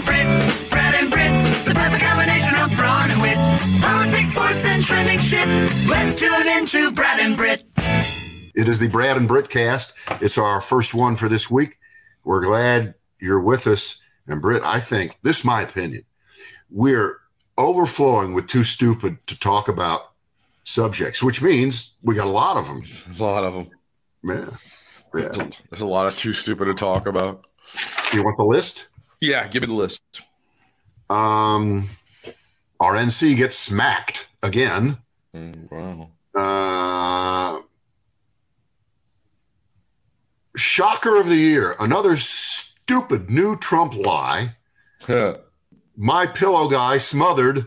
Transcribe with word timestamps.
and 0.00 0.06
Brit, 0.06 0.70
Brad 0.70 0.94
and 0.94 1.10
Brit, 1.10 1.66
the 1.66 1.74
perfect 1.74 2.02
combination 2.02 2.54
of 2.56 2.76
brawn 2.76 3.10
and 3.10 3.20
wit. 3.20 3.36
Politics, 3.80 4.30
sports, 4.30 4.64
and 4.64 4.82
trending 4.82 5.20
shit. 5.20 5.46
Let's 5.88 6.18
tune 6.18 6.48
into 6.48 6.90
Brad 6.92 7.20
and 7.20 7.36
Brit. 7.36 7.64
It 8.54 8.68
is 8.68 8.78
the 8.78 8.88
Brad 8.88 9.16
and 9.16 9.28
Brit 9.28 9.48
cast. 9.48 9.94
It's 10.20 10.38
our 10.38 10.60
first 10.60 10.94
one 10.94 11.16
for 11.16 11.28
this 11.28 11.50
week. 11.50 11.78
We're 12.24 12.44
glad 12.44 12.94
you're 13.20 13.40
with 13.40 13.66
us. 13.66 14.00
And 14.26 14.40
Brit, 14.40 14.62
I 14.62 14.80
think 14.80 15.18
this 15.22 15.40
is 15.40 15.44
my 15.44 15.62
opinion. 15.62 16.04
We're 16.70 17.18
overflowing 17.58 18.32
with 18.32 18.46
too 18.46 18.64
stupid 18.64 19.18
to 19.26 19.38
talk 19.38 19.68
about 19.68 20.12
subjects, 20.64 21.22
which 21.22 21.42
means 21.42 21.96
we 22.02 22.14
got 22.14 22.26
a 22.26 22.30
lot 22.30 22.56
of 22.56 22.66
them. 22.66 22.82
A 23.18 23.22
lot 23.22 23.44
of 23.44 23.54
them. 23.54 23.70
Yeah. 24.22 24.56
Yeah. 25.18 25.48
There's 25.70 25.82
a 25.82 25.86
lot 25.86 26.06
of 26.06 26.16
too 26.16 26.32
stupid 26.32 26.66
to 26.66 26.74
talk 26.74 27.06
about. 27.06 27.46
You 28.12 28.22
want 28.22 28.36
the 28.36 28.44
list? 28.44 28.88
Yeah, 29.20 29.46
give 29.48 29.62
me 29.62 29.66
the 29.66 29.74
list. 29.74 30.00
Um, 31.10 31.90
RNC 32.80 33.36
gets 33.36 33.58
smacked 33.58 34.28
again. 34.42 34.98
Mm, 35.34 35.70
wow. 35.70 36.10
Uh, 36.34 37.60
shocker 40.56 41.16
of 41.20 41.28
the 41.28 41.36
year. 41.36 41.76
Another 41.78 42.16
stupid 42.16 43.28
new 43.28 43.56
Trump 43.56 43.94
lie. 43.94 44.56
My 45.96 46.26
pillow 46.26 46.68
guy 46.68 46.98
smothered 46.98 47.66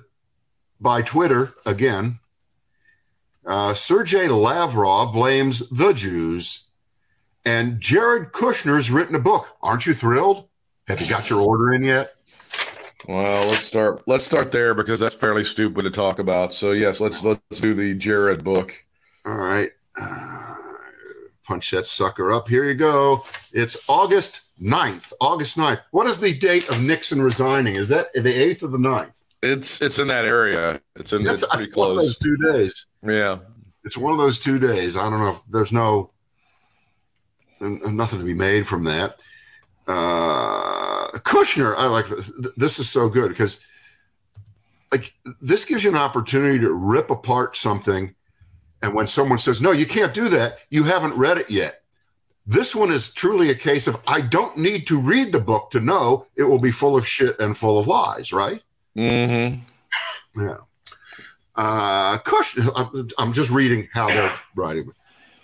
by 0.80 1.02
Twitter 1.02 1.54
again. 1.66 2.20
Uh, 3.46 3.74
Sergei 3.74 4.28
Lavrov 4.28 5.14
blames 5.14 5.68
the 5.70 5.94
Jews, 5.94 6.70
and 7.46 7.80
Jared 7.80 8.32
Kushner's 8.32 8.90
written 8.90 9.16
a 9.16 9.20
book. 9.20 9.56
Aren't 9.62 9.86
you 9.86 9.94
thrilled? 9.94 10.48
Have 10.88 11.00
you 11.00 11.08
got 11.08 11.30
your 11.30 11.40
order 11.42 11.74
in 11.74 11.84
yet? 11.84 12.16
well, 13.08 13.48
let's 13.48 13.66
start. 13.66 14.04
Let's 14.06 14.26
start 14.26 14.52
there 14.52 14.74
because 14.74 15.00
that's 15.00 15.16
fairly 15.16 15.44
stupid 15.44 15.84
to 15.84 15.92
talk 15.92 16.20
about. 16.20 16.54
So 16.54 16.72
yes, 16.72 17.00
let's 17.00 17.24
let's 17.24 17.62
do 17.62 17.74
the 17.74 17.94
Jared 17.94 18.44
book. 18.44 18.84
All 19.26 19.36
right. 19.38 19.72
Uh, 20.00 20.56
punch 21.44 21.72
that 21.72 21.86
sucker 21.86 22.32
up. 22.32 22.48
Here 22.48 22.66
you 22.66 22.74
go. 22.74 23.26
It's 23.54 23.78
August 23.88 24.42
9th. 24.62 25.14
August 25.22 25.58
9th. 25.58 25.82
What 25.92 26.08
is 26.08 26.20
the 26.20 26.34
date 26.38 26.68
of 26.70 26.82
Nixon 26.82 27.22
resigning? 27.22 27.76
Is 27.76 27.90
that 27.90 28.08
the 28.14 28.22
8th 28.22 28.64
or 28.64 28.68
the 28.68 28.78
9th? 28.78 29.14
It's 29.42 29.82
it's 29.82 30.00
in 30.00 30.08
that 30.08 30.26
area. 30.26 30.82
It's 30.96 31.14
in 31.14 31.24
That's 31.24 31.44
it's 31.44 31.52
pretty 31.52 31.68
it's 31.68 31.78
one 31.78 31.92
of 31.92 31.98
those 31.98 32.18
two 32.18 32.38
days. 32.38 32.88
Yeah. 33.06 33.40
It's 33.84 33.98
one 33.98 34.14
of 34.14 34.20
those 34.20 34.40
two 34.40 34.60
days. 34.60 34.96
I 34.96 35.10
don't 35.10 35.20
know 35.20 35.30
if 35.30 35.42
there's 35.50 35.74
no 35.74 36.12
nothing 37.60 38.20
to 38.20 38.26
be 38.26 38.34
made 38.34 38.66
from 38.68 38.86
that. 38.86 39.20
Uh, 39.88 41.08
Kushner, 41.20 41.76
I 41.78 41.88
like 41.88 42.08
this. 42.08 42.32
This 42.58 42.80
is 42.80 42.90
so 42.90 43.10
good 43.10 43.30
because 43.30 43.60
like 44.92 45.14
this 45.42 45.66
gives 45.66 45.84
you 45.84 45.90
an 45.90 45.98
opportunity 45.98 46.60
to 46.60 46.72
rip 46.74 47.10
apart 47.10 47.58
something. 47.58 48.16
And 48.82 48.94
when 48.94 49.08
someone 49.08 49.38
says, 49.38 49.62
no, 49.62 49.72
you 49.72 49.86
can't 49.86 50.14
do 50.14 50.28
that, 50.30 50.60
you 50.70 50.84
haven't 50.84 51.16
read 51.16 51.38
it 51.38 51.50
yet. 51.50 51.82
This 52.46 52.76
one 52.76 52.92
is 52.92 53.14
truly 53.14 53.50
a 53.50 53.56
case 53.56 53.88
of 53.88 54.02
I 54.06 54.20
don't 54.22 54.58
need 54.58 54.86
to 54.88 55.00
read 55.00 55.32
the 55.32 55.40
book 55.40 55.72
to 55.72 55.80
know 55.80 56.28
it 56.36 56.44
will 56.44 56.60
be 56.60 56.72
full 56.72 56.98
of 56.98 57.08
shit 57.08 57.40
and 57.40 57.58
full 57.58 57.80
of 57.80 57.88
lies, 57.88 58.32
right? 58.34 58.62
Mm-hmm. 58.98 59.60
Yeah. 60.36 60.58
Uh, 61.56 62.18
Kushner, 62.20 62.72
I'm- 62.76 63.08
I'm 63.20 63.34
just 63.34 63.52
reading 63.52 63.88
how 63.94 64.08
they're 64.08 64.34
writing. 64.56 64.92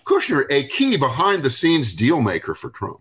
Kushner, 0.04 0.48
a 0.50 0.64
key 0.64 0.98
behind 0.98 1.44
the 1.44 1.52
scenes 1.52 1.94
deal 1.94 2.22
maker 2.22 2.56
for 2.56 2.72
Trump. 2.72 3.00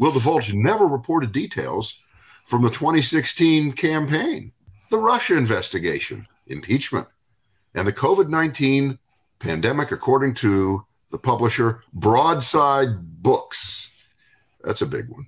Will 0.00 0.10
the 0.10 0.18
divulge 0.18 0.54
never 0.54 0.86
reported 0.86 1.30
details 1.30 2.00
from 2.46 2.62
the 2.62 2.70
2016 2.70 3.72
campaign, 3.72 4.52
the 4.90 4.96
Russia 4.96 5.36
investigation, 5.36 6.26
impeachment, 6.46 7.06
and 7.74 7.86
the 7.86 7.92
COVID 7.92 8.30
19 8.30 8.98
pandemic, 9.38 9.92
according 9.92 10.34
to 10.36 10.86
the 11.10 11.18
publisher 11.18 11.82
Broadside 11.92 13.22
Books. 13.22 13.90
That's 14.64 14.80
a 14.80 14.86
big 14.86 15.10
one. 15.10 15.26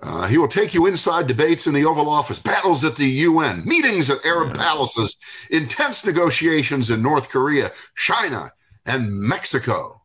Uh, 0.00 0.28
he 0.28 0.38
will 0.38 0.48
take 0.48 0.72
you 0.72 0.86
inside 0.86 1.26
debates 1.26 1.66
in 1.66 1.74
the 1.74 1.84
Oval 1.84 2.08
Office, 2.08 2.38
battles 2.38 2.84
at 2.84 2.96
the 2.96 3.08
UN, 3.08 3.64
meetings 3.64 4.08
at 4.08 4.24
Arab 4.24 4.54
palaces, 4.54 5.16
intense 5.50 6.06
negotiations 6.06 6.90
in 6.90 7.02
North 7.02 7.28
Korea, 7.28 7.72
China, 7.96 8.52
and 8.86 9.12
Mexico. 9.12 10.02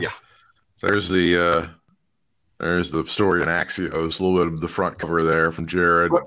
Yeah. 0.00 0.12
There's 0.80 1.08
the 1.08 1.40
uh 1.40 1.66
there's 2.58 2.90
the 2.90 3.04
story 3.06 3.42
in 3.42 3.48
Axios, 3.48 4.20
a 4.20 4.24
little 4.24 4.34
bit 4.44 4.52
of 4.52 4.60
the 4.60 4.68
front 4.68 4.98
cover 4.98 5.22
there 5.22 5.52
from 5.52 5.66
Jared. 5.66 6.12
What- 6.12 6.24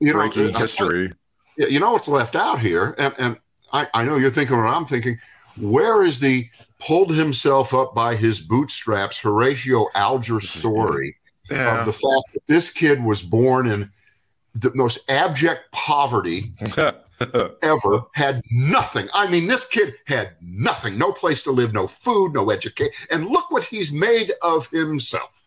You 0.00 0.08
know, 0.12 0.18
Breaking 0.18 0.54
uh, 0.54 0.58
history. 0.58 1.12
Yeah, 1.56 1.66
you 1.68 1.80
know 1.80 1.92
what's 1.92 2.08
left 2.08 2.34
out 2.34 2.60
here, 2.60 2.94
and, 2.98 3.14
and 3.18 3.36
I, 3.72 3.86
I 3.94 4.04
know 4.04 4.16
you're 4.16 4.30
thinking 4.30 4.56
what 4.56 4.66
I'm 4.66 4.86
thinking. 4.86 5.18
Where 5.58 6.02
is 6.02 6.18
the 6.18 6.48
pulled 6.80 7.10
himself 7.14 7.72
up 7.74 7.94
by 7.94 8.16
his 8.16 8.40
bootstraps 8.40 9.20
Horatio 9.20 9.86
Alger 9.94 10.40
story 10.40 11.16
of 11.50 11.84
the 11.86 11.92
fact 11.92 12.32
that 12.32 12.42
this 12.48 12.72
kid 12.72 13.04
was 13.04 13.22
born 13.22 13.66
in 13.68 13.92
the 14.54 14.72
most 14.74 14.98
abject 15.08 15.70
poverty 15.72 16.52
ever, 17.62 18.02
had 18.14 18.42
nothing. 18.50 19.08
I 19.14 19.28
mean, 19.28 19.46
this 19.46 19.66
kid 19.66 19.94
had 20.06 20.36
nothing, 20.40 20.98
no 20.98 21.12
place 21.12 21.42
to 21.44 21.50
live, 21.50 21.72
no 21.72 21.86
food, 21.86 22.34
no 22.34 22.50
education, 22.50 22.92
and 23.10 23.28
look 23.28 23.50
what 23.50 23.64
he's 23.64 23.92
made 23.92 24.32
of 24.42 24.70
himself. 24.70 25.46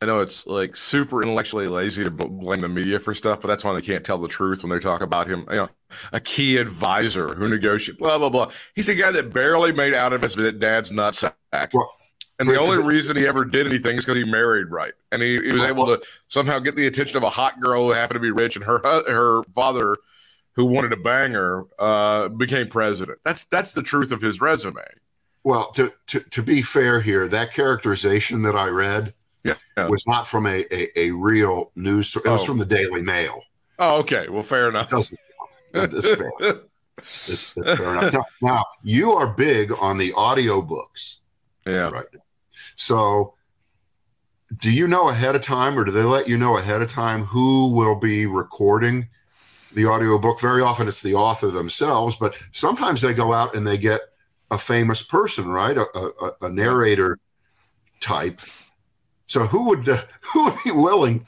I 0.00 0.06
know 0.06 0.20
it's 0.20 0.46
like 0.46 0.76
super 0.76 1.22
intellectually 1.22 1.66
lazy 1.66 2.04
to 2.04 2.10
blame 2.10 2.60
the 2.60 2.68
media 2.68 3.00
for 3.00 3.14
stuff, 3.14 3.40
but 3.40 3.48
that's 3.48 3.64
why 3.64 3.74
they 3.74 3.82
can't 3.82 4.04
tell 4.04 4.18
the 4.18 4.28
truth 4.28 4.62
when 4.62 4.70
they 4.70 4.78
talk 4.78 5.00
about 5.00 5.26
him. 5.26 5.44
You 5.50 5.56
know, 5.56 5.68
a 6.12 6.20
key 6.20 6.56
advisor 6.56 7.34
who 7.34 7.48
negotiated, 7.48 7.98
blah 7.98 8.16
blah 8.18 8.30
blah. 8.30 8.50
He's 8.76 8.88
a 8.88 8.94
guy 8.94 9.10
that 9.10 9.32
barely 9.32 9.72
made 9.72 9.94
out 9.94 10.12
of 10.12 10.22
his 10.22 10.36
dad's 10.36 10.92
nutsack, 10.92 11.74
Well, 11.74 11.90
and 12.38 12.48
the 12.48 12.58
only 12.60 12.78
reason 12.78 13.16
he 13.16 13.26
ever 13.26 13.44
did 13.44 13.66
anything 13.66 13.96
is 13.96 14.04
because 14.04 14.16
he 14.16 14.30
married 14.30 14.68
right, 14.70 14.92
and 15.10 15.20
he, 15.20 15.40
he 15.40 15.52
was 15.52 15.64
able 15.64 15.86
to 15.86 16.00
somehow 16.28 16.60
get 16.60 16.76
the 16.76 16.86
attention 16.86 17.16
of 17.16 17.24
a 17.24 17.28
hot 17.28 17.58
girl 17.60 17.86
who 17.86 17.90
happened 17.90 18.16
to 18.16 18.20
be 18.20 18.30
rich, 18.30 18.54
and 18.54 18.64
her 18.64 18.78
her 18.84 19.42
father, 19.52 19.96
who 20.58 20.64
wanted 20.64 20.92
a 20.92 20.96
banger 20.96 21.62
uh, 21.78 22.28
became 22.28 22.66
president. 22.66 23.20
That's 23.24 23.44
that's 23.44 23.70
the 23.72 23.82
truth 23.82 24.10
of 24.10 24.20
his 24.20 24.40
resume. 24.40 24.82
Well, 25.44 25.70
to, 25.72 25.92
to, 26.08 26.18
to 26.18 26.42
be 26.42 26.62
fair 26.62 27.00
here, 27.00 27.28
that 27.28 27.54
characterization 27.54 28.42
that 28.42 28.56
I 28.56 28.66
read 28.66 29.14
Yeah. 29.44 29.54
yeah. 29.76 29.86
was 29.86 30.04
not 30.04 30.26
from 30.26 30.46
a, 30.46 30.64
a, 30.74 30.98
a 30.98 31.10
real 31.12 31.70
news 31.76 32.08
source. 32.08 32.26
It 32.26 32.30
was 32.30 32.42
Oh. 32.42 32.46
from 32.46 32.58
the 32.58 32.66
Daily 32.66 33.02
Mail. 33.02 33.40
Oh, 33.78 34.00
okay. 34.00 34.28
Well, 34.28 34.42
fair 34.42 34.68
enough. 34.68 34.90
Doesn't. 34.90 35.18
It's 35.74 36.06
fair. 36.14 36.32
It's, 36.98 37.56
it's 37.56 37.78
fair 37.78 37.96
enough. 37.96 38.12
Now, 38.12 38.24
now, 38.42 38.64
you 38.82 39.12
are 39.12 39.28
big 39.28 39.70
on 39.70 39.98
the 39.98 40.10
audiobooks, 40.14 41.18
yeah. 41.64 41.88
right? 41.90 42.06
So, 42.74 43.34
do 44.56 44.72
you 44.72 44.88
know 44.88 45.08
ahead 45.08 45.36
of 45.36 45.42
time, 45.42 45.78
or 45.78 45.84
do 45.84 45.92
they 45.92 46.02
let 46.02 46.28
you 46.28 46.36
know 46.36 46.58
ahead 46.58 46.82
of 46.82 46.90
time 46.90 47.26
who 47.26 47.68
will 47.68 47.94
be 47.94 48.26
recording 48.26 49.10
the 49.78 49.86
audiobook? 49.86 50.40
Very 50.40 50.60
often 50.60 50.88
it's 50.88 51.02
the 51.02 51.14
author 51.14 51.50
themselves, 51.50 52.16
but 52.16 52.34
sometimes 52.52 53.00
they 53.00 53.14
go 53.14 53.32
out 53.32 53.54
and 53.54 53.66
they 53.66 53.78
get 53.78 54.00
a 54.50 54.58
famous 54.58 55.02
person, 55.02 55.48
right? 55.48 55.76
A, 55.76 55.86
a, 55.94 56.32
a 56.42 56.48
narrator 56.48 57.18
type. 58.00 58.40
So, 59.26 59.46
who 59.46 59.68
would 59.68 59.88
uh, 59.88 60.02
who 60.32 60.44
would 60.44 60.58
be 60.64 60.72
willing? 60.72 61.26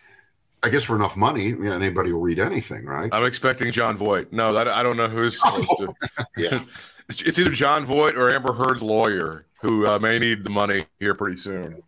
I 0.63 0.69
guess 0.69 0.83
for 0.83 0.95
enough 0.95 1.17
money, 1.17 1.47
you 1.47 1.57
know, 1.57 1.73
anybody 1.73 2.13
will 2.13 2.21
read 2.21 2.39
anything, 2.39 2.85
right? 2.85 3.09
I'm 3.15 3.25
expecting 3.25 3.73
Jon 3.73 3.97
Voight. 3.97 4.31
No, 4.31 4.53
that 4.53 4.69
I 4.69 4.83
don't 4.83 4.99
know 4.99 5.09
who's 5.09 5.41
supposed 5.41 5.71
to. 5.79 5.95
Yeah. 6.37 6.63
It's 7.09 7.23
it's 7.23 7.39
either 7.41 7.51
Jon 7.51 7.85
Voight 7.85 8.17
or 8.17 8.31
Amber 8.31 8.53
Heard's 8.53 8.85
lawyer, 8.85 9.45
who 9.63 9.85
uh, 9.85 9.99
may 9.99 10.21
need 10.21 10.45
the 10.45 10.51
money 10.51 10.85
here 11.01 11.13
pretty 11.13 11.39
soon. 11.39 11.83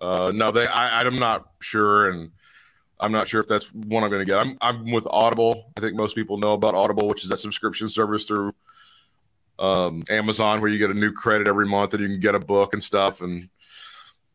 Uh, 0.00 0.32
no, 0.34 0.50
they. 0.50 0.66
I, 0.66 1.00
I'm 1.02 1.14
not 1.14 1.46
sure, 1.60 2.10
and 2.10 2.32
I'm 3.00 3.12
not 3.12 3.28
sure 3.28 3.40
if 3.40 3.48
that's 3.48 3.72
one 3.74 4.04
I'm 4.04 4.10
going 4.10 4.24
to 4.24 4.26
get. 4.26 4.38
I'm 4.38 4.56
I'm 4.60 4.90
with 4.90 5.06
Audible. 5.10 5.72
I 5.76 5.80
think 5.80 5.96
most 5.96 6.14
people 6.14 6.38
know 6.38 6.52
about 6.52 6.74
Audible, 6.74 7.08
which 7.08 7.24
is 7.24 7.30
that 7.30 7.38
subscription 7.40 7.88
service 7.88 8.26
through 8.26 8.54
um, 9.58 10.02
Amazon 10.10 10.60
where 10.60 10.70
you 10.70 10.78
get 10.78 10.90
a 10.90 10.94
new 10.94 11.12
credit 11.12 11.46
every 11.48 11.66
month 11.66 11.94
and 11.94 12.02
you 12.02 12.08
can 12.08 12.20
get 12.20 12.34
a 12.34 12.40
book 12.40 12.72
and 12.72 12.82
stuff. 12.82 13.20
And 13.20 13.48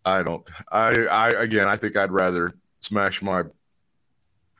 I 0.05 0.23
don't. 0.23 0.47
I 0.71 1.05
I 1.07 1.29
again, 1.29 1.67
I 1.67 1.75
think 1.77 1.95
I'd 1.95 2.11
rather 2.11 2.53
smash 2.81 3.21
my. 3.21 3.43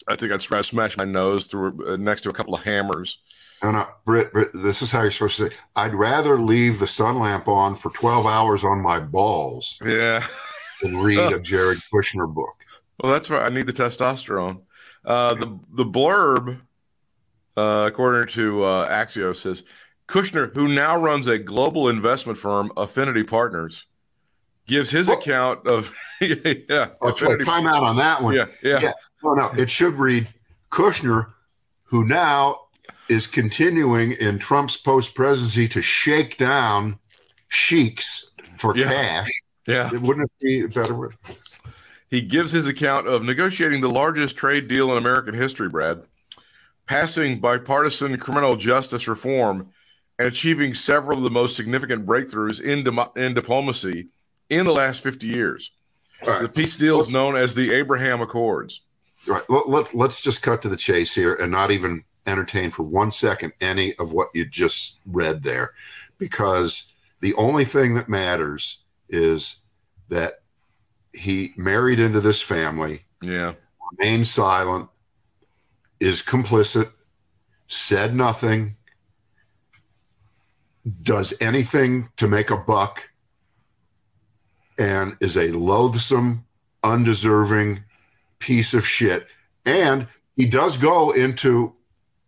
I 0.08 0.16
think 0.16 0.32
I'd 0.32 0.42
smash 0.42 0.70
smash 0.70 0.98
my 0.98 1.06
nose 1.06 1.46
through 1.46 1.94
uh, 1.94 1.98
next 1.98 2.22
to 2.22 2.30
a 2.30 2.34
couple 2.34 2.56
of 2.56 2.64
hammers. 2.64 3.20
No, 3.62 3.72
no, 3.72 3.86
Britt, 4.06 4.32
Britt, 4.32 4.52
this 4.54 4.82
is 4.82 4.90
how 4.90 5.02
you're 5.02 5.12
supposed 5.12 5.36
to 5.38 5.50
say. 5.50 5.56
I'd 5.76 5.94
rather 5.94 6.40
leave 6.40 6.80
the 6.80 6.88
sun 6.88 7.20
lamp 7.20 7.50
on 7.50 7.76
for 7.76 7.92
12 7.92 8.26
hours 8.26 8.64
on 8.64 8.80
my 8.82 9.02
balls 9.02 9.78
Yeah. 9.84 10.26
than 10.82 10.96
read 10.98 11.20
a 11.34 11.40
Jared 11.42 11.80
Kushner 11.94 12.34
book. 12.34 12.59
Well, 13.02 13.12
that's 13.12 13.30
right. 13.30 13.46
I 13.46 13.54
need 13.54 13.68
the 13.68 13.74
testosterone. 13.74 14.62
Uh, 15.06 15.34
the 15.36 15.60
the 15.72 15.86
blurb, 15.86 16.60
uh, 17.56 17.86
according 17.88 18.28
to 18.34 18.64
uh, 18.64 18.90
Axios, 18.90 19.38
says 19.38 19.64
Kushner, 20.08 20.54
who 20.54 20.68
now 20.68 20.98
runs 21.00 21.28
a 21.28 21.38
global 21.38 21.88
investment 21.88 22.38
firm, 22.38 22.72
Affinity 22.76 23.24
Partners, 23.24 23.86
gives 24.68 24.90
his 24.90 25.08
Well- 25.08 25.18
account 25.20 25.66
of 25.68 25.96
yeah, 26.22 26.90
Affinity- 27.02 27.46
time 27.46 27.66
out 27.68 27.84
on 27.84 27.96
that 27.98 28.22
one. 28.22 28.34
yeah, 28.36 28.46
yeah, 28.62 28.80
Yeah. 28.82 28.92
No, 29.24 29.34
no, 29.36 29.50
it 29.58 29.70
should 29.70 29.94
read 29.96 30.28
Kushner, 30.72 31.32
who 31.86 32.06
now 32.06 32.62
is 33.08 33.26
continuing 33.26 34.12
in 34.12 34.38
Trump's 34.40 34.78
post 34.78 35.16
presidency 35.16 35.68
to 35.70 35.82
shake 35.82 36.38
down 36.38 37.00
sheiks 37.48 38.32
for 38.58 38.76
Yeah. 38.76 38.90
cash. 38.90 39.30
yeah. 39.66 39.90
It 39.94 40.02
wouldn't 40.02 40.32
be 40.42 40.62
a 40.62 40.68
better 40.68 40.94
word? 40.94 41.16
He 42.10 42.22
gives 42.22 42.52
his 42.52 42.66
account 42.68 43.08
of 43.08 43.24
negotiating 43.24 43.82
the 43.82 43.90
largest 43.90 44.36
trade 44.36 44.68
deal 44.68 44.92
in 44.92 44.98
American 44.98 45.36
history, 45.36 45.70
Brad, 45.70 46.04
passing 46.88 47.40
bipartisan 47.40 48.18
criminal 48.18 48.56
justice 48.56 49.08
reform, 49.08 49.70
and 50.18 50.28
achieving 50.28 50.74
several 50.74 51.20
of 51.20 51.24
the 51.24 51.30
most 51.30 51.56
significant 51.56 52.06
breakthroughs 52.06 52.62
in, 52.62 52.84
demo- 52.84 53.12
in 53.16 53.34
diplomacy 53.34 54.08
in 54.50 54.66
the 54.66 54.74
last 54.74 55.02
50 55.04 55.28
years. 55.28 55.72
Right. 56.26 56.42
The 56.42 56.50
peace 56.50 56.76
deal 56.76 57.00
is 57.00 57.08
Let's- 57.08 57.16
known 57.16 57.36
as 57.36 57.56
the 57.56 57.72
Abraham 57.74 58.22
Accords. 58.22 58.82
Right. 59.28 59.44
Let, 59.50 59.70
let, 59.70 59.94
let's 59.94 60.22
just 60.22 60.42
cut 60.42 60.62
to 60.64 60.70
the 60.70 60.78
chase 60.78 61.14
here 61.14 61.34
and 61.36 61.52
not 61.52 61.72
even 61.72 62.04
entertain 62.26 62.72
for 62.72 62.84
one 62.84 63.12
second 63.12 63.54
any 63.62 63.94
of 63.96 64.14
what 64.14 64.30
you 64.34 64.46
just 64.46 65.00
read 65.06 65.44
there, 65.44 65.74
because 66.18 66.92
the 67.20 67.34
only 67.36 67.66
thing 67.66 67.94
that 67.96 68.10
matters 68.10 68.80
is 69.10 69.58
that 70.10 70.39
he 71.14 71.54
married 71.58 72.00
into 72.00 72.22
this 72.22 72.42
family, 72.42 73.04
Yeah. 73.22 73.54
remained 73.98 74.28
silent, 74.28 74.90
is 76.00 76.22
complicit, 76.22 76.92
said 77.68 78.16
nothing, 78.16 78.76
does 81.04 81.34
anything 81.42 82.10
to 82.18 82.28
make 82.28 82.50
a 82.50 82.58
buck, 82.58 83.12
and 84.78 85.18
is 85.20 85.36
a 85.38 85.52
loathsome, 85.52 86.46
undeserving 86.84 87.84
piece 88.40 88.74
of 88.74 88.88
shit. 88.88 89.28
And 89.66 90.08
he 90.36 90.46
does 90.46 90.78
go 90.78 91.12
into 91.12 91.76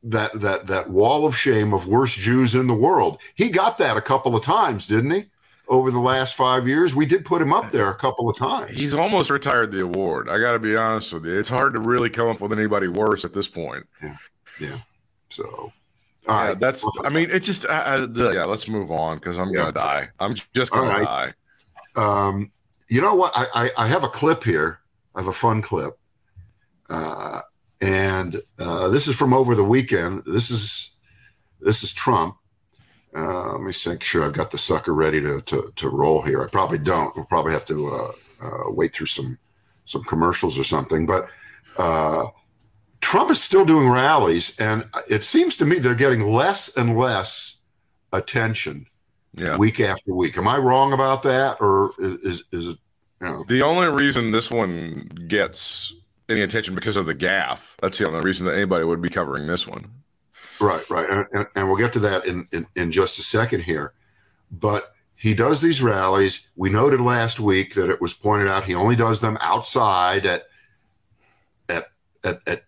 that 0.04 0.42
that 0.42 0.68
that 0.68 0.90
wall 0.90 1.26
of 1.26 1.38
shame 1.38 1.74
of 1.74 1.88
worst 1.88 2.18
Jews 2.18 2.54
in 2.56 2.68
the 2.68 2.74
world. 2.74 3.20
He 3.36 3.50
got 3.50 3.78
that 3.78 3.96
a 3.98 4.02
couple 4.02 4.36
of 4.36 4.44
times, 4.44 4.88
didn't 4.88 5.12
he? 5.12 5.26
Over 5.72 5.90
the 5.90 6.00
last 6.02 6.36
five 6.36 6.68
years, 6.68 6.94
we 6.94 7.06
did 7.06 7.24
put 7.24 7.42
him 7.42 7.54
up 7.54 7.72
there 7.72 7.90
a 7.90 7.96
couple 7.96 8.30
of 8.30 8.36
times. 8.36 8.72
He's 8.72 8.94
almost 8.94 9.30
retired 9.30 9.72
the 9.72 9.82
award. 9.84 10.28
I 10.28 10.38
got 10.38 10.52
to 10.52 10.60
be 10.60 10.76
honest 10.76 11.14
with 11.14 11.26
you. 11.26 11.40
It's 11.40 11.48
hard 11.48 11.72
to 11.76 11.80
really 11.80 12.10
come 12.10 12.28
up 12.28 12.42
with 12.42 12.52
anybody 12.52 12.90
worse 12.90 13.24
at 13.24 13.34
this 13.34 13.48
point. 13.48 13.88
Yeah. 14.04 14.18
yeah. 14.60 14.78
So, 15.30 15.46
all 15.46 15.72
Yeah, 16.28 16.48
right, 16.50 16.60
that's. 16.60 16.86
I 17.06 17.10
mean, 17.10 17.32
it 17.32 17.40
just. 17.44 17.66
I, 17.70 17.94
I, 17.96 18.06
the- 18.06 18.32
yeah, 18.34 18.44
let's 18.44 18.68
move 18.68 18.92
on 18.92 19.18
because 19.20 19.40
I'm 19.40 19.48
Yeah. 19.52 19.62
gonna 19.62 19.72
die. 19.72 20.10
I'm 20.20 20.36
just 20.54 20.74
gonna 20.74 21.06
die. 21.06 21.34
Um, 21.96 22.52
you 22.90 23.00
know 23.00 23.16
what? 23.16 23.32
I, 23.34 23.48
I, 23.56 23.72
I 23.78 23.88
have 23.88 24.04
a 24.04 24.10
clip 24.10 24.44
here. 24.44 24.80
I 25.16 25.22
have 25.22 25.30
a 25.30 25.34
fun 25.34 25.62
clip. 25.62 25.98
Uh, 26.90 27.44
and 27.80 28.42
uh, 28.60 28.90
this 28.90 29.08
is 29.08 29.16
from 29.16 29.34
over 29.34 29.56
the 29.56 29.64
weekend. 29.64 30.24
This 30.26 30.52
is 30.52 30.98
this 31.62 31.82
is 31.82 31.94
Trump. 31.94 32.36
Uh, 33.16 33.54
let 33.54 33.62
me 33.62 33.74
make 33.88 34.04
sure 34.04 34.24
I've 34.24 34.34
got 34.34 34.52
the 34.52 34.58
sucker 34.58 34.94
ready 34.94 35.22
to, 35.22 35.42
to, 35.42 35.74
to 35.76 35.90
roll 35.90 36.22
here. 36.22 36.42
I 36.42 36.48
probably 36.48 36.78
don't. 36.78 37.16
We'll 37.16 37.26
probably 37.26 37.52
have 37.52 37.66
to 37.66 37.90
uh, 37.90 38.12
uh, 38.42 38.72
wait 38.72 38.94
through 38.94 39.08
some 39.08 39.38
some 39.86 40.04
commercials 40.04 40.58
or 40.58 40.64
something. 40.64 41.06
But 41.06 41.28
uh, 41.78 42.28
Trump 43.02 43.30
is 43.32 43.44
still 43.44 43.66
doing 43.66 43.90
rallies, 43.90 44.58
and 44.60 44.86
it 45.10 45.24
seems 45.24 45.58
to 45.58 45.66
me 45.66 45.80
they're 45.80 45.96
getting 45.96 46.32
less 46.32 46.76
and 46.78 46.98
less 46.98 47.58
attention 48.14 48.86
Yeah. 49.34 49.58
week 49.58 49.80
after 49.82 50.14
week. 50.14 50.38
Am 50.38 50.48
I 50.48 50.58
wrong 50.58 50.94
about 50.94 51.24
that, 51.24 51.58
or 51.60 51.92
is 52.00 52.44
is 52.52 52.68
it? 52.70 52.78
You 53.20 53.28
know, 53.28 53.44
The 53.48 53.62
only 53.62 53.88
reason 53.88 54.32
this 54.32 54.50
one 54.50 55.10
gets 55.28 55.94
any 56.30 56.42
attention 56.42 56.74
because 56.76 56.96
of 56.98 57.06
the 57.06 57.14
gaff. 57.14 57.76
That's 57.82 57.98
the 57.98 58.08
only 58.08 58.22
reason 58.22 58.46
that 58.46 58.56
anybody 58.56 58.86
would 58.86 59.02
be 59.02 59.10
covering 59.10 59.48
this 59.48 59.68
one. 59.68 59.92
Right, 60.62 60.90
right, 60.90 61.28
and, 61.34 61.48
and, 61.56 61.68
we'll 61.68 61.78
get 61.78 61.94
to 61.94 62.00
that 62.00 62.26
in, 62.26 62.48
in 62.52 62.68
in 62.76 62.92
just 62.92 63.20
a 63.20 63.24
second 63.24 63.62
here. 63.62 63.94
But 64.52 64.94
he 65.16 65.34
does 65.34 65.62
these 65.62 65.82
rallies. 65.82 66.48
We 66.56 66.70
noted 66.70 67.02
last 67.02 67.40
week 67.40 67.76
that 67.76 67.90
it 67.90 68.02
was 68.02 68.14
pointed 68.14 68.48
out 68.48 68.66
he 68.66 68.76
only 68.76 68.96
does 68.96 69.22
them 69.22 69.38
outside 69.42 70.26
at 70.26 70.44
at 71.70 71.88
at, 72.24 72.40
at 72.48 72.64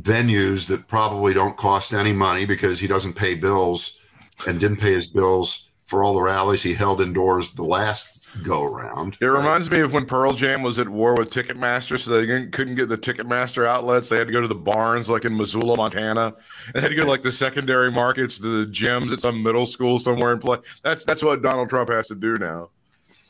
venues 0.00 0.66
that 0.68 0.88
probably 0.88 1.34
don't 1.34 1.56
cost 1.56 1.92
any 1.92 2.12
money 2.12 2.44
because 2.44 2.80
he 2.80 2.86
doesn't 2.86 3.12
pay 3.14 3.34
bills 3.34 4.00
and 4.46 4.58
didn't 4.58 4.78
pay 4.78 4.92
his 4.92 5.06
bills 5.06 5.68
for 5.84 6.02
all 6.02 6.14
the 6.14 6.22
rallies 6.22 6.62
he 6.62 6.74
held 6.74 7.00
indoors 7.00 7.52
the 7.52 7.62
last 7.62 8.21
go 8.36 8.64
around. 8.64 9.16
It 9.20 9.26
reminds 9.26 9.70
me 9.70 9.80
of 9.80 9.92
when 9.92 10.06
Pearl 10.06 10.32
Jam 10.32 10.62
was 10.62 10.78
at 10.78 10.88
war 10.88 11.14
with 11.14 11.30
Ticketmaster, 11.30 11.98
so 11.98 12.20
they 12.20 12.46
couldn't 12.48 12.74
get 12.74 12.88
the 12.88 12.98
Ticketmaster 12.98 13.66
outlets. 13.66 14.08
They 14.08 14.16
had 14.16 14.28
to 14.28 14.32
go 14.32 14.40
to 14.40 14.48
the 14.48 14.54
barns, 14.54 15.08
like 15.08 15.24
in 15.24 15.36
Missoula, 15.36 15.76
Montana. 15.76 16.34
They 16.74 16.80
had 16.80 16.88
to 16.88 16.94
go 16.94 17.04
to 17.04 17.10
like 17.10 17.22
the 17.22 17.32
secondary 17.32 17.90
markets, 17.90 18.38
the 18.38 18.66
gyms 18.70 19.12
at 19.12 19.20
some 19.20 19.42
middle 19.42 19.66
school 19.66 19.98
somewhere 19.98 20.32
and 20.32 20.40
play. 20.40 20.58
That's 20.82 21.04
that's 21.04 21.22
what 21.22 21.42
Donald 21.42 21.68
Trump 21.68 21.90
has 21.90 22.08
to 22.08 22.14
do 22.14 22.36
now. 22.36 22.70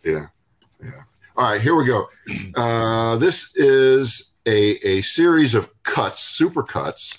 Yeah. 0.05 0.27
Yeah. 0.83 0.91
All 1.37 1.51
right, 1.51 1.61
here 1.61 1.75
we 1.75 1.87
go. 1.87 2.09
Uh, 2.55 3.17
this 3.17 3.57
is 3.57 4.35
a, 4.45 4.77
a 4.87 5.01
series 5.03 5.55
of 5.55 5.71
cuts, 5.83 6.23
super 6.23 6.63
cuts 6.63 7.17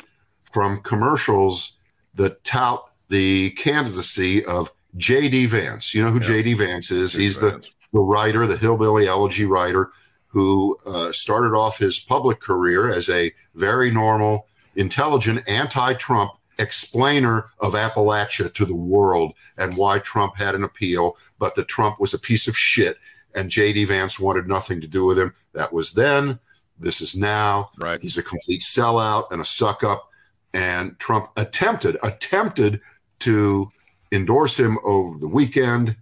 from 0.52 0.82
commercials 0.82 1.80
that 2.14 2.44
tout 2.44 2.92
the 3.10 3.52
candidacy 3.52 4.46
of 4.46 4.72
J.D. 4.98 5.48
Vance. 5.48 5.94
You 5.94 6.04
know 6.04 6.12
who 6.12 6.20
Yeah. 6.20 6.28
J.D. 6.28 6.54
Vance 6.56 6.92
is? 6.92 7.14
He's 7.14 7.40
the, 7.40 7.66
the 7.92 8.00
writer, 8.00 8.46
the 8.48 8.58
hillbilly 8.58 9.08
elegy 9.08 9.46
writer, 9.46 9.92
who 10.28 10.78
uh, 10.86 11.12
started 11.12 11.56
off 11.56 11.78
his 11.78 12.00
public 12.00 12.40
career 12.40 12.90
as 12.90 13.10
a 13.10 13.32
very 13.56 13.92
normal, 13.92 14.48
intelligent, 14.76 15.48
anti 15.48 15.94
Trump 15.94 16.32
explainer 16.60 17.50
of 17.60 17.74
Appalachia 17.74 18.54
to 18.54 18.66
the 18.66 18.76
world 18.76 19.34
and 19.58 19.76
why 19.76 20.00
Trump 20.00 20.36
had 20.38 20.54
an 20.54 20.64
appeal, 20.64 21.18
but 21.40 21.56
that 21.56 21.68
Trump 21.68 22.00
was 22.00 22.14
a 22.14 22.20
piece 22.20 22.48
of 22.48 22.56
shit 22.58 22.98
and 23.36 23.50
J.D. 23.50 23.86
Vance 23.86 24.20
wanted 24.20 24.48
nothing 24.48 24.82
to 24.82 24.88
do 24.88 25.06
with 25.06 25.18
him. 25.18 25.34
That 25.54 25.74
was 25.74 25.94
then. 25.94 26.40
This 26.80 27.02
is 27.02 27.16
now. 27.16 27.72
right. 27.78 28.02
He's 28.02 28.18
a 28.18 28.24
complete 28.24 28.62
sellout 28.62 29.32
and 29.32 29.42
a 29.42 29.46
suck 29.46 29.84
up. 29.84 30.10
And 30.54 30.98
Trump 31.00 31.30
attempted, 31.36 31.98
attempted 32.04 32.82
to 33.20 33.72
endorse 34.14 34.58
him 34.60 34.78
over 34.84 35.18
the 35.18 35.28
weekend, 35.28 35.96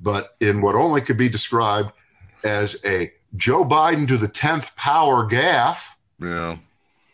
but 0.00 0.36
in 0.40 0.60
what 0.60 0.74
only 0.74 1.00
could 1.00 1.16
be 1.18 1.28
described 1.28 1.92
as 2.44 2.80
a 2.84 3.12
Joe 3.36 3.64
Biden 3.64 4.08
to 4.08 4.16
the 4.16 4.28
10th 4.28 4.74
power 4.76 5.28
gaffe, 5.28 5.94
Yeah. 6.20 6.56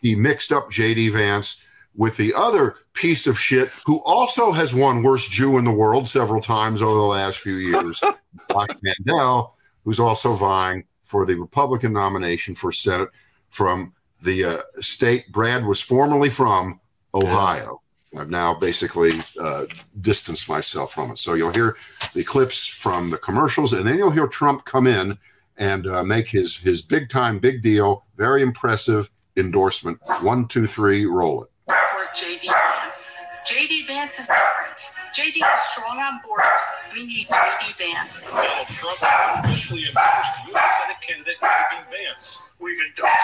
he 0.01 0.15
mixed 0.15 0.51
up 0.51 0.71
JD 0.71 1.11
Vance 1.11 1.61
with 1.95 2.17
the 2.17 2.33
other 2.33 2.75
piece 2.93 3.25
of 3.27 3.39
shit 3.39 3.69
who 3.85 4.01
also 4.03 4.51
has 4.51 4.73
won 4.73 5.03
worst 5.03 5.31
Jew 5.31 5.57
in 5.57 5.65
the 5.65 5.71
world 5.71 6.07
several 6.07 6.41
times 6.41 6.81
over 6.81 6.95
the 6.97 7.05
last 7.05 7.39
few 7.39 7.55
years, 7.55 8.01
Mike 8.53 8.75
Mandel, 8.81 9.55
who's 9.83 9.99
also 9.99 10.33
vying 10.33 10.85
for 11.03 11.25
the 11.25 11.35
Republican 11.35 11.93
nomination 11.93 12.55
for 12.55 12.71
Senate 12.71 13.09
from 13.49 13.93
the 14.21 14.43
uh, 14.43 14.57
state 14.81 15.31
Brad 15.31 15.65
was 15.65 15.81
formerly 15.81 16.29
from, 16.29 16.79
Ohio. 17.13 17.81
I've 18.17 18.29
now 18.29 18.53
basically 18.53 19.13
uh, 19.39 19.65
distanced 20.01 20.47
myself 20.49 20.93
from 20.93 21.11
it. 21.11 21.19
So 21.19 21.33
you'll 21.33 21.51
hear 21.51 21.77
the 22.13 22.23
clips 22.23 22.65
from 22.65 23.09
the 23.09 23.17
commercials, 23.17 23.73
and 23.73 23.85
then 23.85 23.97
you'll 23.97 24.11
hear 24.11 24.27
Trump 24.27 24.65
come 24.65 24.87
in 24.87 25.17
and 25.57 25.87
uh, 25.87 26.03
make 26.03 26.27
his 26.29 26.57
his 26.57 26.81
big 26.81 27.09
time, 27.09 27.39
big 27.39 27.61
deal, 27.61 28.05
very 28.17 28.41
impressive 28.41 29.09
endorsement. 29.37 29.99
One, 30.21 30.47
two, 30.47 30.67
three, 30.67 31.05
roll 31.05 31.43
it. 31.43 31.49
for 31.69 32.05
JD 32.15 32.47
Vance. 32.51 33.21
JD 33.47 33.87
Vance 33.87 34.19
is 34.19 34.27
different. 34.27 34.95
JD 35.15 35.37
is 35.53 35.59
strong 35.71 35.97
on 35.99 36.19
borders. 36.25 36.63
We 36.93 37.05
need 37.05 37.27
JD 37.27 37.77
Vance. 37.77 38.33
Donald 38.33 38.67
Trump 38.67 38.99
has 38.99 39.45
officially 39.45 39.83
endorsed 39.87 40.47
U.S. 40.49 40.81
Senate 40.81 41.01
candidate 41.01 41.35
J.D. 41.41 42.05
Vance. 42.05 42.53
we've 42.59 42.77
endorsed 42.89 43.15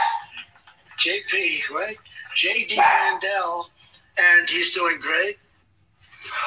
JP, 1.00 1.70
right? 1.76 1.98
JD 2.38 2.78
Mandel, 2.78 3.66
and 4.40 4.50
he's 4.50 4.74
doing 4.74 4.98
great. 5.00 5.36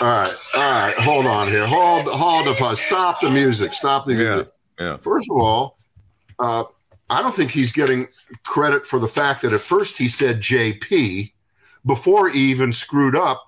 All 0.01 0.07
right, 0.09 0.37
all 0.57 0.63
right, 0.71 0.95
hold 0.99 1.27
on 1.27 1.49
here. 1.49 1.67
Hold, 1.67 2.07
hold 2.07 2.47
the 2.47 2.55
fuss. 2.55 2.81
Stop 2.81 3.21
the 3.21 3.31
music. 3.31 3.75
Stop 3.75 4.07
the 4.07 4.15
Yeah. 4.15 4.19
music. 4.35 4.53
Yeah. 4.79 4.97
First 4.99 5.29
of 5.31 5.37
all, 5.41 5.79
uh, 6.39 6.65
I 7.11 7.23
don't 7.23 7.35
think 7.35 7.51
he's 7.51 7.71
getting 7.73 8.09
credit 8.45 8.87
for 8.87 8.99
the 8.99 9.09
fact 9.09 9.43
that 9.43 9.53
at 9.53 9.61
first 9.61 9.99
he 9.99 10.09
said 10.09 10.41
JP 10.41 11.33
before 11.87 12.29
he 12.31 12.41
even 12.51 12.73
screwed 12.73 13.15
up 13.15 13.45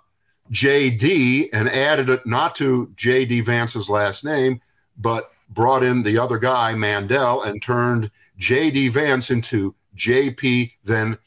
JD 0.53 1.49
and 1.53 1.69
added 1.69 2.09
it 2.09 2.27
not 2.27 2.55
to 2.57 2.93
JD 2.97 3.45
Vance's 3.45 3.89
last 3.91 4.25
name, 4.25 4.61
but 4.97 5.31
brought 5.49 5.83
in 5.83 6.03
the 6.03 6.19
other 6.19 6.39
guy, 6.39 6.75
Mandel, 6.75 7.43
and 7.43 7.63
turned 7.63 8.11
JD 8.39 8.91
Vance 8.93 9.31
into 9.31 9.75
JP, 9.97 10.73
then 10.85 11.19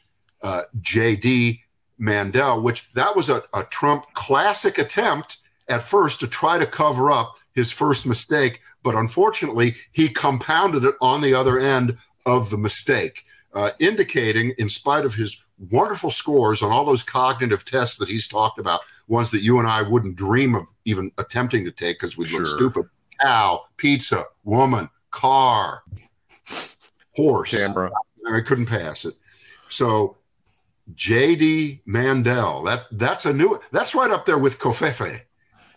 uh, 0.41 0.62
JD 0.79 1.62
Mandel, 2.00 2.62
which 2.62 2.89
that 2.94 3.15
was 3.15 3.29
a, 3.29 3.44
a 3.53 3.63
Trump 3.65 4.06
classic 4.13 4.77
attempt 4.77 5.38
at 5.68 5.84
first 5.84 6.20
to 6.22 6.27
try 6.27 6.58
to 6.58 6.65
cover 6.65 7.12
up 7.12 7.36
his 7.53 7.72
first 7.72 8.06
mistake, 8.08 8.62
but 8.82 8.96
unfortunately, 8.96 9.75
he 9.91 10.10
compounded 10.10 10.84
it 10.84 10.96
on 11.01 11.22
the 11.22 11.34
other 11.34 11.60
end 11.60 11.98
of 12.25 12.50
the 12.50 12.58
mistake, 12.58 13.25
uh, 13.53 13.72
indicating, 13.79 14.53
in 14.58 14.70
spite 14.70 15.06
of 15.06 15.15
his 15.15 15.46
wonderful 15.70 16.10
scores 16.10 16.62
on 16.62 16.72
all 16.72 16.86
those 16.86 17.03
cognitive 17.03 17.65
tests 17.65 17.98
that 17.98 18.08
he's 18.08 18.27
talked 18.27 18.60
about, 18.60 18.82
ones 19.08 19.29
that 19.32 19.41
you 19.41 19.60
and 19.60 19.68
I 19.68 19.82
wouldn't 19.82 20.15
dream 20.15 20.56
of 20.56 20.68
even 20.86 21.12
attempting 21.18 21.65
to 21.65 21.72
take 21.72 22.00
because 22.00 22.18
we'd 22.18 22.32
look 22.32 22.48
stupid. 22.48 22.86
Cow, 23.22 23.65
pizza, 23.77 24.24
woman, 24.44 24.89
car, 25.12 25.84
horse. 27.15 27.51
Camera. 27.51 27.91
I 28.32 28.41
couldn't 28.41 28.68
pass 28.68 29.06
it. 29.06 29.15
So 29.70 30.15
JD 30.96 31.81
Mandel, 31.86 32.63
that 32.63 32.86
that's 32.91 33.25
a 33.25 33.34
new 33.34 33.60
that's 33.72 33.93
right 33.96 34.12
up 34.12 34.25
there 34.25 34.38
with 34.38 34.60
Covfefe. 34.60 35.22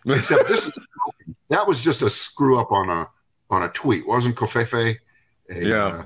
Except 0.05 0.47
this 0.47 0.65
is 0.67 0.87
that 1.49 1.67
was 1.67 1.81
just 1.81 2.01
a 2.01 2.09
screw 2.09 2.59
up 2.59 2.71
on 2.71 2.89
a 2.89 3.09
on 3.49 3.63
a 3.63 3.69
tweet. 3.69 4.07
Wasn't 4.07 4.35
Covfefe 4.35 4.97
a 5.49 5.55
Yeah. 5.65 5.85
uh, 5.85 6.05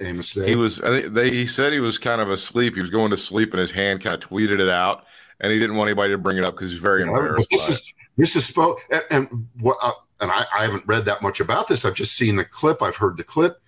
a 0.00 0.12
mistake? 0.12 0.48
He 0.48 0.56
was. 0.56 0.80
I 0.80 1.00
think 1.00 1.14
they. 1.14 1.30
He 1.30 1.46
said 1.46 1.72
he 1.72 1.80
was 1.80 1.98
kind 1.98 2.20
of 2.20 2.28
asleep. 2.30 2.74
He 2.74 2.80
was 2.80 2.90
going 2.90 3.10
to 3.12 3.16
sleep, 3.16 3.52
and 3.52 3.60
his 3.60 3.70
hand 3.70 4.00
kind 4.02 4.14
of 4.14 4.28
tweeted 4.28 4.58
it 4.60 4.68
out, 4.68 5.04
and 5.40 5.52
he 5.52 5.58
didn't 5.58 5.76
want 5.76 5.88
anybody 5.88 6.12
to 6.12 6.18
bring 6.18 6.38
it 6.38 6.44
up 6.44 6.54
because 6.54 6.70
he's 6.72 6.80
very 6.80 7.02
Yeah, 7.02 7.08
embarrassed. 7.10 7.48
this 7.50 7.68
is 7.68 7.94
this 8.16 8.36
is 8.36 8.50
spo- 8.50 8.76
and, 8.90 9.02
and 9.10 9.48
what 9.60 9.76
uh, 9.82 9.92
and 10.20 10.30
I, 10.32 10.44
I 10.56 10.62
haven't 10.64 10.84
read 10.86 11.04
that 11.04 11.22
much 11.22 11.40
about 11.40 11.68
this. 11.68 11.84
I've 11.84 11.94
just 11.94 12.14
seen 12.16 12.36
the 12.36 12.44
clip. 12.44 12.82
I've 12.82 12.96
heard 12.96 13.16
the 13.16 13.24
clip. 13.24 13.58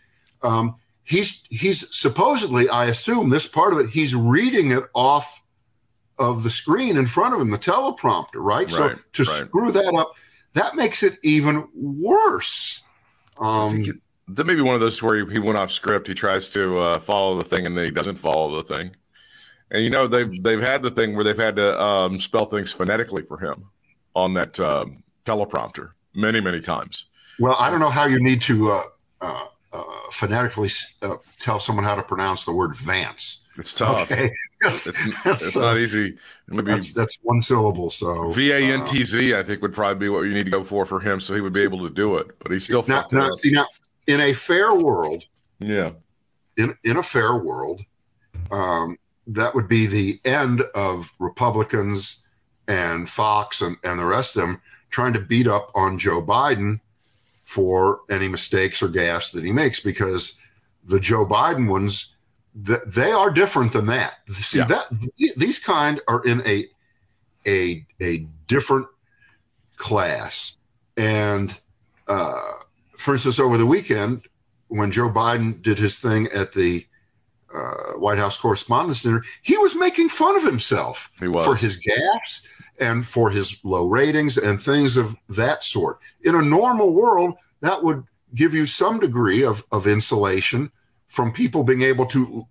Um, 0.42 0.76
he's 1.04 1.44
he's 1.50 1.94
supposedly, 1.94 2.68
I 2.68 2.86
assume 2.86 3.30
this 3.30 3.46
part 3.46 3.72
of 3.72 3.78
it, 3.78 3.90
he's 3.90 4.14
reading 4.14 4.70
it 4.70 4.84
off 4.94 5.42
of 6.18 6.42
the 6.42 6.50
screen 6.50 6.96
in 6.96 7.06
front 7.06 7.34
of 7.34 7.40
him, 7.40 7.50
the 7.50 7.58
teleprompter, 7.58 8.36
right? 8.36 8.70
so 8.70 8.94
to 9.12 9.22
right. 9.22 9.44
screw 9.44 9.72
that 9.72 9.94
up, 9.94 10.12
that 10.52 10.76
makes 10.76 11.02
it 11.02 11.18
even 11.22 11.68
worse. 11.74 12.82
Um, 13.38 13.80
it- 13.80 13.96
that 14.28 14.46
may 14.46 14.54
be 14.54 14.62
one 14.62 14.74
of 14.74 14.80
those 14.80 15.02
where 15.02 15.28
he, 15.28 15.38
went 15.38 15.58
off 15.58 15.70
script. 15.70 16.08
He 16.08 16.14
tries 16.14 16.48
to 16.50 16.78
uh, 16.78 16.98
follow 16.98 17.36
the 17.36 17.44
thing, 17.44 17.66
and 17.66 17.76
then 17.76 17.84
he 17.84 17.90
doesn't 17.90 18.16
follow 18.16 18.56
the 18.56 18.62
thing. 18.62 18.96
And 19.70 19.82
you 19.82 19.90
know 19.90 20.06
they've 20.06 20.42
they've 20.42 20.60
had 20.60 20.82
the 20.82 20.90
thing 20.90 21.14
where 21.14 21.24
they've 21.24 21.36
had 21.36 21.56
to 21.56 21.80
um, 21.80 22.20
spell 22.20 22.46
things 22.46 22.70
phonetically 22.72 23.22
for 23.22 23.38
him 23.38 23.64
on 24.14 24.34
that 24.34 24.58
um, 24.60 25.02
teleprompter 25.24 25.90
many 26.14 26.40
many 26.40 26.60
times. 26.60 27.06
well, 27.38 27.56
I 27.58 27.70
don't 27.70 27.80
know 27.80 27.90
how 27.90 28.06
you 28.06 28.20
need 28.20 28.40
to 28.42 28.70
uh, 28.70 28.82
uh, 29.20 29.26
uh, 29.26 29.46
phonetically 30.10 30.70
uh, 31.02 31.16
tell 31.40 31.58
someone 31.60 31.84
how 31.84 31.94
to 31.94 32.02
pronounce 32.02 32.44
the 32.44 32.52
word 32.52 32.76
Vance. 32.76 33.44
It's 33.56 33.74
tough. 33.74 34.10
Okay, 34.10 34.32
It's 34.62 34.84
That's, 34.84 35.46
it's 35.46 35.56
uh, 35.56 35.60
not 35.60 35.78
easy. 35.78 36.16
Maybe 36.48 36.72
That's 36.72 36.92
that's 36.92 37.18
one 37.22 37.40
syllable. 37.40 37.90
So 37.90 38.32
V 38.32 38.50
A 38.50 38.58
N 38.58 38.80
uh, 38.80 38.86
T 38.86 39.04
Z, 39.04 39.34
I 39.34 39.42
think, 39.42 39.62
would 39.62 39.74
probably 39.74 40.06
be 40.06 40.08
what 40.08 40.22
you 40.22 40.34
need 40.34 40.46
to 40.46 40.50
go 40.50 40.64
for 40.64 40.86
for 40.86 41.00
him, 41.00 41.20
so 41.20 41.34
he 41.34 41.40
would 41.40 41.52
be 41.52 41.62
able 41.62 41.86
to 41.86 41.92
do 41.92 42.16
it. 42.16 42.38
But 42.40 42.52
he's 42.52 42.64
still 42.64 42.84
not, 42.86 43.10
fucked 43.10 43.12
it 43.12 43.16
now, 43.16 43.26
up. 43.26 43.34
see, 43.34 43.52
now, 43.52 43.66
in 44.06 44.20
a 44.20 44.32
fair 44.32 44.74
world, 44.74 45.24
Yeah, 45.60 45.92
in 46.56 46.76
in 46.84 46.96
a 46.96 47.02
fair 47.02 47.36
world, 47.36 47.82
um, 48.50 48.98
that 49.26 49.54
would 49.54 49.68
be 49.68 49.86
the 49.86 50.20
end 50.24 50.62
of 50.74 51.12
Republicans 51.18 52.26
and 52.66 53.08
Fox 53.08 53.60
and, 53.60 53.76
and 53.84 53.98
the 53.98 54.04
rest 54.04 54.36
of 54.36 54.42
them 54.42 54.60
trying 54.90 55.12
to 55.12 55.20
beat 55.20 55.46
up 55.46 55.70
on 55.74 55.98
Joe 55.98 56.22
Biden 56.22 56.80
for 57.54 58.00
any 58.10 58.26
mistakes 58.26 58.82
or 58.82 58.88
gaffes 58.88 59.30
that 59.32 59.44
he 59.44 59.52
makes 59.52 59.78
because 59.78 60.36
the 60.84 60.98
Joe 60.98 61.24
Biden 61.24 61.68
ones 61.68 62.10
they 62.54 63.10
are 63.10 63.30
different 63.30 63.72
than 63.72 63.86
that. 63.86 64.14
See 64.28 64.58
Yeah. 64.58 64.64
that 64.66 64.86
these 65.36 65.58
kind 65.60 66.00
are 66.08 66.24
in 66.24 66.42
a 66.46 66.68
a 67.46 67.84
a 68.00 68.26
different 68.48 68.86
class. 69.76 70.56
And 70.96 71.56
uh, 72.08 72.40
for 72.98 73.14
instance, 73.14 73.38
over 73.38 73.56
the 73.58 73.66
weekend 73.66 74.22
when 74.68 74.90
Joe 74.90 75.10
Biden 75.10 75.62
did 75.62 75.78
his 75.78 75.98
thing 75.98 76.28
at 76.34 76.52
the 76.52 76.86
uh, 77.54 77.98
White 77.98 78.18
House 78.18 78.36
Correspondents' 78.38 79.02
Dinner, 79.02 79.22
he 79.42 79.56
was 79.58 79.76
making 79.76 80.08
fun 80.08 80.36
of 80.36 80.42
himself 80.44 81.10
for 81.44 81.54
his 81.56 81.80
gaffes 81.84 82.44
and 82.80 83.06
for 83.06 83.30
his 83.30 83.60
low 83.64 83.86
ratings 83.86 84.36
and 84.38 84.60
things 84.60 84.96
of 84.96 85.16
that 85.28 85.62
sort. 85.62 85.98
In 86.22 86.34
a 86.34 86.42
normal 86.42 86.92
world, 86.92 87.34
that 87.64 87.82
would 87.82 88.04
give 88.34 88.54
you 88.54 88.66
some 88.66 88.98
degree 89.00 89.44
of, 89.44 89.64
of 89.70 89.86
insulation 89.86 90.70
from 91.06 91.32
people 91.32 91.64
being 91.64 91.82
able 91.82 92.06
to 92.06 92.46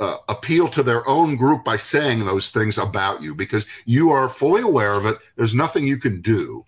uh, 0.00 0.16
appeal 0.28 0.68
to 0.68 0.82
their 0.82 1.06
own 1.08 1.36
group 1.36 1.64
by 1.64 1.76
saying 1.76 2.24
those 2.24 2.50
things 2.50 2.78
about 2.78 3.22
you 3.22 3.34
because 3.34 3.66
you 3.84 4.10
are 4.10 4.28
fully 4.28 4.62
aware 4.62 4.94
of 4.94 5.06
it. 5.06 5.18
There's 5.36 5.54
nothing 5.54 5.86
you 5.86 5.96
can 5.98 6.20
do. 6.20 6.64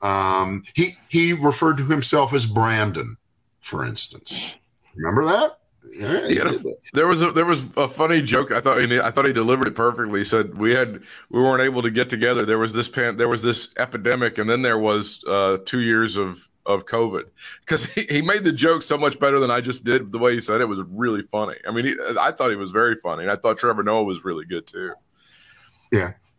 Um, 0.00 0.64
he 0.74 0.96
he 1.08 1.32
referred 1.32 1.76
to 1.78 1.86
himself 1.86 2.34
as 2.34 2.46
Brandon, 2.46 3.16
for 3.60 3.84
instance. 3.84 4.56
Remember 4.96 5.24
that? 5.24 5.58
Yeah, 5.90 6.28
he 6.28 6.36
Yeah. 6.36 6.52
There 6.92 7.06
was 7.06 7.22
a 7.22 7.30
there 7.32 7.44
was 7.44 7.64
a 7.76 7.86
funny 7.88 8.20
joke. 8.20 8.50
I 8.50 8.60
thought 8.60 8.80
he, 8.80 9.00
I 9.00 9.10
thought 9.10 9.26
he 9.26 9.32
delivered 9.32 9.68
it 9.68 9.74
perfectly. 9.74 10.20
He 10.20 10.24
said 10.24 10.58
we 10.58 10.74
had 10.74 11.02
we 11.30 11.40
weren't 11.40 11.62
able 11.62 11.82
to 11.82 11.90
get 11.90 12.10
together. 12.10 12.44
There 12.44 12.58
was 12.58 12.72
this 12.72 12.88
pan, 12.88 13.16
there 13.16 13.28
was 13.28 13.42
this 13.42 13.68
epidemic, 13.78 14.38
and 14.38 14.50
then 14.50 14.62
there 14.62 14.78
was 14.78 15.22
uh, 15.28 15.58
two 15.64 15.80
years 15.80 16.16
of 16.16 16.48
of 16.66 16.86
COVID. 16.86 17.24
Because 17.60 17.92
he, 17.92 18.02
he 18.02 18.22
made 18.22 18.44
the 18.44 18.52
joke 18.52 18.82
so 18.82 18.96
much 18.96 19.18
better 19.18 19.38
than 19.38 19.50
I 19.50 19.60
just 19.60 19.84
did. 19.84 20.12
The 20.12 20.18
way 20.18 20.34
he 20.34 20.40
said 20.40 20.60
it 20.60 20.68
was 20.68 20.80
really 20.88 21.22
funny. 21.22 21.56
I 21.66 21.72
mean, 21.72 21.86
he, 21.86 21.96
I 22.20 22.32
thought 22.32 22.50
he 22.50 22.56
was 22.56 22.70
very 22.70 22.96
funny, 22.96 23.22
and 23.22 23.32
I 23.32 23.36
thought 23.36 23.58
Trevor 23.58 23.82
Noah 23.82 24.04
was 24.04 24.24
really 24.24 24.44
good 24.44 24.66
too. 24.66 24.92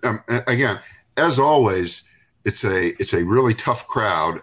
um, 0.04 0.24
again, 0.28 0.80
as 1.18 1.40
always, 1.40 2.08
it's 2.46 2.64
a 2.64 2.88
it's 3.02 3.14
a 3.14 3.24
really 3.24 3.54
tough 3.54 3.88
crowd 3.88 4.42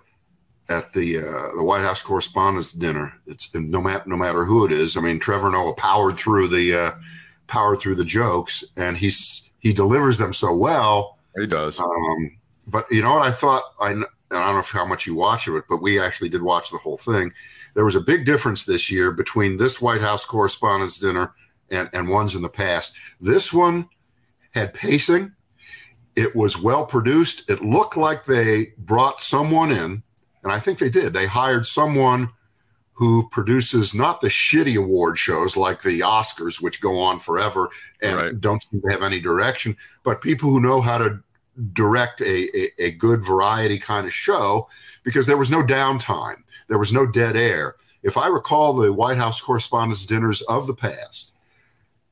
at 0.68 0.92
the 0.92 1.18
uh, 1.18 1.56
the 1.56 1.64
White 1.64 1.82
House 1.82 2.02
Correspondents' 2.02 2.72
Dinner. 2.72 3.12
It's 3.26 3.52
no 3.54 3.80
matter 3.80 4.04
no 4.06 4.16
matter 4.16 4.44
who 4.44 4.64
it 4.64 4.72
is. 4.72 4.96
I 4.96 5.00
mean, 5.00 5.18
Trevor 5.18 5.50
Noah 5.50 5.74
powered 5.74 6.14
through 6.14 6.48
the 6.48 6.74
uh, 6.74 6.90
powered 7.46 7.80
through 7.80 7.96
the 7.96 8.04
jokes, 8.04 8.64
and 8.76 8.96
he's 8.96 9.50
he 9.58 9.72
delivers 9.72 10.18
them 10.18 10.32
so 10.32 10.54
well. 10.54 11.18
He 11.36 11.46
does. 11.46 11.78
Um, 11.78 12.38
but 12.66 12.86
you 12.90 13.02
know 13.02 13.12
what? 13.12 13.22
I 13.22 13.30
thought 13.32 13.64
I 13.80 14.00
and 14.30 14.38
I 14.38 14.46
don't 14.46 14.56
know 14.56 14.62
how 14.62 14.84
much 14.86 15.06
you 15.06 15.14
watch 15.14 15.48
of 15.48 15.56
it, 15.56 15.64
but 15.68 15.82
we 15.82 16.00
actually 16.00 16.28
did 16.28 16.42
watch 16.42 16.70
the 16.70 16.78
whole 16.78 16.96
thing. 16.98 17.32
There 17.74 17.84
was 17.84 17.96
a 17.96 18.00
big 18.00 18.24
difference 18.24 18.64
this 18.64 18.90
year 18.90 19.10
between 19.12 19.56
this 19.56 19.80
White 19.80 20.00
House 20.00 20.24
Correspondents' 20.24 20.98
Dinner 20.98 21.32
and 21.70 21.88
and 21.92 22.08
ones 22.08 22.34
in 22.34 22.42
the 22.42 22.48
past. 22.48 22.96
This 23.20 23.52
one 23.52 23.88
had 24.52 24.74
pacing. 24.74 25.32
It 26.16 26.34
was 26.34 26.60
well 26.60 26.84
produced. 26.84 27.48
It 27.48 27.62
looked 27.64 27.96
like 27.96 28.24
they 28.24 28.72
brought 28.78 29.20
someone 29.20 29.70
in, 29.70 30.02
and 30.42 30.52
I 30.52 30.58
think 30.58 30.78
they 30.78 30.88
did. 30.90 31.12
They 31.12 31.26
hired 31.26 31.66
someone 31.66 32.30
who 32.92 33.28
produces 33.30 33.94
not 33.94 34.20
the 34.20 34.28
shitty 34.28 34.76
award 34.76 35.16
shows 35.18 35.56
like 35.56 35.80
the 35.80 36.00
Oscars, 36.00 36.60
which 36.60 36.82
go 36.82 36.98
on 36.98 37.18
forever 37.18 37.70
and 38.02 38.16
Right. 38.16 38.40
don't 38.40 38.62
seem 38.62 38.82
to 38.82 38.88
have 38.90 39.02
any 39.02 39.20
direction, 39.20 39.76
but 40.02 40.20
people 40.20 40.50
who 40.50 40.60
know 40.60 40.82
how 40.82 40.98
to 40.98 41.22
direct 41.72 42.20
a, 42.20 42.58
a, 42.58 42.84
a 42.86 42.90
good 42.92 43.24
variety 43.24 43.78
kind 43.78 44.06
of 44.06 44.12
show 44.12 44.68
because 45.02 45.26
there 45.26 45.36
was 45.36 45.50
no 45.50 45.62
downtime, 45.62 46.42
there 46.68 46.78
was 46.78 46.92
no 46.92 47.06
dead 47.06 47.36
air. 47.36 47.76
If 48.02 48.16
I 48.16 48.28
recall 48.28 48.72
the 48.72 48.92
White 48.92 49.18
House 49.18 49.40
Correspondents' 49.40 50.06
Dinners 50.06 50.40
of 50.42 50.66
the 50.66 50.74
past, 50.74 51.32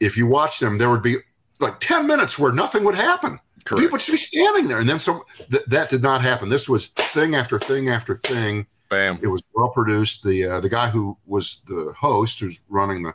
if 0.00 0.16
you 0.16 0.26
watch 0.26 0.58
them, 0.58 0.78
there 0.78 0.90
would 0.90 1.02
be 1.02 1.16
like 1.60 1.80
10 1.80 2.06
minutes 2.06 2.38
where 2.38 2.52
nothing 2.52 2.84
would 2.84 2.94
happen. 2.94 3.40
Correct. 3.64 3.80
People 3.80 3.92
would 3.92 4.00
just 4.00 4.10
be 4.10 4.16
standing 4.16 4.68
there. 4.68 4.78
And 4.80 4.88
then 4.88 4.98
some 4.98 5.22
th- 5.50 5.64
that 5.66 5.90
did 5.90 6.02
not 6.02 6.22
happen. 6.22 6.48
This 6.48 6.68
was 6.68 6.88
thing 6.88 7.34
after 7.34 7.58
thing 7.58 7.88
after 7.88 8.14
thing. 8.14 8.66
Bam. 8.88 9.18
It 9.22 9.26
was 9.26 9.42
well 9.54 9.68
produced. 9.68 10.22
The 10.24 10.44
uh, 10.46 10.60
the 10.60 10.70
guy 10.70 10.88
who 10.88 11.18
was 11.26 11.60
the 11.66 11.92
host, 11.98 12.40
who's 12.40 12.62
running 12.68 13.02
the 13.02 13.14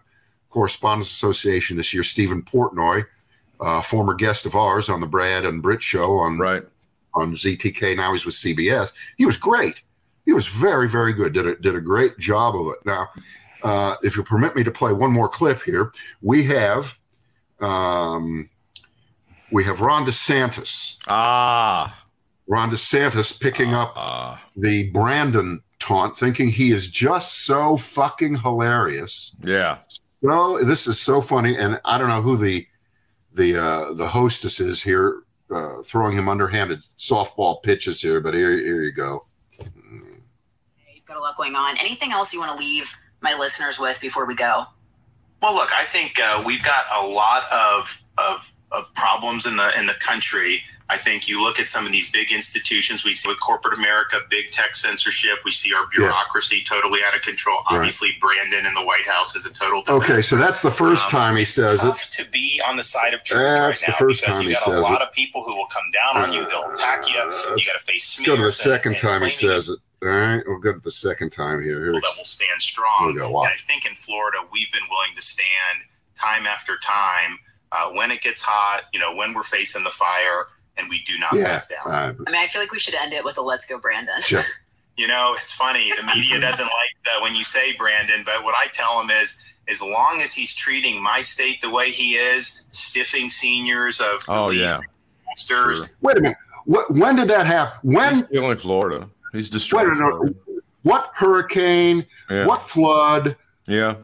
Correspondents 0.49 1.11
Association 1.11 1.77
this 1.77 1.93
year, 1.93 2.03
Steven 2.03 2.43
Portnoy, 2.43 3.05
uh, 3.59 3.81
former 3.81 4.13
guest 4.15 4.45
of 4.45 4.55
ours 4.55 4.89
on 4.89 4.99
the 5.01 5.07
Brad 5.07 5.45
and 5.45 5.61
Brit 5.61 5.81
show 5.81 6.13
on 6.19 6.37
Right. 6.37 6.63
on 7.13 7.35
ZTK. 7.35 7.95
Now 7.95 8.11
he's 8.13 8.25
with 8.25 8.35
CBS. 8.35 8.91
He 9.17 9.25
was 9.25 9.37
great. 9.37 9.81
He 10.25 10.33
was 10.33 10.47
very 10.47 10.87
very 10.89 11.13
good. 11.13 11.33
Did 11.33 11.47
a, 11.47 11.55
did 11.55 11.75
a 11.75 11.81
great 11.81 12.17
job 12.17 12.55
of 12.55 12.67
it. 12.73 12.79
Now, 12.85 13.07
uh, 13.63 13.95
if 14.03 14.15
you 14.17 14.23
permit 14.23 14.55
me 14.55 14.63
to 14.63 14.71
play 14.71 14.91
one 14.93 15.11
more 15.11 15.29
clip 15.29 15.61
here, 15.63 15.91
we 16.21 16.43
have 16.45 16.97
um, 17.61 18.49
we 19.51 19.63
have 19.65 19.81
Ron 19.81 20.05
DeSantis. 20.05 20.97
Ah. 21.07 22.03
Ron 22.47 22.71
DeSantis 22.71 23.39
picking 23.39 23.73
up 23.73 23.93
Ah. 23.95 24.43
the 24.57 24.89
Brandon 24.89 25.61
taunt, 25.79 26.17
thinking 26.17 26.49
he 26.49 26.71
is 26.71 26.89
just 26.91 27.45
so 27.45 27.77
fucking 27.77 28.35
hilarious. 28.39 29.35
Yeah. 29.41 29.79
No, 30.21 30.61
this 30.63 30.87
is 30.87 30.99
so 30.99 31.21
funny, 31.21 31.55
and 31.57 31.79
I 31.85 31.97
don't 31.97 32.07
know 32.09 32.21
who 32.21 32.37
the 32.37 32.65
the 33.33 33.57
uh, 33.57 33.93
the 33.93 34.07
hostess 34.07 34.59
is 34.59 34.83
here, 34.83 35.23
uh, 35.51 35.81
throwing 35.83 36.17
him 36.17 36.29
underhanded 36.29 36.81
softball 36.97 37.61
pitches 37.61 38.01
here. 38.01 38.21
But 38.21 38.33
here, 38.33 38.51
here 38.51 38.83
you 38.83 38.91
go. 38.91 39.25
You've 40.93 41.05
got 41.05 41.17
a 41.17 41.19
lot 41.19 41.35
going 41.35 41.55
on. 41.55 41.77
Anything 41.77 42.11
else 42.11 42.33
you 42.33 42.39
want 42.39 42.51
to 42.51 42.57
leave 42.57 42.89
my 43.21 43.35
listeners 43.37 43.79
with 43.79 43.99
before 44.01 44.25
we 44.25 44.35
go? 44.35 44.65
Well, 45.41 45.55
look, 45.55 45.69
I 45.77 45.83
think 45.83 46.19
uh, 46.19 46.43
we've 46.45 46.63
got 46.63 46.85
a 46.95 47.05
lot 47.05 47.43
of 47.51 48.03
of 48.17 48.51
of 48.71 48.93
problems 48.95 49.45
in 49.45 49.55
the 49.55 49.77
in 49.79 49.85
the 49.85 49.95
country. 49.95 50.63
I 50.89 50.97
think 50.97 51.27
you 51.27 51.41
look 51.41 51.59
at 51.59 51.69
some 51.69 51.85
of 51.85 51.91
these 51.91 52.11
big 52.11 52.31
institutions 52.31 53.03
we 53.05 53.13
see 53.13 53.27
with 53.29 53.39
corporate 53.39 53.77
America, 53.79 54.19
big 54.29 54.51
tech 54.51 54.75
censorship. 54.75 55.39
We 55.45 55.51
see 55.51 55.73
our 55.73 55.87
bureaucracy 55.87 56.61
totally 56.67 56.99
out 57.07 57.15
of 57.15 57.21
control. 57.21 57.57
Right. 57.71 57.77
Obviously, 57.77 58.11
Brandon 58.19 58.65
in 58.65 58.73
the 58.73 58.83
White 58.83 59.07
House 59.07 59.33
is 59.35 59.45
a 59.45 59.53
total 59.53 59.81
disaster. 59.81 60.13
Okay, 60.13 60.21
so 60.21 60.35
that's 60.35 60.61
the 60.61 60.69
first 60.69 61.05
Um, 61.05 61.11
time 61.11 61.35
he 61.37 61.43
it's 61.43 61.51
says 61.51 61.83
it. 61.83 61.95
to 62.23 62.29
be 62.31 62.61
on 62.67 62.75
the 62.75 62.83
side 62.83 63.13
of 63.13 63.23
truth 63.23 63.39
That's 63.41 63.59
right 63.81 63.85
the 63.87 63.91
now 63.93 63.97
first 63.97 64.23
time 64.23 64.41
you 64.43 64.49
he 64.49 64.53
got 64.55 64.67
a 64.67 64.79
lot 64.81 65.01
it. 65.01 65.07
of 65.07 65.13
people 65.13 65.41
who 65.43 65.55
will 65.55 65.67
come 65.67 65.89
down 65.91 66.21
on 66.23 66.33
you. 66.33 66.45
They'll 66.47 66.71
attack 66.73 67.09
you. 67.09 67.17
Uh, 67.17 67.55
You 67.55 67.65
got 67.65 67.79
to 67.79 67.85
face 67.85 68.19
Let's 68.19 68.27
go 68.27 68.35
to 68.35 68.41
the 68.41 68.45
and- 68.47 68.53
second 68.53 68.91
and 68.93 69.01
time 69.01 69.21
he 69.23 69.29
says 69.29 69.69
it. 69.69 69.79
All 70.03 70.09
right, 70.09 70.43
we'll 70.45 70.59
go 70.59 70.73
to 70.73 70.79
the 70.79 70.91
second 70.91 71.29
time 71.31 71.63
here. 71.63 71.79
Here 71.79 71.93
people 71.93 72.01
that 72.01 72.17
will 72.17 72.25
stand 72.25 72.61
strong. 72.61 73.13
We'll 73.15 73.39
And. 73.45 73.47
I 73.47 73.55
think 73.55 73.85
in 73.85 73.93
Florida, 73.93 74.39
we've 74.51 74.71
been 74.73 74.83
willing 74.89 75.15
to 75.15 75.21
stand 75.21 75.87
time 76.13 76.45
after 76.45 76.77
time 76.77 77.39
uh, 77.71 77.89
when 77.93 78.11
it 78.11 78.21
gets 78.21 78.41
hot, 78.41 78.83
you 78.93 78.99
know, 78.99 79.15
when 79.15 79.33
we're 79.33 79.43
facing 79.43 79.83
the 79.85 79.89
fire, 79.89 80.47
and 80.77 80.87
we 80.89 81.03
do 81.05 81.17
not 81.19 81.33
yeah, 81.35 81.43
back 81.43 81.69
down. 81.69 81.91
uh, 81.93 82.13
I 82.27 82.31
mean, 82.31 82.41
I 82.41 82.47
feel 82.47 82.61
like 82.61 82.71
we 82.71 82.79
should 82.79 82.95
end 82.95 83.13
it 83.13 83.23
with 83.23 83.37
a 83.37 83.41
"Let's 83.41 83.65
go, 83.65 83.79
Brandon." 83.79 84.21
sure. 84.21 84.41
You 84.95 85.07
know, 85.07 85.31
it's 85.33 85.51
funny. 85.51 85.91
The 85.99 86.03
media 86.15 86.39
doesn't 86.39 86.65
like 86.65 86.95
that 87.05 87.19
when 87.23 87.33
you 87.33 87.43
say 87.43 87.75
Brandon, 87.75 88.21
but 88.23 88.43
what 88.43 88.53
I 88.53 88.67
tell 88.67 88.99
them 89.01 89.09
is, 89.09 89.43
as 89.67 89.81
long 89.81 90.19
as 90.21 90.35
he's 90.35 90.55
treating 90.55 91.01
my 91.01 91.19
state 91.21 91.61
the 91.61 91.71
way 91.71 91.89
he 91.89 92.13
is, 92.13 92.67
stiffing 92.69 93.27
seniors 93.31 93.99
of 93.99 94.23
Oh, 94.27 94.51
yeah. 94.51 94.77
Sure. 95.35 95.73
Wait 96.01 96.17
a 96.17 96.21
minute. 96.21 96.37
What? 96.65 96.91
When 96.91 97.15
did 97.15 97.27
that 97.29 97.47
happen? 97.47 97.91
When? 97.91 98.13
He's 98.13 98.23
killing 98.31 98.55
Florida. 98.59 99.09
He's 99.31 99.45
Wait, 99.45 99.51
destroying 99.53 99.87
no, 99.87 99.93
no. 99.93 100.09
Florida. 100.11 100.35
What 100.83 101.09
hurricane? 101.15 102.05
Yeah. 102.29 102.45
What 102.45 102.61
flood? 102.61 103.35
Yeah. 103.65 103.95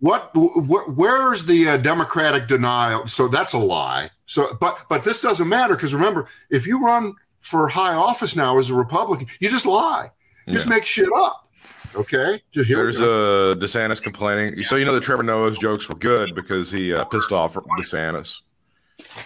What? 0.00 0.30
Wh- 0.34 0.96
where's 0.96 1.46
the 1.46 1.68
uh, 1.68 1.76
Democratic 1.76 2.48
denial? 2.48 3.06
So 3.06 3.28
that's 3.28 3.52
a 3.52 3.58
lie. 3.58 4.10
So, 4.26 4.56
but 4.60 4.78
but 4.88 5.04
this 5.04 5.20
doesn't 5.20 5.48
matter 5.48 5.74
because 5.74 5.94
remember, 5.94 6.26
if 6.50 6.66
you 6.66 6.84
run 6.84 7.14
for 7.40 7.68
high 7.68 7.94
office 7.94 8.34
now 8.36 8.58
as 8.58 8.70
a 8.70 8.74
Republican, 8.74 9.26
you 9.40 9.50
just 9.50 9.66
lie. 9.66 10.10
You 10.46 10.54
just 10.54 10.68
make 10.68 10.84
shit 10.86 11.08
up. 11.14 11.46
Okay. 11.94 12.40
There's 12.54 13.00
a 13.00 13.56
DeSantis 13.58 14.00
complaining. 14.02 14.62
So 14.64 14.76
you 14.76 14.84
know 14.84 14.94
that 14.94 15.02
Trevor 15.02 15.22
Noah's 15.22 15.58
jokes 15.58 15.88
were 15.88 15.96
good 15.96 16.34
because 16.34 16.70
he 16.70 16.94
uh, 16.94 17.04
pissed 17.04 17.32
off 17.32 17.54
DeSantis. 17.54 18.42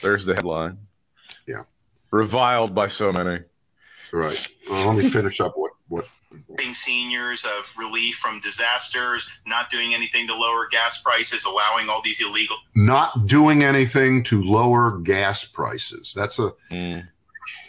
There's 0.02 0.24
the 0.24 0.34
headline. 0.34 0.78
Yeah. 1.46 1.62
Reviled 2.10 2.74
by 2.74 2.88
so 2.88 3.12
many. 3.12 3.40
right. 4.12 4.48
Well, 4.68 4.94
let 4.94 5.04
me 5.04 5.10
finish 5.10 5.40
up 5.40 5.52
what 5.56 5.72
what. 5.88 6.06
Stiffing 6.54 6.74
seniors 6.74 7.44
of 7.44 7.72
relief 7.78 8.16
from 8.16 8.40
disasters, 8.40 9.38
not 9.46 9.70
doing 9.70 9.94
anything 9.94 10.26
to 10.28 10.34
lower 10.34 10.66
gas 10.70 11.02
prices, 11.02 11.44
allowing 11.44 11.88
all 11.88 12.00
these 12.02 12.20
illegal 12.20 12.56
Not 12.74 13.26
doing 13.26 13.62
anything 13.64 14.22
to 14.24 14.42
lower 14.42 14.98
gas 14.98 15.44
prices. 15.44 16.12
That's 16.14 16.38
a 16.38 16.52
Mm. 16.70 17.08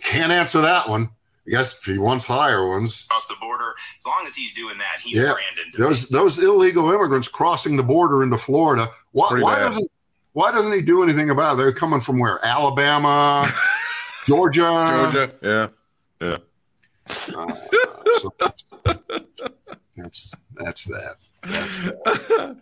can't 0.04 0.32
answer 0.32 0.62
that 0.62 0.88
one. 0.90 1.10
I 1.48 1.52
guess 1.52 1.78
if 1.78 1.84
he 1.86 1.98
wants 2.00 2.26
higher 2.26 2.68
ones. 2.68 3.06
across 3.08 3.28
the 3.28 3.36
border. 3.40 3.76
As 4.00 4.06
long 4.06 4.24
as 4.26 4.36
he's 4.36 4.54
doing 4.54 4.78
that, 4.80 5.00
he's 5.04 5.18
Yeah. 5.18 5.34
Brandon. 5.34 5.72
Those 5.78 6.10
me. 6.12 6.18
those 6.18 6.40
illegal 6.40 6.92
immigrants 6.92 7.28
crossing 7.28 7.76
the 7.76 7.84
border 7.84 8.24
into 8.24 8.38
Florida. 8.38 8.90
Why, 9.12 9.40
why 9.40 9.60
doesn't 9.60 9.92
why 10.34 10.52
doesn't 10.52 10.74
he 10.74 10.82
do 10.82 11.04
anything 11.04 11.30
about 11.30 11.54
it? 11.54 11.58
They're 11.58 11.72
coming 11.72 12.00
from 12.02 12.18
where? 12.20 12.44
Alabama, 12.44 13.48
Georgia. 14.28 14.62
Georgia. 14.62 15.32
Yeah, 15.42 15.68
yeah. 16.28 16.38
Uh, 17.08 17.56
so 18.20 18.34
that's, 18.40 18.64
that's 19.96 20.36
that's 20.56 20.84
that. 20.86 21.16
That's 21.44 21.84
that. 21.84 22.58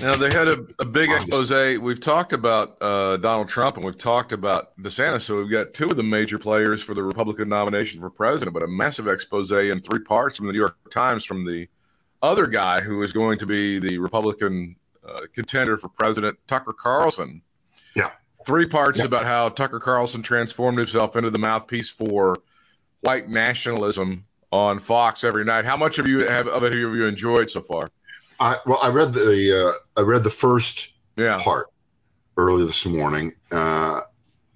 Now 0.00 0.16
they 0.16 0.30
had 0.30 0.48
a, 0.48 0.66
a 0.78 0.84
big 0.86 1.10
expose. 1.10 1.50
We've 1.78 2.00
talked 2.00 2.32
about 2.32 2.78
uh, 2.80 3.18
Donald 3.18 3.48
Trump 3.48 3.76
and 3.76 3.84
we've 3.84 3.98
talked 3.98 4.32
about 4.32 4.76
DeSantis. 4.80 5.22
So 5.22 5.36
we've 5.36 5.50
got 5.50 5.74
two 5.74 5.90
of 5.90 5.96
the 5.96 6.02
major 6.02 6.38
players 6.38 6.82
for 6.82 6.94
the 6.94 7.02
Republican 7.02 7.48
nomination 7.50 8.00
for 8.00 8.08
president, 8.08 8.54
but 8.54 8.62
a 8.62 8.68
massive 8.68 9.06
expose 9.08 9.52
in 9.52 9.80
three 9.82 10.00
parts 10.00 10.38
from 10.38 10.46
the 10.46 10.52
New 10.52 10.58
York 10.58 10.76
Times 10.90 11.24
from 11.24 11.44
the 11.44 11.68
other 12.22 12.46
guy 12.46 12.80
who 12.80 13.02
is 13.02 13.12
going 13.12 13.38
to 13.40 13.46
be 13.46 13.78
the 13.78 13.98
Republican 13.98 14.76
uh, 15.06 15.22
contender 15.34 15.76
for 15.76 15.88
president, 15.88 16.38
Tucker 16.46 16.72
Carlson. 16.72 17.42
Yeah. 17.94 18.10
Three 18.46 18.66
parts 18.66 19.00
Yeah. 19.00 19.06
about 19.06 19.24
how 19.24 19.50
Tucker 19.50 19.80
Carlson 19.80 20.22
transformed 20.22 20.78
himself 20.78 21.14
into 21.16 21.30
the 21.30 21.38
mouthpiece 21.38 21.90
for 21.90 22.36
white 23.00 23.28
nationalism 23.28 24.24
on 24.52 24.78
Fox 24.80 25.24
every 25.24 25.44
night. 25.44 25.64
How 25.64 25.76
much 25.76 25.98
of 25.98 26.06
you 26.06 26.26
have 26.26 26.48
of 26.48 26.62
it 26.64 26.72
have 26.72 26.80
you 26.80 27.04
enjoyed 27.04 27.50
so 27.50 27.60
far? 27.60 27.90
I 28.38 28.56
well, 28.66 28.78
I 28.82 28.88
read 28.88 29.12
the 29.12 29.74
uh, 29.96 30.00
I 30.00 30.02
read 30.04 30.24
the 30.24 30.30
first 30.30 30.92
Yeah. 31.16 31.38
part 31.42 31.66
early 32.36 32.64
this 32.66 32.86
morning, 32.86 33.32
uh, 33.50 34.00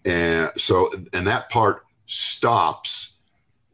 and 0.05 0.51
so 0.57 0.91
and 1.13 1.27
that 1.27 1.51
part 1.51 1.85
stops 2.07 3.15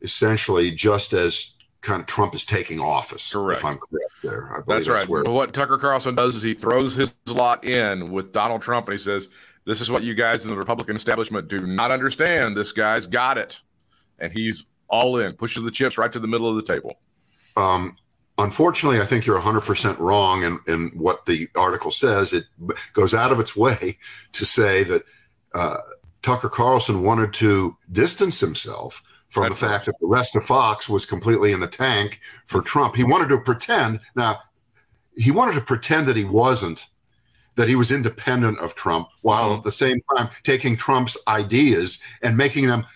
essentially 0.02 0.70
just 0.70 1.12
as 1.12 1.54
kind 1.80 2.00
of 2.00 2.06
Trump 2.06 2.34
is 2.34 2.44
taking 2.44 2.80
office. 2.80 3.32
Correct. 3.32 3.60
If 3.60 3.64
I'm 3.64 3.78
correct 3.78 4.12
there, 4.22 4.48
I 4.50 4.60
believe 4.62 4.66
That's 4.66 4.88
right. 4.88 5.08
Where, 5.08 5.22
But 5.24 5.32
what 5.32 5.52
Tucker 5.54 5.78
Carlson 5.78 6.14
does 6.14 6.34
is 6.36 6.42
he 6.42 6.54
throws 6.54 6.94
his 6.94 7.14
lot 7.26 7.64
in 7.64 8.10
with 8.10 8.32
Donald 8.32 8.60
Trump 8.62 8.86
and 8.88 8.98
he 8.98 9.02
says, 9.02 9.28
This 9.64 9.80
is 9.80 9.90
what 9.90 10.02
you 10.02 10.14
guys 10.14 10.44
in 10.44 10.50
the 10.50 10.56
Republican 10.56 10.96
establishment 10.96 11.48
do 11.48 11.66
not 11.66 11.90
understand. 11.90 12.56
This 12.56 12.72
guy's 12.72 13.06
got 13.06 13.38
it. 13.38 13.60
And 14.20 14.32
he's 14.32 14.66
all 14.88 15.18
in, 15.18 15.34
pushes 15.34 15.62
the 15.62 15.70
chips 15.70 15.96
right 15.96 16.12
to 16.12 16.18
the 16.18 16.28
middle 16.28 16.48
of 16.48 16.56
the 16.56 16.72
table. 16.72 16.98
Um, 17.56 17.94
unfortunately, 18.38 19.00
I 19.00 19.06
think 19.06 19.26
you're 19.26 19.40
100% 19.40 19.98
wrong 19.98 20.42
in, 20.44 20.58
in 20.66 20.88
what 20.94 21.26
the 21.26 21.48
article 21.54 21.90
says. 21.90 22.32
It 22.32 22.44
goes 22.92 23.14
out 23.14 23.32
of 23.32 23.40
its 23.40 23.56
way 23.56 23.98
to 24.32 24.44
say 24.44 24.84
that 24.84 25.02
uh, 25.54 25.76
Tucker 26.22 26.48
Carlson 26.48 27.02
wanted 27.02 27.32
to 27.34 27.76
distance 27.90 28.40
himself 28.40 29.02
from 29.28 29.44
That's 29.44 29.60
the 29.60 29.66
fact 29.66 29.86
that 29.86 29.98
the 30.00 30.06
rest 30.06 30.36
of 30.36 30.44
Fox 30.44 30.88
was 30.88 31.06
completely 31.06 31.52
in 31.52 31.60
the 31.60 31.68
tank 31.68 32.20
for 32.46 32.60
Trump. 32.60 32.96
He 32.96 33.04
wanted 33.04 33.28
to 33.28 33.38
pretend, 33.38 34.00
now, 34.16 34.40
he 35.16 35.30
wanted 35.30 35.54
to 35.54 35.60
pretend 35.60 36.06
that 36.08 36.16
he 36.16 36.24
wasn't, 36.24 36.86
that 37.54 37.68
he 37.68 37.76
was 37.76 37.92
independent 37.92 38.58
of 38.58 38.74
Trump, 38.74 39.08
while 39.22 39.54
at 39.54 39.62
the 39.62 39.72
same 39.72 40.00
time 40.16 40.30
taking 40.42 40.76
Trump's 40.76 41.16
ideas 41.28 42.02
and 42.22 42.36
making 42.36 42.66
them 42.66 42.86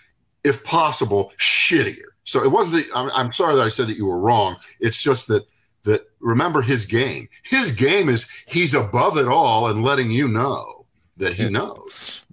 if 0.45 0.63
possible, 0.63 1.33
shittier. 1.37 2.09
So 2.23 2.43
it 2.43 2.51
wasn't. 2.51 2.87
The, 2.87 2.97
I'm, 2.97 3.09
I'm 3.13 3.31
sorry 3.31 3.55
that 3.55 3.65
I 3.65 3.69
said 3.69 3.87
that 3.87 3.97
you 3.97 4.05
were 4.05 4.19
wrong. 4.19 4.57
It's 4.79 5.01
just 5.01 5.27
that 5.27 5.45
that 5.83 6.09
remember 6.19 6.61
his 6.61 6.85
game. 6.85 7.29
His 7.43 7.71
game 7.71 8.09
is 8.09 8.29
he's 8.47 8.73
above 8.73 9.17
it 9.17 9.27
all 9.27 9.67
and 9.67 9.83
letting 9.83 10.11
you 10.11 10.27
know 10.27 10.85
that 11.17 11.33
he 11.33 11.49
knows. 11.49 12.25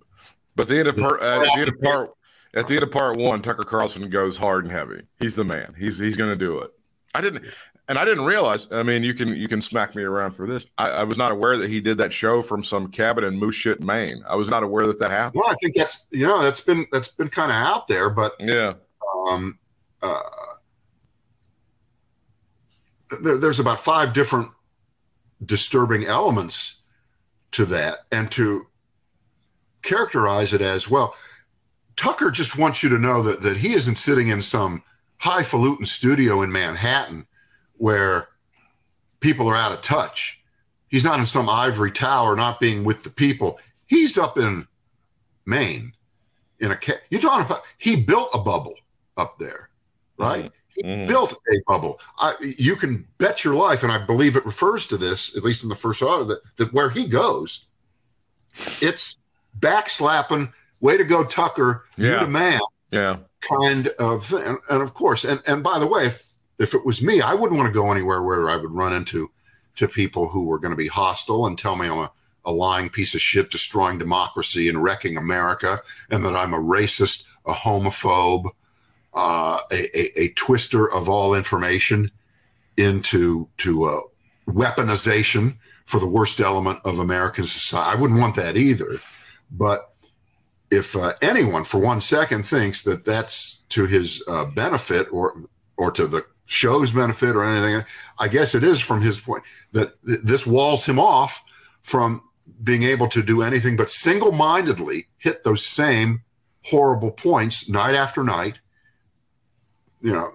But 0.57 0.69
the 0.69 0.79
end 0.79 0.89
of 0.89 0.97
part, 0.97 1.23
at 1.23 1.43
the 1.43 1.53
end 1.57 1.69
of 1.69 1.81
part, 1.81 2.11
at 2.55 2.69
the 2.69 2.75
end 2.75 2.83
of 2.83 2.91
part 2.91 3.17
one, 3.17 3.43
Tucker 3.43 3.65
Carlson 3.65 4.09
goes 4.11 4.37
hard 4.37 4.65
and 4.65 4.73
heavy. 4.73 5.03
He's 5.19 5.35
the 5.35 5.45
man. 5.45 5.75
He's 5.79 5.99
he's 5.99 6.17
going 6.17 6.31
to 6.31 6.37
do 6.37 6.59
it. 6.61 6.71
I 7.15 7.21
didn't, 7.21 7.45
and 7.89 7.99
I 7.99 8.05
didn't 8.05 8.25
realize. 8.25 8.69
I 8.71 8.83
mean, 8.83 9.03
you 9.03 9.15
can 9.15 9.29
you 9.29 9.49
can 9.49 9.61
smack 9.61 9.95
me 9.95 10.03
around 10.03 10.33
for 10.33 10.47
this. 10.47 10.67
I, 10.79 10.91
I 10.91 11.05
was 11.05 11.19
not 11.19 11.33
aware 11.33 11.57
that 11.57 11.69
he 11.69 11.81
did 11.81 11.99
that 11.99 12.13
show 12.13 12.43
from 12.43 12.63
some 12.63 12.89
cabin 12.89 13.25
in 13.25 13.39
Moose 13.39 13.57
Shit, 13.57 13.83
Maine. 13.83 14.23
I 14.29 14.37
was 14.37 14.49
not 14.49 14.63
aware 14.63 14.87
that 14.87 14.99
that 15.01 15.11
happened. 15.11 15.43
Well, 15.43 15.53
I 15.53 15.57
think 15.57 15.75
that's 15.77 16.07
you 16.11 16.27
know 16.27 16.43
that's 16.43 16.61
been 16.61 16.87
that's 16.93 17.09
been 17.09 17.29
kind 17.29 17.51
of 17.51 17.57
out 17.57 17.89
there, 17.89 18.09
but 18.09 18.33
Yeah, 18.39 18.75
um, 19.29 19.59
uh, 20.01 20.21
there, 23.21 23.39
there's 23.39 23.61
about 23.61 23.81
five 23.81 24.13
different 24.13 24.51
disturbing 25.45 26.05
elements 26.05 26.83
to 27.53 27.65
that, 27.67 27.99
and 28.13 28.31
to 28.31 28.69
characterize 29.83 30.53
it 30.53 30.61
as 30.61 30.89
well. 30.89 31.15
Tucker 31.97 32.31
just 32.31 32.57
wants 32.57 32.83
you 32.83 32.89
to 32.89 32.99
know 32.99 33.23
that 33.23 33.43
that 33.43 33.59
he 33.59 33.73
isn't 33.75 33.97
sitting 33.97 34.29
in 34.29 34.41
some 34.41 34.85
highfalutin 35.19 35.85
studio 35.85 36.43
in 36.43 36.51
Manhattan 36.51 37.27
where 37.77 38.29
people 39.21 39.49
are 39.49 39.57
out 39.57 39.73
of 39.73 39.83
touch. 39.83 40.41
He's 40.89 41.05
not 41.05 41.19
in 41.19 41.27
some 41.27 41.49
ivory 41.49 41.91
tower, 41.91 42.37
not 42.37 42.61
being 42.61 42.85
with 42.85 43.03
the 43.03 43.11
people. 43.11 43.59
He's 43.87 44.19
up 44.19 44.37
in 44.39 44.67
Maine 45.47 45.93
in 46.61 46.71
a 46.71 46.77
ca- 46.77 47.01
you're 47.11 47.21
talking 47.21 47.45
about 47.47 47.63
he 47.79 47.97
built 47.97 48.31
a 48.35 48.39
bubble 48.39 48.75
up 49.17 49.39
there, 49.39 49.69
right? 50.19 50.53
He 50.69 50.83
Mhm. 50.83 51.07
built 51.09 51.33
a 51.33 51.57
bubble. 51.67 52.01
I, 52.19 52.35
you 52.41 52.77
can 52.77 53.07
bet 53.19 53.45
your 53.45 53.55
life, 53.55 53.83
and 53.83 53.91
I 53.93 53.99
believe 53.99 54.37
it 54.37 54.47
refers 54.47 54.87
to 54.89 54.97
this, 54.97 55.37
at 55.37 55.43
least 55.43 55.63
in 55.63 55.69
the 55.69 55.75
first 55.75 56.01
order, 56.03 56.25
that, 56.25 56.41
that 56.57 56.73
where 56.73 56.91
he 56.91 57.07
goes, 57.07 57.67
it's 58.81 59.19
backslapping, 59.59 60.53
way 60.81 60.97
to 60.97 61.05
go, 61.05 61.25
Tucker, 61.25 61.85
you 61.97 62.09
Yeah. 62.11 62.25
the 62.25 62.31
man 62.31 62.61
yeah. 62.91 63.17
kind 63.41 63.89
of 63.99 64.25
thing. 64.27 64.43
And, 64.45 64.59
and 64.71 64.83
of 64.83 64.95
course, 64.95 65.25
and, 65.25 65.43
and 65.47 65.63
by 65.63 65.79
the 65.79 65.87
way, 65.87 66.07
if, 66.07 66.32
if 66.59 66.75
it 66.75 66.85
was 66.85 67.03
me, 67.03 67.21
I 67.21 67.35
wouldn't 67.35 67.59
want 67.59 67.73
to 67.73 67.79
go 67.79 67.91
anywhere 67.91 68.23
where 68.23 68.51
I 68.51 68.57
would 68.57 68.71
run 68.71 68.93
into 68.93 69.31
to 69.77 69.89
people 69.89 70.29
who 70.29 70.45
were 70.45 70.59
going 70.59 70.71
to 70.71 70.77
be 70.77 70.89
hostile 70.89 71.47
and 71.47 71.59
tell 71.59 71.77
me 71.77 71.89
I'm 71.89 71.99
a, 71.99 72.13
a 72.45 72.53
lying 72.53 72.91
piece 72.91 73.15
of 73.15 73.21
shit, 73.21 73.51
destroying 73.51 73.99
democracy 73.99 74.69
and 74.69 74.83
wrecking 74.83 75.17
America, 75.17 75.79
and 76.11 76.25
that 76.25 76.37
I'm 76.37 76.55
a 76.55 76.59
racist, 76.59 77.27
a 77.47 77.53
homophobe, 77.53 78.51
uh, 79.15 79.59
a, 79.71 79.99
a, 79.99 80.21
a 80.25 80.29
twister 80.35 80.91
of 80.93 81.09
all 81.09 81.35
information 81.35 82.11
into 82.77 83.49
to 83.59 83.85
uh, 83.85 84.01
weaponization 84.47 85.57
for 85.85 86.01
the 86.01 86.07
worst 86.07 86.41
element 86.41 86.81
of 86.85 86.99
American 86.99 87.45
society. 87.45 87.97
I 87.97 88.01
wouldn't 88.01 88.21
want 88.21 88.37
that 88.37 88.57
either. 88.57 89.01
But 89.51 89.93
if 90.71 90.97
uh, 90.97 91.13
anyone 91.21 91.65
for 91.65 91.79
one 91.79 92.01
second 92.01 92.47
thinks 92.47 92.83
that 92.85 93.05
that's 93.05 93.59
to 93.69 93.87
his 93.87 94.25
uh, 94.29 94.47
benefit 94.47 95.07
or 95.13 95.43
or 95.77 95.91
to 95.93 96.07
the 96.07 96.25
show's 96.53 96.91
benefit 96.91 97.35
or 97.35 97.45
anything, 97.45 97.85
I 98.19 98.29
guess 98.29 98.55
it 98.55 98.63
is 98.63 98.81
from 98.81 99.01
his 99.01 99.19
point 99.19 99.43
that 99.73 99.95
th- 100.07 100.21
this 100.23 100.47
walls 100.47 100.87
him 100.87 100.99
off 100.99 101.43
from 101.83 102.23
being 102.63 102.83
able 102.83 103.09
to 103.09 103.23
do 103.23 103.43
anything 103.43 103.77
but 103.77 103.91
single-mindedly 103.91 105.07
hit 105.19 105.43
those 105.45 105.65
same 105.65 106.23
horrible 106.67 107.11
points 107.11 107.69
night 107.69 107.95
after 107.95 108.23
night. 108.23 108.59
You 110.01 110.13
know, 110.13 110.31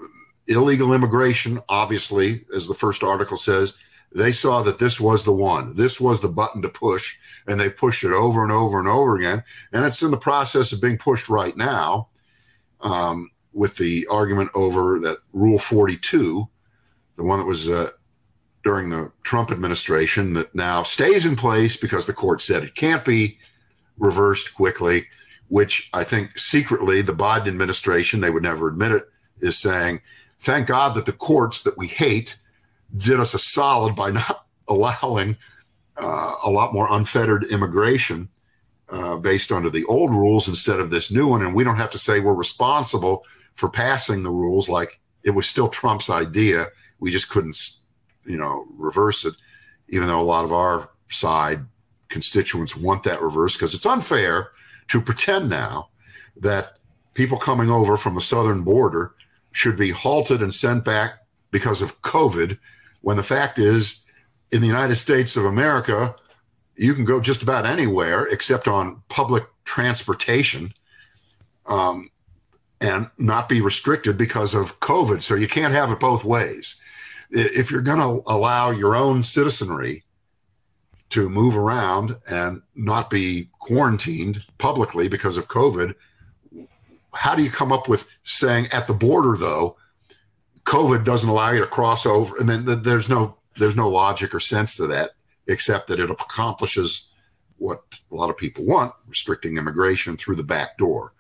illegal 0.48 0.94
immigration, 0.94 1.62
obviously, 1.70 2.46
as 2.54 2.68
the 2.68 2.74
first 2.74 3.04
article 3.04 3.38
says, 3.38 3.76
they 4.12 4.32
saw 4.32 4.64
that 4.64 4.80
this 4.80 5.00
was 5.00 5.24
the 5.24 5.34
one. 5.34 5.76
This 5.76 6.00
was 6.00 6.22
the 6.22 6.30
button 6.30 6.62
to 6.62 6.70
push, 6.70 7.18
and 7.46 7.60
they've 7.60 7.76
pushed 7.76 8.04
it 8.04 8.14
over 8.14 8.42
and 8.44 8.52
over 8.52 8.80
and 8.80 8.88
over 8.88 9.18
again. 9.18 9.44
And 9.72 9.86
it's 9.86 10.02
in 10.02 10.12
the 10.12 10.18
process 10.18 10.72
of 10.72 10.82
being 10.82 10.98
pushed 10.98 11.30
right 11.30 11.56
now 11.56 12.08
um, 12.82 13.30
with 13.58 13.78
the 13.78 14.06
argument 14.12 14.52
over 14.54 15.00
that 15.00 15.18
Rule 15.34 15.58
42, 15.58 16.48
the 17.16 17.24
one 17.24 17.40
that 17.40 17.46
was 17.46 17.68
uh, 17.68 17.90
during 18.64 18.90
the 18.90 19.12
Trump 19.24 19.52
administration, 19.52 20.34
that 20.36 20.54
now 20.54 20.84
stays 20.84 21.26
in 21.26 21.36
place 21.36 21.76
because 21.76 22.06
the 22.06 22.14
court 22.14 22.40
said 22.40 22.62
it 22.62 22.76
can't 22.76 23.04
be 23.04 23.40
reversed 23.98 24.54
quickly, 24.54 25.08
which 25.48 25.90
I 25.92 26.04
think 26.04 26.38
secretly 26.38 27.02
the 27.02 27.14
Biden 27.14 27.48
administration, 27.48 28.22
they 28.22 28.30
would 28.30 28.44
never 28.44 28.68
admit 28.68 28.92
it, 28.92 29.10
is 29.40 29.58
saying, 29.58 30.02
thank 30.40 30.68
God 30.68 30.94
that 30.94 31.08
the 31.08 31.12
courts 31.12 31.64
that 31.64 31.80
we 31.80 31.88
hate 31.88 32.38
did 32.96 33.20
us 33.20 33.34
a 33.34 33.40
solid 33.40 33.96
by 33.96 34.12
not 34.12 34.46
allowing 34.68 35.36
uh, 36.00 36.36
a 36.46 36.52
lot 36.52 36.74
more 36.74 36.88
unfettered 36.92 37.44
immigration 37.46 38.30
uh, 38.90 39.16
based 39.18 39.52
under 39.52 39.72
the 39.72 39.84
old 39.86 40.12
rules 40.12 40.48
instead 40.48 40.80
of 40.80 40.92
this 40.92 41.12
new 41.12 41.28
one. 41.28 41.42
And 41.42 41.56
we 41.56 41.64
don't 41.64 41.78
have 41.78 41.90
to 41.92 41.98
say 41.98 42.20
we're 42.20 42.36
responsible 42.36 43.24
for 43.58 43.68
passing 43.70 44.24
the 44.24 44.32
rules 44.32 44.70
like 44.70 45.02
it 45.24 45.32
was 45.32 45.48
still 45.48 45.68
Trump's 45.68 46.10
idea. 46.10 46.68
We 47.00 47.12
just 47.12 47.30
couldn't, 47.30 47.58
you 48.26 48.38
know, 48.38 48.66
reverse 48.78 49.26
it, 49.26 49.34
even 49.90 50.08
though 50.08 50.22
a 50.22 50.24
lot 50.24 50.46
of 50.46 50.54
our 50.54 50.92
side 51.10 51.66
constituents 52.08 52.78
want 52.78 53.04
that 53.04 53.22
reverse 53.22 53.56
because 53.56 53.74
it's 53.74 53.86
unfair 53.86 54.52
to 54.88 55.02
pretend 55.02 55.50
now 55.50 55.90
that 56.38 56.78
people 57.14 57.38
coming 57.38 57.70
over 57.70 57.98
from 57.98 58.16
the 58.16 58.22
southern 58.22 58.62
border 58.62 59.14
should 59.52 59.76
be 59.76 59.90
halted 59.90 60.42
and 60.42 60.54
sent 60.54 60.86
back 60.86 61.26
because 61.52 61.82
of 61.82 62.02
COVID, 62.04 62.58
when 63.02 63.18
the 63.18 63.24
fact 63.24 63.58
is, 63.58 64.04
in 64.52 64.62
the 64.62 64.68
United 64.68 64.96
States 64.96 65.36
of 65.36 65.44
America, 65.44 66.16
you 66.76 66.94
can 66.94 67.04
go 67.04 67.20
just 67.20 67.42
about 67.42 67.66
anywhere 67.66 68.28
except 68.28 68.68
on 68.68 69.02
public 69.10 69.44
transportation 69.66 70.74
um, 71.66 72.10
and 72.80 73.10
not 73.18 73.50
be 73.50 73.62
restricted 73.62 74.18
because 74.18 74.54
of 74.54 74.80
COVID. 74.80 75.22
So 75.22 75.36
you 75.36 75.48
can't 75.48 75.74
have 75.74 75.92
it 75.92 76.00
both 76.00 76.24
ways. 76.24 76.80
If 77.30 77.72
you're 77.72 77.82
going 77.82 78.00
to 78.00 78.24
allow 78.32 78.72
your 78.72 78.96
own 78.96 79.24
citizenry 79.24 80.04
to 81.10 81.30
move 81.30 81.58
around 81.58 82.18
and 82.30 82.62
not 82.76 83.10
be 83.10 83.50
quarantined 83.60 84.44
publicly 84.58 85.08
because 85.08 85.38
of 85.38 85.48
COVID, 85.48 85.96
how 87.18 87.36
do 87.36 87.44
you 87.44 87.50
come 87.50 87.72
up 87.72 87.88
with 87.88 88.08
saying 88.24 88.68
at 88.72 88.88
the 88.88 88.94
border 88.94 89.36
though 89.38 89.76
covid 90.66 91.04
doesn't 91.04 91.30
allow 91.30 91.52
you 91.52 91.60
to 91.60 91.68
cross 91.68 92.06
over 92.06 92.38
and 92.38 92.48
then 92.48 92.84
there's 92.84 93.10
no 93.10 93.38
there's 93.58 93.76
no 93.76 93.90
logic 93.90 94.34
or 94.34 94.40
sense 94.40 94.76
to 94.78 94.88
that 94.88 95.12
except 95.48 95.88
that 95.88 96.00
it 96.00 96.10
accomplishes 96.10 97.10
what 97.58 97.82
a 98.12 98.16
lot 98.16 98.30
of 98.30 98.38
people 98.38 98.66
want 98.66 98.94
restricting 99.08 99.58
immigration 99.58 100.16
through 100.16 100.36
the 100.36 100.44
back 100.44 100.78
door 100.78 101.14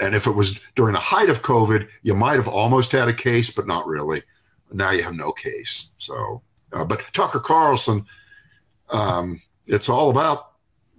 and 0.00 0.14
if 0.14 0.26
it 0.26 0.32
was 0.32 0.60
during 0.74 0.94
the 0.94 1.00
height 1.00 1.30
of 1.30 1.42
covid 1.42 1.88
you 2.02 2.14
might 2.14 2.36
have 2.36 2.48
almost 2.48 2.92
had 2.92 3.08
a 3.08 3.14
case 3.14 3.50
but 3.50 3.66
not 3.66 3.86
really 3.86 4.22
now 4.72 4.90
you 4.90 5.02
have 5.02 5.14
no 5.14 5.32
case 5.32 5.88
so 5.98 6.42
uh, 6.72 6.84
but 6.84 7.00
tucker 7.12 7.40
carlson 7.40 8.04
um, 8.90 9.40
it's 9.66 9.88
all 9.88 10.10
about 10.10 10.48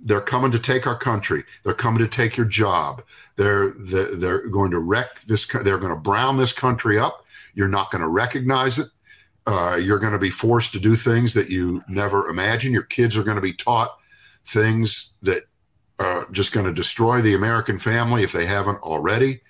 they're 0.02 0.22
coming 0.22 0.52
to 0.52 0.60
take 0.60 0.88
our 0.88 0.98
country. 0.98 1.44
They're 1.64 1.74
coming 1.74 2.00
to 2.00 2.08
take 2.08 2.38
your 2.38 2.46
job. 2.46 3.04
They're 3.36 3.72
they're, 3.72 4.48
going 4.48 4.72
to 4.72 4.80
wreck 4.80 5.22
this. 5.24 5.46
They're 5.46 5.78
going 5.78 5.94
to 5.94 6.00
brown 6.00 6.38
this 6.38 6.54
country 6.54 6.98
up. 6.98 7.26
You're 7.54 7.68
not 7.68 7.92
going 7.92 8.02
to 8.02 8.08
recognize 8.08 8.80
it. 8.80 8.88
Uh, 9.46 9.76
you're 9.76 10.00
going 10.00 10.14
to 10.14 10.20
be 10.20 10.30
forced 10.30 10.72
to 10.74 10.80
do 10.80 10.96
things 10.96 11.34
that 11.34 11.50
you 11.50 11.84
never 11.88 12.28
imagined. 12.28 12.74
Your 12.74 12.84
kids 12.84 13.18
are 13.18 13.24
going 13.24 13.36
to 13.36 13.42
be 13.42 13.54
taught 13.54 13.98
things 14.46 15.16
that 15.22 15.44
are 16.00 16.28
just 16.32 16.54
going 16.54 16.66
to 16.66 16.74
destroy 16.74 17.22
the 17.22 17.36
American 17.36 17.78
family 17.78 18.24
if 18.24 18.32
they 18.32 18.46
haven't 18.46 18.82
already. 18.82 19.42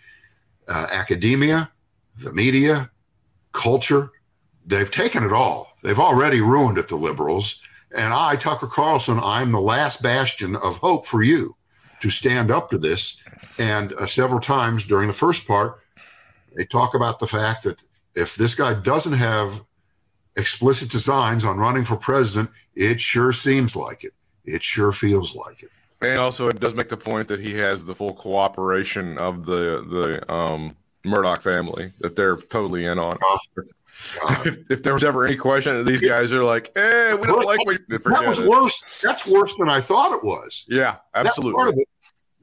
Uh, 0.67 0.88
academia, 0.91 1.71
the 2.17 2.33
media, 2.33 2.91
culture, 3.53 4.12
they've 4.65 4.91
taken 4.91 5.23
it 5.23 5.31
all. 5.31 5.77
They've 5.83 5.99
already 5.99 6.41
ruined 6.41 6.77
it, 6.77 6.89
the 6.89 6.95
liberals 6.95 7.62
and 7.91 8.13
I, 8.13 8.35
Tucker 8.35 8.67
Carlson, 8.67 9.19
I'm 9.19 9.51
the 9.51 9.62
last 9.62 10.01
bastion 10.01 10.55
of 10.55 10.77
hope 10.77 11.07
for 11.07 11.23
you 11.23 11.55
to 12.01 12.09
stand 12.09 12.51
up 12.51 12.69
to 12.69 12.77
this. 12.77 13.21
And 13.57 13.93
uh, 13.93 14.05
several 14.05 14.39
times 14.39 14.85
during 14.85 15.07
the 15.07 15.13
first 15.13 15.47
part, 15.47 15.79
they 16.55 16.65
talk 16.65 16.93
about 16.93 17.19
the 17.19 17.27
fact 17.27 17.63
that 17.63 17.83
if 18.15 18.35
this 18.35 18.55
guy 18.55 18.73
doesn't 18.73 19.13
have 19.13 19.63
explicit 20.35 20.89
designs 20.89 21.43
on 21.43 21.57
running 21.57 21.83
for 21.83 21.95
president, 21.95 22.51
it 22.75 23.01
sure 23.01 23.33
seems 23.33 23.75
like 23.75 24.03
it. 24.03 24.13
It 24.45 24.63
sure 24.63 24.91
feels 24.91 25.35
like 25.35 25.63
it. 25.63 25.69
And 26.01 26.19
also, 26.19 26.47
it 26.47 26.59
does 26.59 26.75
make 26.75 26.89
the 26.89 26.97
point 26.97 27.27
that 27.27 27.41
he 27.41 27.55
has 27.55 27.85
the 27.85 27.93
full 27.93 28.13
cooperation 28.13 29.17
of 29.17 29.45
the 29.45 29.85
the 29.89 30.33
um, 30.33 30.75
Murdoch 31.03 31.41
family 31.41 31.91
that 31.99 32.15
they're 32.15 32.38
totally 32.38 32.85
in 32.85 32.97
on. 32.99 33.17
Oh, 33.21 33.39
if, 34.45 34.71
if, 34.71 34.83
there 34.83 34.93
was 34.93 35.03
ever 35.03 35.25
any 35.27 35.35
question, 35.35 35.83
these 35.85 36.01
guys 36.01 36.31
are 36.31 36.43
like, 36.43 36.71
"Eh, 36.77 37.15
we 37.15 37.27
don't 37.27 37.43
like 37.43 37.65
what." 37.65 37.81
That 37.89 38.23
was 38.25 38.39
it. 38.39 38.49
worse. 38.49 39.01
That's 39.03 39.27
worse 39.27 39.55
than 39.57 39.69
I 39.69 39.81
thought 39.81 40.13
it 40.13 40.23
was. 40.23 40.65
Yeah, 40.69 40.97
absolutely. 41.13 41.51
That 41.51 41.57
part 41.57 41.69
of 41.69 41.75
it, 41.77 41.88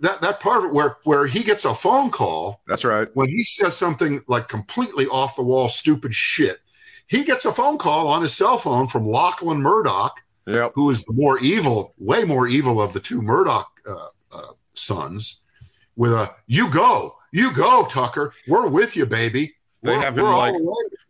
that, 0.01 0.21
that 0.21 0.41
part 0.41 0.59
of 0.59 0.65
it 0.67 0.75
where 0.75 0.97
where 1.05 1.27
he 1.27 1.43
gets 1.43 1.65
a 1.65 1.75
phone 1.75 2.11
call. 2.11 2.61
That's 2.67 2.85
right. 2.85 3.09
When 3.15 3.29
he 3.29 3.43
says 3.43 3.75
something 3.75 4.23
like 4.29 4.49
completely 4.49 5.07
off 5.07 5.37
the 5.37 5.43
wall, 5.43 5.71
stupid 5.71 6.15
shit, 6.15 6.61
he 7.07 7.25
gets 7.25 7.45
a 7.45 7.53
phone 7.53 7.79
call 7.79 8.09
on 8.09 8.21
his 8.23 8.35
cell 8.35 8.59
phone 8.59 8.87
from 8.87 9.07
Lachlan 9.07 9.63
Murdoch, 9.63 10.21
yep. 10.47 10.73
who 10.75 10.91
is 10.91 11.05
the 11.05 11.13
more 11.13 11.39
evil, 11.39 11.95
way 11.99 12.25
more 12.25 12.47
evil 12.47 12.81
of 12.81 12.93
the 12.93 13.01
two 13.01 13.23
Murdoch 13.23 13.81
uh, 13.89 14.09
uh, 14.33 14.53
sons, 14.75 15.43
with 15.97 16.13
a 16.13 16.31
"You 16.47 16.71
go, 16.71 17.17
you 17.33 17.53
go, 17.53 17.87
Tucker. 17.87 18.33
We're 18.47 18.69
with 18.69 18.97
you, 18.97 19.07
baby." 19.07 19.55
They 19.83 19.93
we're, 19.93 20.03
have 20.03 20.19
him 20.19 20.25
like 20.25 20.55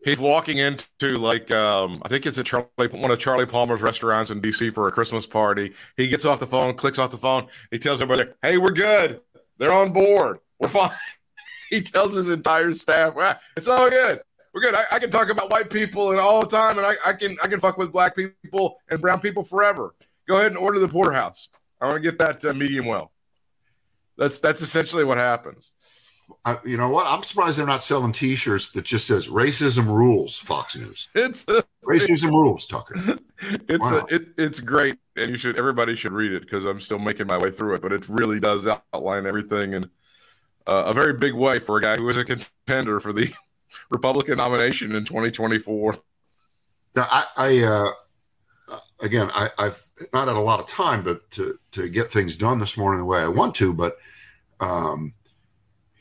he's 0.04 0.18
walking 0.18 0.58
into 0.58 1.16
like 1.16 1.50
um, 1.50 2.02
I 2.04 2.08
think 2.08 2.26
it's 2.26 2.38
a 2.38 2.42
Charlie 2.42 2.66
one 2.90 3.10
of 3.10 3.18
Charlie 3.18 3.46
Palmer's 3.46 3.82
restaurants 3.82 4.30
in 4.30 4.40
DC 4.40 4.72
for 4.72 4.88
a 4.88 4.92
Christmas 4.92 5.26
party. 5.26 5.72
He 5.96 6.08
gets 6.08 6.24
off 6.24 6.40
the 6.40 6.46
phone, 6.46 6.74
clicks 6.74 6.98
off 6.98 7.10
the 7.10 7.16
phone. 7.16 7.46
He 7.70 7.78
tells 7.78 8.02
everybody, 8.02 8.30
"Hey, 8.42 8.58
we're 8.58 8.72
good. 8.72 9.20
They're 9.58 9.72
on 9.72 9.92
board. 9.92 10.38
We're 10.58 10.68
fine." 10.68 10.90
he 11.70 11.80
tells 11.80 12.14
his 12.14 12.28
entire 12.28 12.72
staff, 12.74 13.14
ah, 13.18 13.38
"It's 13.56 13.68
all 13.68 13.88
good. 13.88 14.20
We're 14.56 14.62
good. 14.62 14.74
I, 14.74 14.84
I, 14.90 14.98
can 14.98 15.10
talk 15.10 15.28
about 15.28 15.50
white 15.50 15.68
people 15.68 16.12
and 16.12 16.18
all 16.18 16.40
the 16.40 16.46
time, 16.46 16.78
and 16.78 16.86
I, 16.86 16.94
I 17.04 17.12
can 17.12 17.36
I 17.44 17.46
can 17.46 17.60
fuck 17.60 17.76
with 17.76 17.92
black 17.92 18.16
people 18.16 18.78
and 18.88 19.02
brown 19.02 19.20
people 19.20 19.44
forever. 19.44 19.94
Go 20.26 20.36
ahead 20.36 20.46
and 20.46 20.56
order 20.56 20.78
the 20.78 20.88
porterhouse. 20.88 21.50
I 21.78 21.88
want 21.88 22.02
to 22.02 22.10
get 22.10 22.18
that 22.20 22.42
uh, 22.42 22.54
medium 22.54 22.86
well." 22.86 23.12
That's 24.16 24.38
that's 24.38 24.62
essentially 24.62 25.04
what 25.04 25.18
happens. 25.18 25.72
I, 26.42 26.56
you 26.64 26.78
know 26.78 26.88
what? 26.88 27.06
I'm 27.06 27.22
surprised 27.22 27.58
they're 27.58 27.66
not 27.66 27.82
selling 27.82 28.12
T-shirts 28.12 28.72
that 28.72 28.86
just 28.86 29.06
says 29.06 29.28
"Racism 29.28 29.88
Rules." 29.88 30.38
Fox 30.38 30.74
News. 30.74 31.10
It's 31.14 31.44
a, 31.48 31.62
racism 31.84 32.30
rules, 32.30 32.66
Tucker. 32.66 32.94
It's 33.68 33.78
wow. 33.78 34.06
a, 34.10 34.14
it, 34.14 34.28
it's 34.38 34.60
great, 34.60 34.96
and 35.16 35.32
you 35.32 35.36
should 35.36 35.58
everybody 35.58 35.94
should 35.94 36.12
read 36.12 36.32
it 36.32 36.40
because 36.40 36.64
I'm 36.64 36.80
still 36.80 36.98
making 36.98 37.26
my 37.26 37.36
way 37.36 37.50
through 37.50 37.74
it. 37.74 37.82
But 37.82 37.92
it 37.92 38.08
really 38.08 38.40
does 38.40 38.66
outline 38.66 39.26
everything 39.26 39.74
in 39.74 39.84
uh, 40.66 40.84
a 40.86 40.94
very 40.94 41.12
big 41.12 41.34
way 41.34 41.58
for 41.58 41.76
a 41.76 41.82
guy 41.82 41.96
who 41.96 42.08
is 42.08 42.16
a 42.16 42.24
contender 42.24 43.00
for 43.00 43.12
the 43.12 43.34
Republican 43.90 44.38
nomination 44.38 44.94
in 44.94 45.04
2024. 45.04 45.98
Now, 46.94 47.08
I, 47.10 47.26
I 47.36 47.58
uh, 47.62 48.80
again, 49.00 49.30
I, 49.34 49.50
I've 49.58 49.82
not 50.12 50.28
had 50.28 50.36
a 50.36 50.40
lot 50.40 50.60
of 50.60 50.66
time, 50.66 51.02
but 51.02 51.30
to 51.32 51.58
to 51.72 51.88
get 51.88 52.10
things 52.10 52.36
done 52.36 52.58
this 52.58 52.76
morning 52.76 53.00
the 53.00 53.06
way 53.06 53.20
I 53.20 53.28
want 53.28 53.54
to, 53.56 53.72
but. 53.72 53.96
Um, 54.58 55.12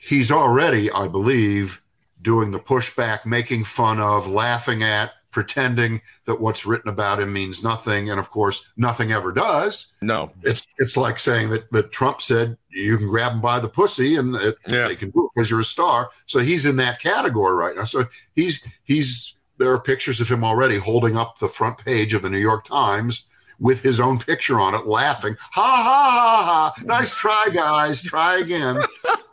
he's 0.06 0.32
already, 0.32 0.92
I 0.92 1.08
believe, 1.08 1.82
doing 2.22 2.52
the 2.52 2.60
pushback, 2.60 3.26
making 3.26 3.64
fun 3.64 4.00
of, 4.00 4.28
laughing 4.30 4.84
at, 4.84 5.12
pretending 5.36 6.02
that 6.24 6.40
what's 6.40 6.66
written 6.66 6.90
about 6.90 7.20
him 7.20 7.34
means 7.34 7.62
nothing, 7.62 8.10
and 8.10 8.18
of 8.18 8.30
course, 8.30 8.66
nothing 8.78 9.12
ever 9.12 9.34
does. 9.34 9.94
No, 10.02 10.32
it's 10.44 10.66
it's 10.78 10.96
like 10.96 11.20
saying 11.20 11.50
that 11.50 11.70
that 11.72 11.92
Trump 11.92 12.22
said 12.22 12.58
you 12.70 12.98
can 12.98 13.06
grab 13.06 13.34
him 13.34 13.42
by 13.42 13.60
the 13.60 13.68
pussy, 13.68 14.16
and 14.16 14.34
it, 14.38 14.56
yeah. 14.66 14.88
they 14.88 14.96
can 14.96 15.10
do 15.10 15.26
it 15.26 15.32
because 15.36 15.52
you're 15.52 15.60
a 15.60 15.66
star. 15.66 16.10
So 16.26 16.40
he's 16.40 16.66
in 16.66 16.78
that 16.78 17.02
category 17.02 17.54
right 17.54 17.76
now. 17.76 17.84
So 17.84 18.08
he's 18.34 18.66
he's 18.86 19.36
there 19.58 19.74
are 19.74 19.80
pictures 19.80 20.22
of 20.22 20.30
him 20.30 20.46
already 20.46 20.78
holding 20.78 21.18
up 21.18 21.38
the 21.38 21.50
front 21.50 21.80
page 21.80 22.14
of 22.14 22.22
the 22.22 22.30
New 22.30 22.40
York 22.40 22.64
Times 22.64 23.28
with 23.60 23.84
his 23.84 24.00
own 24.00 24.18
picture 24.18 24.58
on 24.62 24.74
it, 24.74 24.88
laughing. 24.88 25.36
Ha 25.52 25.62
ha 25.62 25.84
ha 25.84 26.74
ha! 26.78 26.84
Nice 26.86 27.14
try, 27.14 27.50
guys. 27.54 28.02
Try 28.02 28.38
again. 28.38 28.78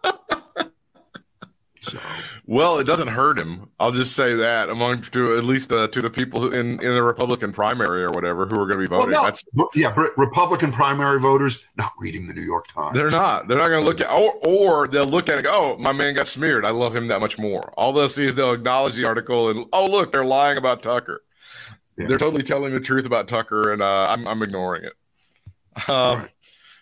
So, 1.82 1.98
Well, 2.46 2.78
it 2.78 2.84
doesn't 2.84 3.08
hurt 3.08 3.38
him. 3.38 3.68
I'll 3.80 3.90
just 3.90 4.14
say 4.14 4.34
that 4.34 4.70
among 4.70 5.02
to 5.02 5.36
at 5.36 5.42
least 5.42 5.72
uh, 5.72 5.88
to 5.88 6.00
the 6.00 6.10
people 6.10 6.40
who 6.40 6.50
in 6.50 6.80
in 6.80 6.94
the 6.94 7.02
Republican 7.02 7.52
primary 7.52 8.04
or 8.04 8.12
whatever 8.12 8.46
who 8.46 8.54
are 8.54 8.66
going 8.66 8.78
to 8.78 8.86
be 8.86 8.90
well, 8.90 9.00
voting. 9.00 9.14
no, 9.14 9.24
That's 9.24 9.44
yeah, 9.74 9.92
Republican 10.16 10.70
primary 10.70 11.18
voters 11.18 11.66
not 11.76 11.90
reading 11.98 12.28
the 12.28 12.34
New 12.34 12.42
York 12.42 12.68
Times. 12.68 12.96
they're 12.96 13.10
not. 13.10 13.48
They're 13.48 13.58
not 13.58 13.68
going 13.68 13.80
to 13.82 13.84
look 13.86 14.00
at 14.00 14.10
or 14.10 14.32
or 14.46 14.86
they'll 14.86 15.04
look 15.06 15.28
at 15.28 15.38
it. 15.38 15.42
go, 15.42 15.50
Oh, 15.52 15.76
my 15.78 15.92
man 15.92 16.14
got 16.14 16.28
smeared. 16.28 16.64
I 16.64 16.70
love 16.70 16.94
him 16.94 17.08
that 17.08 17.20
much 17.20 17.36
more. 17.36 17.72
All 17.76 17.92
they'll 17.92 18.08
see 18.08 18.26
is 18.26 18.36
they'll 18.36 18.52
acknowledge 18.52 18.94
the 18.94 19.04
article 19.04 19.50
and 19.50 19.66
oh 19.72 19.86
look, 19.86 20.12
they're 20.12 20.24
lying 20.24 20.58
about 20.58 20.82
Tucker. 20.84 21.24
Yeah. 21.98 22.06
They're 22.06 22.18
totally 22.18 22.42
telling 22.44 22.72
the 22.72 22.80
truth 22.80 23.04
about 23.06 23.26
Tucker, 23.28 23.72
and 23.72 23.82
uh, 23.82 24.06
I'm 24.08 24.26
I'm 24.28 24.42
ignoring 24.42 24.84
it. 24.84 24.92
Um, 25.88 26.20
Right. 26.20 26.30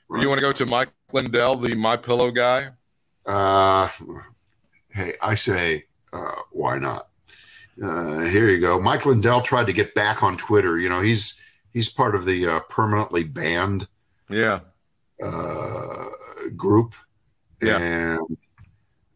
Right. 0.09 0.23
You 0.23 0.29
want 0.29 0.41
to 0.41 0.43
go 0.45 0.51
to 0.53 0.67
Mike 0.67 0.89
Lindell, 1.13 1.55
the 1.57 1.77
My 1.77 1.97
Pillow 1.97 2.33
guy? 2.33 2.71
Uh, 3.25 3.89
hey, 4.92 5.12
I 5.22 5.35
say, 5.35 5.85
uh, 6.12 6.33
why 6.53 6.79
not? 6.79 7.09
Uh, 7.83 8.20
here 8.20 8.48
you 8.48 8.59
go. 8.61 8.79
Mike 8.81 9.07
Lindell 9.07 9.40
tried 9.40 9.66
to 9.66 9.72
get 9.72 9.94
back 9.94 10.22
on 10.22 10.37
Twitter. 10.37 10.79
You 10.79 10.88
know, 10.88 11.00
he's 11.00 11.40
he's 11.72 11.88
part 11.88 12.14
of 12.14 12.24
the 12.24 12.46
uh, 12.46 12.61
permanently 12.68 13.24
banned 13.24 13.88
Yeah, 14.29 14.61
uh, 15.22 16.05
group, 16.57 16.94
Yeah. 17.62 17.79
and 17.79 18.37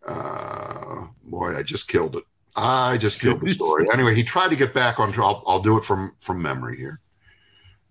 uh, 0.06 1.06
boy, 1.24 1.56
I 1.58 1.62
just 1.62 1.88
killed 1.88 2.16
it. 2.16 2.24
I 2.56 2.96
just 2.98 3.20
killed 3.20 3.40
the 3.40 3.50
story. 3.50 3.86
anyway, 3.92 4.14
he 4.14 4.22
tried 4.22 4.48
to 4.50 4.56
get 4.56 4.72
back 4.72 5.00
on. 5.00 5.12
I'll, 5.20 5.42
I'll 5.46 5.60
do 5.60 5.76
it 5.76 5.84
from 5.84 6.14
from 6.20 6.40
memory 6.40 6.76
here. 6.76 7.00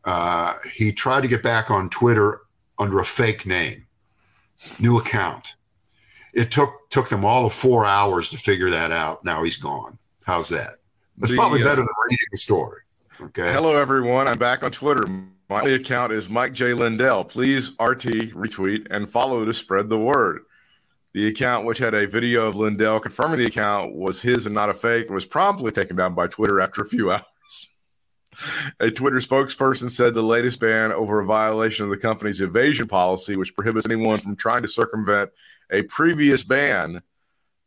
Uh, 0.05 0.55
he 0.73 0.91
tried 0.91 1.21
to 1.21 1.27
get 1.27 1.43
back 1.43 1.69
on 1.69 1.89
Twitter 1.89 2.41
under 2.79 2.99
a 2.99 3.05
fake 3.05 3.45
name, 3.45 3.85
new 4.79 4.97
account. 4.97 5.53
It 6.33 6.49
took 6.51 6.89
took 6.89 7.09
them 7.09 7.23
all 7.23 7.45
of 7.45 7.53
four 7.53 7.85
hours 7.85 8.29
to 8.29 8.37
figure 8.37 8.71
that 8.71 8.91
out. 8.91 9.23
Now 9.23 9.43
he's 9.43 9.57
gone. 9.57 9.99
How's 10.25 10.49
that? 10.49 10.79
That's 11.17 11.31
The, 11.31 11.37
probably 11.37 11.61
uh, 11.61 11.65
better 11.65 11.81
than 11.81 11.87
reading 12.09 12.27
the 12.31 12.37
story. 12.37 12.81
Okay. 13.21 13.51
Hello, 13.53 13.75
everyone. 13.75 14.27
I'm 14.27 14.39
back 14.39 14.63
on 14.63 14.71
Twitter. 14.71 15.05
My 15.49 15.61
account 15.63 16.11
is 16.11 16.29
Mike 16.29 16.53
J. 16.53 16.73
Lindell. 16.73 17.25
Please 17.25 17.73
RT, 17.79 18.33
retweet, 18.33 18.87
and 18.89 19.09
follow 19.09 19.45
to 19.45 19.53
spread 19.53 19.89
the 19.89 19.99
word. 19.99 20.41
The 21.13 21.27
account, 21.27 21.67
which 21.67 21.77
had 21.77 21.93
a 21.93 22.07
video 22.07 22.47
of 22.47 22.55
Lindell 22.55 22.99
confirming 22.99 23.37
the 23.37 23.45
account 23.45 23.93
was 23.93 24.23
his 24.23 24.47
and 24.47 24.55
not 24.55 24.69
a 24.71 24.73
fake, 24.73 25.11
was 25.11 25.27
promptly 25.27 25.69
taken 25.69 25.95
down 25.95 26.15
by 26.15 26.25
Twitter 26.25 26.59
after 26.59 26.81
a 26.81 26.87
few 26.87 27.11
hours. 27.11 27.69
A 28.79 28.89
Twitter 28.89 29.17
spokesperson 29.17 29.91
said 29.91 30.15
the 30.15 30.23
latest 30.23 30.59
ban 30.59 30.91
over 30.91 31.19
a 31.19 31.25
violation 31.25 31.83
of 31.83 31.91
the 31.91 31.97
company's 31.97 32.41
evasion 32.41 32.87
policy, 32.87 33.35
which 33.35 33.53
prohibits 33.53 33.85
anyone 33.85 34.17
from 34.17 34.35
trying 34.35 34.63
to 34.63 34.67
circumvent 34.67 35.29
a 35.73 35.81
previous 35.83 36.43
ban 36.43 37.01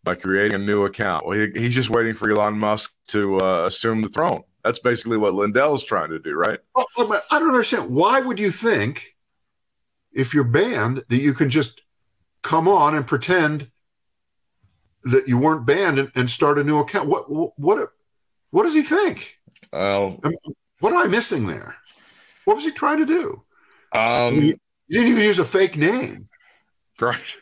by 0.05 0.15
creating 0.15 0.55
a 0.55 0.65
new 0.65 0.85
account. 0.85 1.27
Well, 1.27 1.37
he, 1.39 1.51
he's 1.61 1.75
just 1.75 1.91
waiting 1.91 2.15
for 2.15 2.31
Elon 2.31 2.59
Musk 2.59 2.93
to 3.09 3.39
uh, 3.41 3.65
assume 3.67 4.03
the 4.03 4.09
throne. 4.09 4.43
That's 4.65 4.79
basically 4.79 5.17
what 5.17 5.35
Lindell 5.35 5.75
is 5.75 5.85
trying 5.85 6.11
to 6.11 6.19
do, 6.19 6.35
right? 6.35 6.61
Well, 6.75 6.87
Oh, 6.97 7.09
but 7.09 7.25
I 7.31 7.39
don't 7.39 7.49
understand. 7.49 7.91
Why 7.91 8.21
would 8.21 8.39
you 8.41 8.51
think, 8.51 9.17
if 10.13 10.33
you're 10.33 10.45
banned, 10.45 11.05
that 11.09 11.19
you 11.19 11.35
can 11.35 11.51
just 11.51 11.83
come 12.43 12.69
on 12.69 12.95
and 12.95 13.07
pretend 13.07 13.71
that 15.05 15.29
you 15.29 15.39
weren't 15.39 15.67
banned 15.67 15.99
and, 15.99 16.11
and 16.15 16.31
start 16.31 16.59
a 16.59 16.65
new 16.65 16.79
account? 16.79 17.09
What 17.09 17.29
what 17.59 17.91
what 18.51 18.63
does 18.63 18.75
he 18.75 18.83
think? 18.83 19.39
Well, 19.73 20.21
What 20.81 20.93
am 20.93 20.99
I 20.99 21.07
missing 21.07 21.47
there? 21.47 21.77
What 22.45 22.55
was 22.55 22.65
he 22.65 22.71
trying 22.71 22.99
to 22.99 23.07
do? 23.07 23.43
um, 23.93 24.35
He 24.41 24.57
didn't 24.91 25.09
even 25.09 25.23
use 25.23 25.39
a 25.39 25.45
fake 25.45 25.77
name. 25.77 26.29
right. 27.01 27.35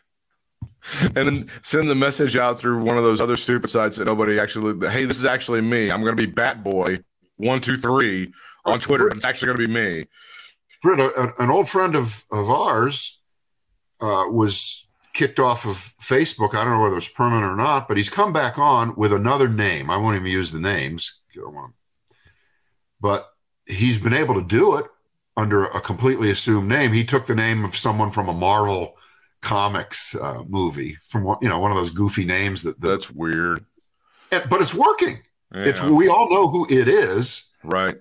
And 1.03 1.15
then 1.15 1.51
send 1.63 1.89
the 1.89 1.95
message 1.95 2.37
out 2.37 2.59
through 2.59 2.83
one 2.83 2.99
of 2.99 3.05
those 3.05 3.21
other 3.21 3.37
stupid 3.37 3.71
sites 3.71 3.97
that 3.97 4.05
nobody 4.05 4.39
actually. 4.39 4.89
Hey, 4.89 5.05
this 5.05 5.19
is 5.19 5.25
actually 5.25 5.61
me. 5.61 5.91
I'm 5.91 6.03
going 6.03 6.17
to 6.17 6.27
be 6.27 6.31
Bat 6.31 6.63
Boy 6.63 6.99
one 7.37 7.61
two 7.61 7.77
three 7.77 8.33
on 8.65 8.81
Twitter. 8.81 9.09
It's 9.09 9.25
actually 9.25 9.47
going 9.47 9.59
to 9.59 9.67
be 9.67 9.73
me. 9.73 10.07
Britt, 10.83 11.13
an 11.39 11.51
old 11.51 11.69
friend 11.69 11.97
of 11.97 12.25
of 12.31 12.51
ours 12.51 13.21
uh, 14.01 14.25
was 14.29 14.87
kicked 15.15 15.39
off 15.39 15.65
of 15.65 15.77
Facebook. 16.03 16.55
I 16.55 16.65
don't 16.65 16.75
know 16.75 16.83
whether 16.83 16.97
it's 16.97 17.09
permanent 17.09 17.51
or 17.51 17.57
not, 17.57 17.89
but 17.89 17.97
he's 17.97 18.11
come 18.11 18.33
back 18.33 18.59
on 18.59 18.95
with 18.97 19.13
another 19.13 19.49
name. 19.49 19.91
I 19.91 19.97
won't 19.97 20.17
even 20.17 20.31
use 20.31 20.51
the 20.51 20.61
names. 20.61 21.21
But 23.01 23.27
he's 23.67 23.99
been 23.99 24.13
able 24.13 24.35
to 24.35 24.47
do 24.47 24.77
it 24.77 24.87
under 25.37 25.65
a 25.65 25.81
completely 25.81 26.31
assumed 26.31 26.69
name. 26.69 26.93
He 26.93 27.05
took 27.05 27.27
the 27.27 27.35
name 27.35 27.65
of 27.65 27.77
someone 27.77 28.11
from 28.11 28.29
a 28.29 28.33
Marvel 28.33 28.97
comics 29.45 30.17
uh, 30.17 30.43
movie 30.49 30.97
from 31.09 31.23
one, 31.23 31.39
you 31.41 31.49
know 31.49 31.61
one 31.61 31.71
of 31.71 31.77
those 31.77 31.91
goofy 31.91 32.25
names 32.25 32.63
that, 32.63 32.81
that 32.81 32.89
That's 32.89 33.11
weird. 33.11 33.65
but 34.31 34.61
it's 34.61 34.75
working. 34.75 35.21
It's 35.53 35.81
we 35.81 36.09
all 36.09 36.29
know 36.29 36.49
who 36.49 36.67
it 36.69 36.89
is. 36.89 37.53
right. 37.63 37.97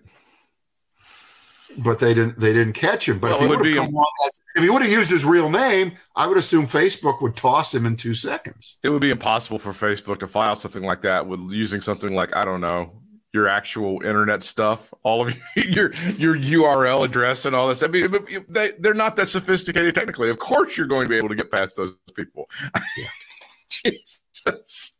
but 1.78 2.00
they 2.00 2.16
didn't 2.16 2.40
they 2.40 2.54
didn't 2.54 2.74
catch 2.74 3.08
him. 3.08 3.20
But 3.20 3.32
Well, 3.32 3.40
if 3.40 3.44
he 3.44 3.48
would 3.48 3.64
be 3.64 3.76
have 3.76 3.86
come 3.86 3.96
on 3.96 4.06
as, 4.26 4.40
if 4.56 4.64
he 4.64 4.70
would 4.70 4.82
have 4.82 4.92
used 4.92 5.12
his 5.12 5.24
real 5.24 5.50
name, 5.52 5.94
I 6.16 6.26
would 6.26 6.38
assume 6.38 6.66
Facebook 6.66 7.22
would 7.22 7.36
toss 7.36 7.76
him 7.76 7.86
in 7.86 7.96
two 7.96 8.16
seconds. 8.16 8.78
It 8.82 8.90
would 8.90 9.02
be 9.02 9.12
impossible 9.12 9.60
for 9.60 9.72
Facebook 9.72 10.20
to 10.20 10.28
file 10.28 10.56
something 10.56 10.84
like 10.84 11.02
that 11.02 11.28
with 11.28 11.42
using 11.52 11.82
something 11.82 12.14
like 12.14 12.36
I 12.36 12.46
don't 12.46 12.62
know 12.62 13.03
your 13.34 13.48
actual 13.48 14.02
internet 14.06 14.44
stuff, 14.44 14.94
all 15.04 15.28
of 15.28 15.36
your 15.56 15.94
your 16.18 16.36
URL 16.36 17.04
address 17.04 17.46
and 17.46 17.56
all 17.56 17.68
this. 17.68 17.84
I 17.84 17.88
mean, 17.88 18.14
they 18.48 18.72
they're 18.80 18.94
not 18.94 19.16
that 19.18 19.28
sophisticated 19.28 19.96
technically. 19.96 20.30
Of 20.30 20.40
course, 20.40 20.78
you're 20.78 20.88
going 20.88 21.06
to 21.06 21.10
be 21.10 21.18
able 21.18 21.30
to 21.30 21.36
get 21.36 21.52
past 21.52 21.76
those 21.78 21.94
people. 22.16 22.50
Jesus. 23.70 25.00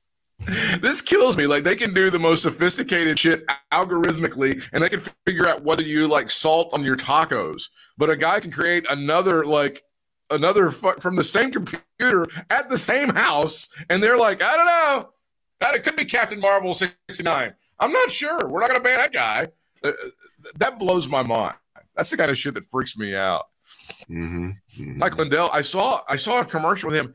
This 0.82 1.02
kills 1.02 1.38
me. 1.38 1.48
Like 1.48 1.64
they 1.64 1.76
can 1.76 1.94
do 1.94 2.10
the 2.10 2.20
most 2.20 2.42
sophisticated 2.42 3.18
shit 3.20 3.46
algorithmically, 3.72 4.68
and 4.74 4.84
they 4.84 4.90
can 4.90 5.02
figure 5.26 5.48
out 5.48 5.64
whether 5.64 5.84
you 5.84 6.08
like 6.08 6.30
salt 6.30 6.74
on 6.74 6.84
your 6.84 6.98
tacos. 6.98 7.66
But 7.98 8.10
a 8.10 8.18
guy 8.18 8.40
can 8.40 8.52
create 8.52 8.86
another 8.90 9.46
like 9.46 9.84
another 10.30 10.72
fu- 10.72 11.00
from 11.00 11.16
the 11.16 11.24
same 11.24 11.52
computer 11.52 12.28
at 12.50 12.70
the 12.70 12.78
same 12.78 13.10
house, 13.10 13.70
and 13.90 14.04
they're 14.04 14.18
like, 14.18 14.42
I 14.42 14.58
don't 14.58 14.66
know, 14.66 15.10
that 15.62 15.76
it 15.76 15.84
could 15.84 15.96
be 15.96 16.06
Captain 16.06 16.40
Marvel 16.40 16.74
sixty 16.74 17.24
nine. 17.24 17.54
I'm 17.84 17.92
not 17.92 18.14
sure. 18.14 18.48
We're 18.48 18.62
not 18.62 18.70
going 18.70 18.80
to 18.80 18.84
ban 18.84 18.98
that 18.98 19.12
guy. 19.12 19.48
Uh, 19.84 19.92
that 20.56 20.80
blows 20.80 21.10
my 21.10 21.22
mind. 21.22 21.56
That's 21.98 22.10
the 22.10 22.18
kind 22.18 22.32
of 22.32 22.38
shit 22.38 22.54
that 22.54 22.70
freaks 22.70 22.98
me 22.98 23.14
out. 23.14 23.48
Mm-hmm. 24.10 24.98
Mike 24.98 25.18
Lindell, 25.18 25.50
I 25.52 25.62
saw 25.62 26.00
I 26.08 26.16
saw 26.16 26.40
a 26.40 26.46
commercial 26.46 26.90
with 26.90 26.98
him. 26.98 27.14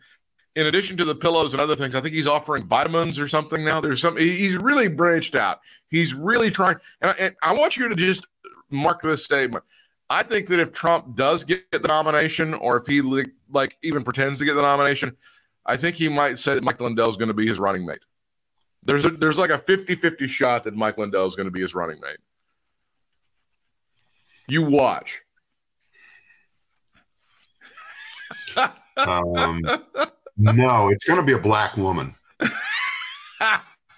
In 0.56 0.66
addition 0.66 0.96
to 0.98 1.04
the 1.04 1.14
pillows 1.14 1.52
and 1.52 1.60
other 1.60 1.76
things, 1.76 1.94
I 1.94 2.00
think 2.00 2.14
he's 2.14 2.26
offering 2.26 2.66
vitamins 2.66 3.18
or 3.18 3.28
something 3.28 3.64
now. 3.64 3.80
There's 3.80 4.02
some. 4.02 4.16
He's 4.16 4.56
really 4.56 4.88
branched 4.88 5.34
out. 5.34 5.60
He's 5.88 6.12
really 6.12 6.50
trying. 6.50 6.76
And 7.00 7.12
I, 7.12 7.14
and 7.20 7.36
I 7.42 7.54
want 7.54 7.76
you 7.76 7.88
to 7.88 7.94
just 7.94 8.26
mark 8.70 9.00
this 9.00 9.24
statement. 9.24 9.64
I 10.10 10.22
think 10.22 10.48
that 10.48 10.58
if 10.60 10.72
Trump 10.72 11.16
does 11.16 11.44
get 11.44 11.70
the 11.70 11.88
nomination, 11.88 12.54
or 12.54 12.76
if 12.76 12.86
he 12.86 13.00
li- 13.00 13.32
like 13.50 13.78
even 13.82 14.04
pretends 14.04 14.38
to 14.40 14.44
get 14.44 14.54
the 14.54 14.62
nomination, 14.62 15.16
I 15.64 15.76
think 15.76 15.96
he 15.96 16.08
might 16.08 16.38
say 16.38 16.54
that 16.54 16.64
Mike 16.64 16.80
Lindell 16.80 17.08
is 17.08 17.16
going 17.16 17.28
to 17.28 17.34
be 17.34 17.46
his 17.46 17.58
running 17.58 17.86
mate. 17.86 18.00
There's 18.82 19.04
a, 19.04 19.10
there's 19.10 19.38
like 19.38 19.50
a 19.50 19.58
50-50 19.58 20.28
shot 20.28 20.64
that 20.64 20.74
Mike 20.74 20.98
Lindell 20.98 21.26
is 21.26 21.36
going 21.36 21.46
to 21.46 21.50
be 21.50 21.60
his 21.60 21.74
running 21.74 22.00
mate. 22.00 22.18
You 24.48 24.62
watch. 24.62 25.20
Um, 28.96 29.60
no, 30.36 30.88
it's 30.88 31.04
going 31.04 31.20
to 31.20 31.26
be 31.26 31.32
a 31.32 31.38
black 31.38 31.76
woman. 31.76 32.14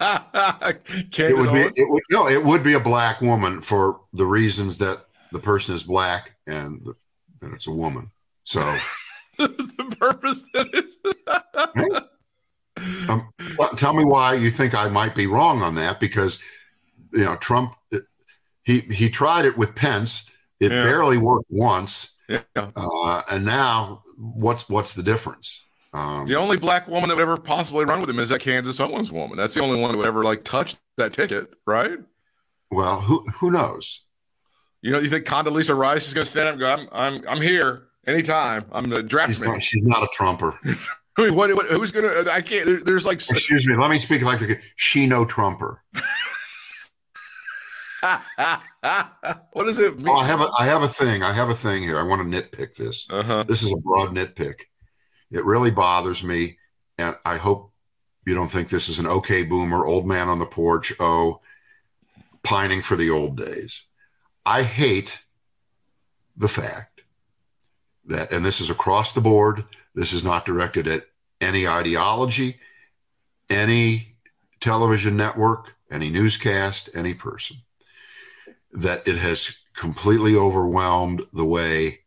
It 0.03 1.37
would 1.37 1.53
be. 1.53 1.61
It 1.61 1.91
would, 1.91 2.03
no, 2.11 2.27
it 2.27 2.43
would 2.43 2.63
be 2.63 2.73
a 2.73 2.81
black 2.81 3.21
woman 3.21 3.61
for 3.61 4.01
the 4.15 4.25
reasons 4.25 4.79
that 4.79 5.05
the 5.31 5.39
person 5.39 5.75
is 5.75 5.83
black 5.83 6.37
and 6.47 6.81
the, 6.83 6.95
that 7.41 7.53
it's 7.53 7.67
a 7.67 7.73
woman. 7.73 8.11
So, 8.45 8.61
the 9.39 9.97
purpose 10.01 10.43
that 10.55 10.69
is. 10.73 10.97
Tell 13.81 13.95
me 13.95 14.05
why 14.05 14.35
you 14.35 14.51
think 14.51 14.75
I 14.75 14.89
might 14.89 15.15
be 15.15 15.27
wrong 15.27 15.63
on 15.63 15.75
that? 15.77 16.01
Because 16.01 16.39
you 17.15 17.25
know, 17.25 17.37
Trump, 17.37 17.75
he 18.63 18.81
he 18.81 19.09
tried 19.09 19.47
it 19.47 19.57
with 19.57 19.75
Pence. 19.75 20.31
It 20.61 20.71
Yeah. 20.71 20.85
barely 20.85 21.17
worked 21.17 21.51
once, 21.51 22.19
yeah. 22.29 22.43
uh, 22.55 23.23
and 23.31 23.47
now 23.47 24.03
what's 24.19 24.69
what's 24.69 24.93
the 24.93 25.03
difference? 25.03 25.65
Um, 25.95 26.27
The 26.27 26.35
only 26.37 26.59
black 26.59 26.87
woman 26.89 27.09
that 27.09 27.17
would 27.17 27.23
ever 27.23 27.39
possibly 27.39 27.87
run 27.87 28.01
with 28.01 28.11
him 28.11 28.19
is 28.19 28.29
that 28.29 28.41
Candace 28.43 28.79
Owens 28.79 29.11
woman. 29.11 29.39
That's 29.39 29.55
the 29.55 29.63
only 29.63 29.81
one 29.81 29.91
that 29.93 29.99
would 29.99 30.07
ever 30.07 30.23
like 30.23 30.45
touch 30.45 30.77
that 30.99 31.15
ticket, 31.15 31.55
right? 31.67 31.99
well, 32.71 33.01
who 33.01 33.27
who 33.41 33.51
knows? 33.51 34.05
You 34.83 34.93
know, 34.93 34.99
you 34.99 35.09
think 35.09 35.25
Condoleezza 35.25 35.77
Rice 35.77 36.07
is 36.09 36.15
going 36.15 36.25
to 36.27 36.31
stand 36.31 36.49
up 36.49 36.53
and 36.53 36.61
go, 36.61 36.69
"I'm, 36.71 36.89
I'm, 36.93 37.29
I'm 37.29 37.41
here 37.41 37.89
anytime. 38.07 38.65
I'm 38.73 38.85
the 38.91 39.03
draft 39.03 39.31
She's 39.31 39.41
not, 39.41 39.63
she's 39.63 39.83
not 39.85 40.03
a 40.03 40.09
Trumper. 40.13 40.59
I 41.19 41.27
mean, 41.27 41.35
what, 41.35 41.55
what, 41.55 41.67
who's 41.67 41.93
going 41.93 42.05
to? 42.05 42.31
I 42.33 42.41
can't. 42.41 42.67
There, 42.67 42.81
there's 42.85 43.05
like, 43.05 43.17
Excuse 43.17 43.67
me. 43.67 43.77
Let 43.77 43.91
me 43.91 43.99
speak 43.99 44.23
like 44.23 44.39
the 44.39 44.57
she 44.77 45.07
no 45.07 45.25
Trumper. 45.25 45.83
what 48.03 49.65
does 49.67 49.79
it 49.81 49.99
mean? 49.99 50.09
Oh, 50.09 50.17
I 50.17 50.27
have 50.27 50.41
a 50.41 50.49
I 50.59 50.67
have 50.67 50.83
a 50.83 50.89
thing. 50.89 51.23
I 51.23 51.33
have 51.33 51.51
a 51.51 51.55
thing 51.55 51.83
here. 51.83 51.99
I 51.99 52.03
want 52.03 52.23
to 52.23 52.43
nitpick 52.43 52.75
this. 52.77 53.07
Uh-huh. 53.11 53.45
This 53.47 53.63
is 53.63 53.73
a 53.73 53.77
broad 53.77 54.11
nitpick. 54.11 54.63
It 55.31 55.45
really 55.45 55.71
bothers 55.71 56.25
me, 56.25 56.59
and 56.97 57.17
I 57.25 57.37
hope 57.37 57.73
you 58.27 58.35
don't 58.35 58.49
think 58.51 58.69
this 58.69 58.89
is 58.89 58.99
an 58.99 59.07
okay 59.07 59.43
boomer, 59.43 59.87
old 59.87 60.07
man 60.07 60.29
on 60.29 60.39
the 60.39 60.47
porch, 60.47 60.93
oh, 61.01 61.41
pining 62.43 62.83
for 62.83 62.97
the 62.97 63.11
old 63.11 63.37
days. 63.37 63.83
I 64.45 64.63
hate 64.63 65.25
the 66.37 66.49
fact 66.49 67.03
that, 68.07 68.33
and 68.33 68.45
this 68.45 68.61
is 68.61 68.71
across 68.71 69.13
the 69.13 69.21
board, 69.21 69.65
this 69.95 70.13
is 70.13 70.25
not 70.25 70.45
directed 70.45 70.87
at 70.87 71.07
any 71.41 71.67
ideology, 71.67 72.59
any 73.49 74.17
television 74.61 75.17
network, 75.17 75.77
any 75.91 76.11
newscast, 76.11 76.89
any 76.95 77.15
person, 77.15 77.59
that 78.73 79.07
it 79.09 79.17
has 79.17 79.61
completely 79.75 80.35
overwhelmed 80.35 81.23
the 81.33 81.45
way 81.45 82.01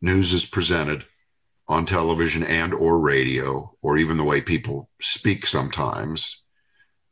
news 0.00 0.32
is 0.32 0.46
presented 0.46 1.04
on 1.66 1.84
television 1.84 2.42
and 2.42 2.72
or 2.72 2.98
radio 2.98 3.74
or 3.82 3.98
even 3.98 4.16
the 4.16 4.24
way 4.24 4.40
people 4.40 4.88
speak 5.00 5.44
sometimes 5.44 6.42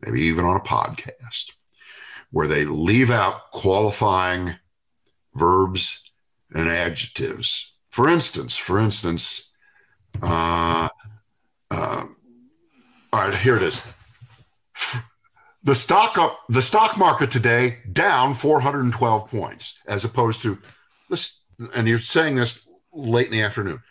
maybe 0.01 0.21
even 0.21 0.45
on 0.45 0.57
a 0.57 0.61
podcast 0.61 1.53
where 2.31 2.47
they 2.47 2.65
leave 2.65 3.11
out 3.11 3.51
qualifying 3.51 4.55
verbs 5.35 6.11
and 6.55 6.69
adjectives. 6.69 7.75
For 7.91 8.09
instance 8.09 8.57
for 8.57 8.79
instance 8.79 9.46
uh, 10.23 10.89
uh, 11.71 12.05
all 13.13 13.21
right 13.21 13.35
here 13.35 13.57
it 13.57 13.63
is 13.63 13.81
the 15.63 15.75
stock 15.75 16.19
up 16.19 16.39
the 16.49 16.63
stock 16.63 16.97
market 16.97 17.31
today 17.31 17.79
down 17.91 18.35
412 18.35 19.31
points 19.31 19.79
as 19.87 20.05
opposed 20.05 20.43
to 20.43 20.59
this 21.11 21.43
and 21.75 21.89
you're 21.89 21.99
saying 21.99 22.37
this 22.37 22.69
late 22.93 23.27
in 23.27 23.33
the 23.33 23.43
afternoon 23.43 23.83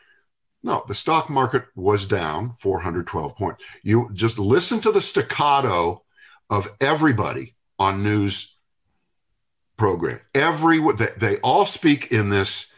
no, 0.66 0.84
the 0.88 0.96
stock 0.96 1.30
market 1.30 1.66
was 1.76 2.08
down 2.08 2.54
412 2.58 3.36
points. 3.36 3.64
You 3.84 4.10
just 4.14 4.40
listen 4.40 4.80
to 4.82 4.92
the 4.92 5.00
staccato 5.00 6.04
of 6.50 6.76
everybody 6.82 7.54
on 7.78 8.02
news 8.02 8.58
program. 9.78 10.22
Every 10.34 10.80
they, 10.94 11.10
they 11.18 11.38
all 11.42 11.68
speak 11.68 12.12
in 12.12 12.30
this 12.30 12.74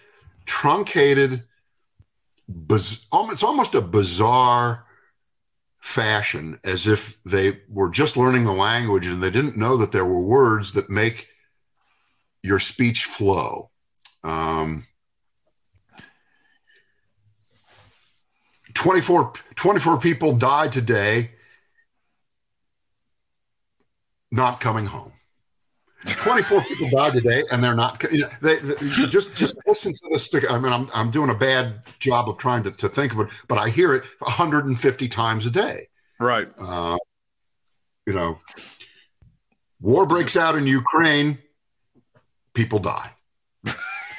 truncated, 0.45 1.43
biz, 2.47 3.05
it's 3.11 3.43
almost 3.43 3.75
a 3.75 3.81
bizarre 3.81 4.85
fashion, 5.79 6.59
as 6.63 6.87
if 6.87 7.21
they 7.23 7.61
were 7.69 7.89
just 7.89 8.17
learning 8.17 8.43
the 8.43 8.53
language 8.53 9.07
and 9.07 9.21
they 9.21 9.31
didn't 9.31 9.57
know 9.57 9.77
that 9.77 9.91
there 9.91 10.05
were 10.05 10.21
words 10.21 10.73
that 10.73 10.89
make 10.89 11.27
your 12.43 12.59
speech 12.59 13.05
flow. 13.05 13.71
Um, 14.23 14.87
24, 18.73 19.33
24 19.55 19.99
people 19.99 20.35
died 20.35 20.71
today 20.71 21.31
not 24.31 24.59
coming 24.59 24.85
home. 24.85 25.13
24 26.05 26.61
people 26.61 26.89
died 26.89 27.13
today 27.13 27.43
and 27.51 27.63
they're 27.63 27.75
not 27.75 28.03
you 28.11 28.19
know, 28.19 28.29
they, 28.41 28.57
they, 28.57 28.75
just 29.07 29.35
just 29.35 29.59
listen 29.65 29.93
to 29.93 30.09
this 30.11 30.25
stick. 30.25 30.49
I 30.49 30.59
mean 30.59 30.71
i'm, 30.71 30.89
I'm 30.93 31.11
doing 31.11 31.29
a 31.29 31.35
bad 31.35 31.81
job 31.99 32.29
of 32.29 32.37
trying 32.37 32.63
to, 32.63 32.71
to 32.71 32.87
think 32.87 33.13
of 33.13 33.19
it 33.21 33.29
but 33.47 33.57
i 33.57 33.69
hear 33.69 33.93
it 33.95 34.03
150 34.19 35.07
times 35.09 35.45
a 35.45 35.51
day. 35.51 35.87
Right. 36.19 36.49
uh, 36.59 36.97
you 38.05 38.13
know 38.13 38.39
war 39.81 40.05
breaks 40.05 40.37
out 40.37 40.55
in 40.55 40.67
ukraine 40.67 41.39
people 42.53 42.79
die. 42.79 43.11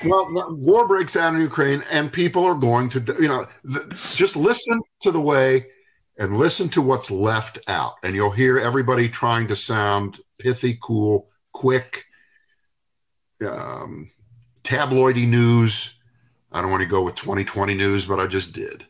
Well 0.04 0.28
war 0.50 0.86
breaks 0.86 1.16
out 1.16 1.34
in 1.34 1.40
ukraine 1.40 1.82
and 1.90 2.12
people 2.12 2.44
are 2.44 2.54
going 2.54 2.88
to 2.90 3.00
you 3.20 3.26
know 3.26 3.46
the, 3.64 3.80
just 4.14 4.36
listen 4.36 4.80
to 5.00 5.10
the 5.10 5.20
way 5.20 5.66
and 6.16 6.38
listen 6.38 6.68
to 6.70 6.82
what's 6.82 7.10
left 7.10 7.58
out 7.66 7.94
and 8.04 8.14
you'll 8.14 8.30
hear 8.30 8.58
everybody 8.58 9.08
trying 9.08 9.48
to 9.48 9.56
sound 9.56 10.20
pithy 10.38 10.78
cool 10.80 11.27
quick 11.52 12.04
um, 13.46 14.10
tabloidy 14.62 15.26
news 15.28 15.94
i 16.52 16.60
don't 16.60 16.70
want 16.70 16.82
to 16.82 16.86
go 16.88 17.02
with 17.02 17.14
2020 17.14 17.74
news 17.74 18.04
but 18.06 18.18
i 18.18 18.26
just 18.26 18.52
did 18.54 18.84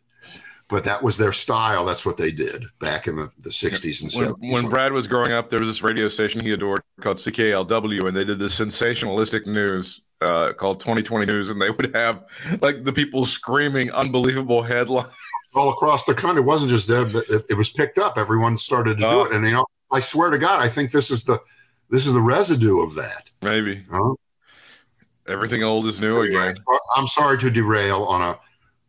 but 0.69 0.85
that 0.85 1.03
was 1.03 1.17
their 1.17 1.33
style 1.33 1.85
that's 1.85 2.05
what 2.05 2.17
they 2.17 2.31
did 2.31 2.65
back 2.81 3.07
in 3.07 3.17
the, 3.17 3.31
the 3.41 3.51
60s 3.51 4.03
and 4.03 4.13
When, 4.13 4.35
70s 4.35 4.53
when 4.53 4.69
Brad 4.69 4.93
was 4.93 5.07
growing 5.09 5.33
up, 5.33 5.49
there 5.49 5.61
was 5.61 5.69
this 5.69 5.83
radio 5.83 6.09
station 6.11 6.41
he 6.43 6.53
adored 6.53 6.83
called 7.01 7.17
CKLW, 7.17 8.07
and 8.07 8.15
they 8.15 8.25
did 8.25 8.39
this 8.39 8.59
sensationalistic 8.59 9.47
news 9.47 10.03
uh, 10.21 10.53
called 10.53 10.79
2020 10.81 11.25
News, 11.25 11.49
and 11.49 11.59
they 11.59 11.71
would 11.71 11.95
have 11.95 12.23
like 12.61 12.85
the 12.85 12.93
people 12.93 13.25
screaming 13.25 13.91
unbelievable 13.93 14.63
headlines. 14.63 15.09
all 15.57 15.71
across 15.71 16.05
the 16.05 16.13
country. 16.13 16.43
It 16.43 16.45
wasn't 16.45 16.69
just 16.71 16.87
them; 16.87 17.13
but 17.13 17.25
it, 17.31 17.47
it 17.49 17.55
was 17.55 17.71
picked 17.71 17.97
up. 17.99 18.19
Everyone 18.19 18.59
started 18.59 18.99
to 18.99 19.01
do 19.01 19.07
Oh. 19.07 19.25
it, 19.25 19.33
and 19.33 19.43
you 19.47 19.53
know, 19.53 19.65
I 19.91 20.01
swear 20.01 20.29
to 20.29 20.37
God, 20.37 20.61
I 20.61 20.69
think 20.69 20.91
this 20.91 21.11
is 21.11 21.25
the 21.25 21.41
this 21.91 22.07
is 22.07 22.13
the 22.13 22.21
residue 22.21 22.81
of 22.81 22.95
that. 22.95 23.31
Maybe 23.43 23.85
Huh? 23.91 24.15
everything 25.27 25.63
old 25.63 25.87
is 25.87 26.01
new 26.01 26.21
again. 26.21 26.57
I'm 26.97 27.07
sorry 27.07 27.39
to 27.39 27.51
derail 27.51 28.05
on 28.05 28.23
a 28.23 28.39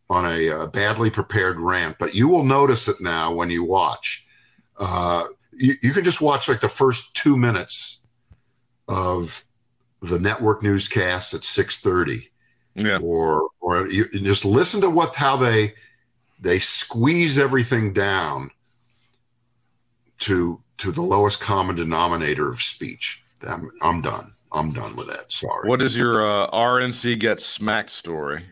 on 0.09 0.25
a 0.25 0.49
uh, 0.49 0.67
badly 0.67 1.09
prepared 1.11 1.59
rant, 1.59 1.97
but 1.99 2.15
you 2.15 2.27
will 2.27 2.43
notice 2.43 2.87
it 2.87 2.99
now 2.99 3.31
when 3.31 3.49
you 3.51 3.63
watch. 3.63 4.25
Uh, 4.77 5.25
you, 5.51 5.75
you 5.83 5.91
can 5.93 6.03
just 6.03 6.19
watch 6.21 6.47
like 6.47 6.61
the 6.61 6.69
first 6.69 7.13
two 7.13 7.37
minutes 7.37 7.99
of 8.87 9.43
the 10.01 10.17
network 10.17 10.63
newscast 10.63 11.33
at 11.33 11.43
six 11.43 11.79
thirty, 11.79 12.31
Yeah. 12.73 12.97
or 13.01 13.49
or 13.59 13.87
you, 13.87 14.05
you 14.13 14.21
just 14.21 14.45
listen 14.45 14.81
to 14.81 14.89
what 14.89 15.13
how 15.15 15.35
they 15.37 15.73
they 16.39 16.57
squeeze 16.59 17.37
everything 17.37 17.91
down 17.93 18.49
to 20.19 20.61
to 20.79 20.91
the 20.91 21.01
lowest 21.01 21.39
common 21.39 21.75
denominator 21.75 22.49
of 22.49 22.61
speech. 22.61 23.23
I'm, 23.47 23.69
I'm 23.81 24.01
done. 24.01 24.33
I'm 24.51 24.71
done 24.73 24.95
with 24.95 25.07
that. 25.07 25.31
Sorry. 25.31 25.69
What 25.69 25.81
is 25.81 25.95
your 25.95 26.25
uh, 26.25 26.49
RNC 26.49 27.19
get 27.19 27.39
smacked 27.39 27.91
story? 27.91 28.45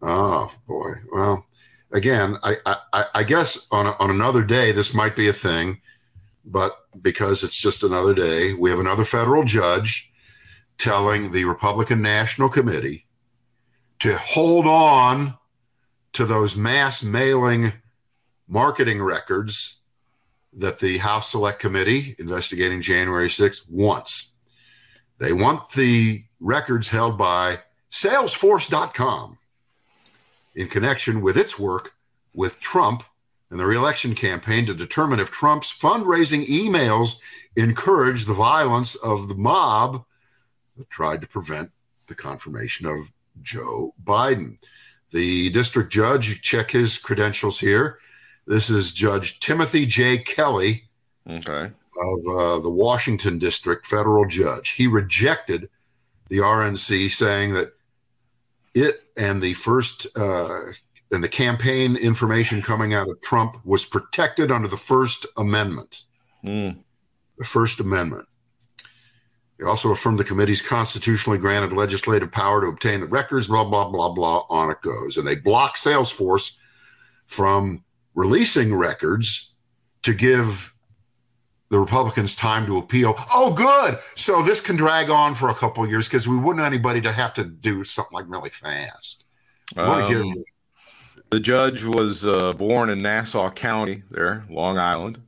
Oh 0.00 0.52
boy. 0.68 0.92
Well, 1.12 1.46
again, 1.92 2.36
I 2.42 2.56
I, 2.92 3.06
I 3.14 3.22
guess 3.24 3.66
on 3.72 3.86
a, 3.86 3.96
on 3.98 4.10
another 4.10 4.44
day 4.44 4.70
this 4.70 4.94
might 4.94 5.16
be 5.16 5.26
a 5.26 5.32
thing, 5.32 5.80
but 6.44 6.76
because 7.00 7.42
it's 7.42 7.56
just 7.56 7.82
another 7.82 8.14
day, 8.14 8.52
we 8.52 8.70
have 8.70 8.78
another 8.78 9.04
federal 9.04 9.42
judge 9.42 10.12
telling 10.78 11.32
the 11.32 11.44
Republican 11.44 12.02
National 12.02 12.48
Committee 12.48 13.06
to 13.98 14.16
hold 14.16 14.66
on 14.66 15.36
to 16.12 16.24
those 16.24 16.56
mass 16.56 17.02
mailing 17.02 17.72
marketing 18.46 19.02
records 19.02 19.80
that 20.56 20.78
the 20.78 20.98
House 20.98 21.30
Select 21.30 21.60
Committee 21.60 22.16
investigating 22.18 22.80
January 22.80 23.28
6th 23.28 23.70
wants. 23.70 24.30
They 25.18 25.32
want 25.32 25.70
the 25.70 26.24
records 26.40 26.88
held 26.88 27.18
by 27.18 27.60
Salesforce.com 27.90 29.38
in 30.54 30.68
connection 30.68 31.20
with 31.20 31.36
its 31.36 31.58
work 31.58 31.94
with 32.34 32.58
Trump 32.60 33.04
and 33.50 33.60
the 33.60 33.66
reelection 33.66 34.14
campaign 34.14 34.66
to 34.66 34.74
determine 34.74 35.20
if 35.20 35.30
Trump's 35.30 35.72
fundraising 35.72 36.46
emails 36.46 37.20
encouraged 37.54 38.26
the 38.26 38.34
violence 38.34 38.96
of 38.96 39.28
the 39.28 39.34
mob 39.34 40.04
that 40.76 40.90
tried 40.90 41.20
to 41.20 41.26
prevent 41.26 41.70
the 42.06 42.14
confirmation 42.14 42.86
of 42.86 43.12
Joe 43.42 43.94
Biden. 44.02 44.58
The 45.12 45.50
district 45.50 45.92
judge, 45.92 46.42
check 46.42 46.72
his 46.72 46.98
credentials 46.98 47.60
here. 47.60 47.98
This 48.46 48.70
is 48.70 48.92
Judge 48.92 49.40
Timothy 49.40 49.86
J. 49.86 50.18
Kelly 50.18 50.84
Okay. 51.28 51.72
of 51.72 52.18
uh, 52.28 52.58
the 52.60 52.70
Washington 52.70 53.38
District 53.38 53.84
federal 53.86 54.26
judge. 54.26 54.70
He 54.70 54.86
rejected 54.86 55.68
the 56.28 56.38
RNC, 56.38 57.10
saying 57.10 57.54
that 57.54 57.72
it 58.74 59.02
and 59.16 59.42
the 59.42 59.54
first 59.54 60.06
uh, 60.16 60.60
and 61.10 61.24
the 61.24 61.28
campaign 61.28 61.96
information 61.96 62.62
coming 62.62 62.94
out 62.94 63.08
of 63.08 63.20
Trump 63.20 63.64
was 63.64 63.84
protected 63.84 64.52
under 64.52 64.68
the 64.68 64.76
First 64.76 65.26
Amendment. 65.36 66.02
Mm. 66.44 66.78
The 67.38 67.44
First 67.44 67.80
Amendment. 67.80 68.28
He 69.58 69.64
also 69.64 69.90
affirmed 69.90 70.18
the 70.18 70.24
committee's 70.24 70.60
constitutionally 70.60 71.38
granted 71.38 71.72
legislative 71.72 72.30
power 72.30 72.60
to 72.60 72.66
obtain 72.66 73.00
the 73.00 73.06
records, 73.06 73.46
blah, 73.46 73.64
blah, 73.64 73.88
blah, 73.88 74.10
blah, 74.10 74.44
on 74.50 74.70
it 74.70 74.82
goes. 74.82 75.16
And 75.16 75.26
they 75.26 75.34
block 75.34 75.76
Salesforce 75.76 76.56
from 77.26 77.82
releasing 78.16 78.74
records 78.74 79.54
to 80.02 80.12
give 80.12 80.74
the 81.68 81.78
Republicans 81.78 82.34
time 82.34 82.66
to 82.66 82.78
appeal. 82.78 83.14
Oh, 83.32 83.54
good. 83.54 83.98
So 84.16 84.42
this 84.42 84.60
can 84.60 84.76
drag 84.76 85.10
on 85.10 85.34
for 85.34 85.48
a 85.48 85.54
couple 85.54 85.84
of 85.84 85.90
years 85.90 86.08
because 86.08 86.26
we 86.26 86.36
wouldn't 86.36 86.60
want 86.60 86.72
anybody 86.72 87.00
to 87.02 87.12
have 87.12 87.34
to 87.34 87.44
do 87.44 87.84
something 87.84 88.14
like 88.14 88.24
really 88.28 88.50
fast. 88.50 89.24
We 89.76 89.82
want 89.82 90.08
to 90.08 90.14
get 90.14 90.22
Um, 90.22 90.34
the 91.30 91.40
judge 91.40 91.84
was 91.84 92.24
uh, 92.24 92.52
born 92.52 92.88
in 92.88 93.02
Nassau 93.02 93.50
County, 93.50 94.04
there, 94.10 94.44
Long 94.48 94.78
Island. 94.78 95.20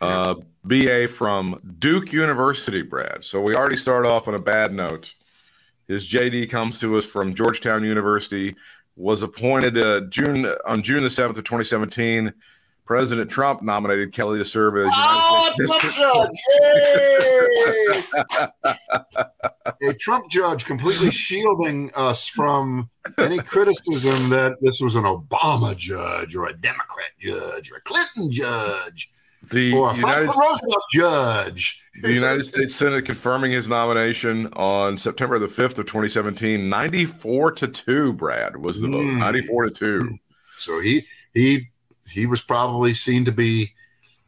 Uh, 0.00 0.34
BA 0.64 1.08
from 1.08 1.60
Duke 1.78 2.12
University, 2.12 2.82
Brad. 2.82 3.24
So 3.24 3.40
we 3.40 3.54
already 3.54 3.76
start 3.76 4.04
off 4.04 4.28
on 4.28 4.34
a 4.34 4.38
bad 4.38 4.74
note. 4.74 5.14
His 5.86 6.08
JD 6.08 6.50
comes 6.50 6.80
to 6.80 6.96
us 6.96 7.06
from 7.06 7.34
Georgetown 7.34 7.84
University. 7.84 8.56
Was 8.96 9.22
appointed 9.22 9.76
uh, 9.76 10.00
June 10.08 10.46
on 10.66 10.82
June 10.82 11.02
the 11.02 11.10
seventh 11.10 11.38
of 11.38 11.44
2017. 11.44 12.32
President 12.86 13.30
Trump 13.30 13.62
nominated 13.62 14.12
Kelly 14.12 14.38
to 14.38 14.44
serve 14.44 14.76
as 14.76 14.86
Oh, 14.94 15.52
Trump 15.66 15.82
judge! 15.92 16.38
A 19.82 19.94
Trump 19.94 20.30
judge 20.30 20.64
completely 20.64 21.10
shielding 21.10 21.90
us 21.94 22.28
from 22.28 22.88
any 23.18 23.38
criticism 23.38 24.30
that 24.30 24.56
this 24.60 24.80
was 24.80 24.96
an 24.96 25.04
Obama 25.04 25.76
judge 25.76 26.34
or 26.36 26.46
a 26.46 26.56
Democrat 26.56 27.10
judge 27.20 27.70
or 27.70 27.76
a 27.76 27.80
Clinton 27.82 28.30
judge 28.30 29.10
the 29.50 29.72
or 29.72 29.90
a 29.90 29.96
United, 29.96 30.26
Franklin 30.26 30.38
Roosevelt 30.48 30.84
judge. 30.94 31.82
The 32.02 32.12
United 32.12 32.44
States 32.44 32.74
Senate 32.74 33.04
confirming 33.04 33.52
his 33.52 33.68
nomination 33.68 34.46
on 34.54 34.98
September 34.98 35.38
the 35.38 35.46
5th 35.46 35.78
of 35.78 35.86
2017. 35.86 36.68
94 36.68 37.52
to 37.52 37.68
2, 37.68 38.12
Brad, 38.12 38.56
was 38.56 38.80
the 38.80 38.88
vote. 38.88 39.04
Mm. 39.04 39.18
94 39.18 39.64
to 39.64 39.70
2. 39.70 40.18
So 40.58 40.80
he 40.80 41.02
he 41.34 41.68
he 42.10 42.26
was 42.26 42.42
probably 42.42 42.94
seen 42.94 43.24
to 43.24 43.32
be 43.32 43.72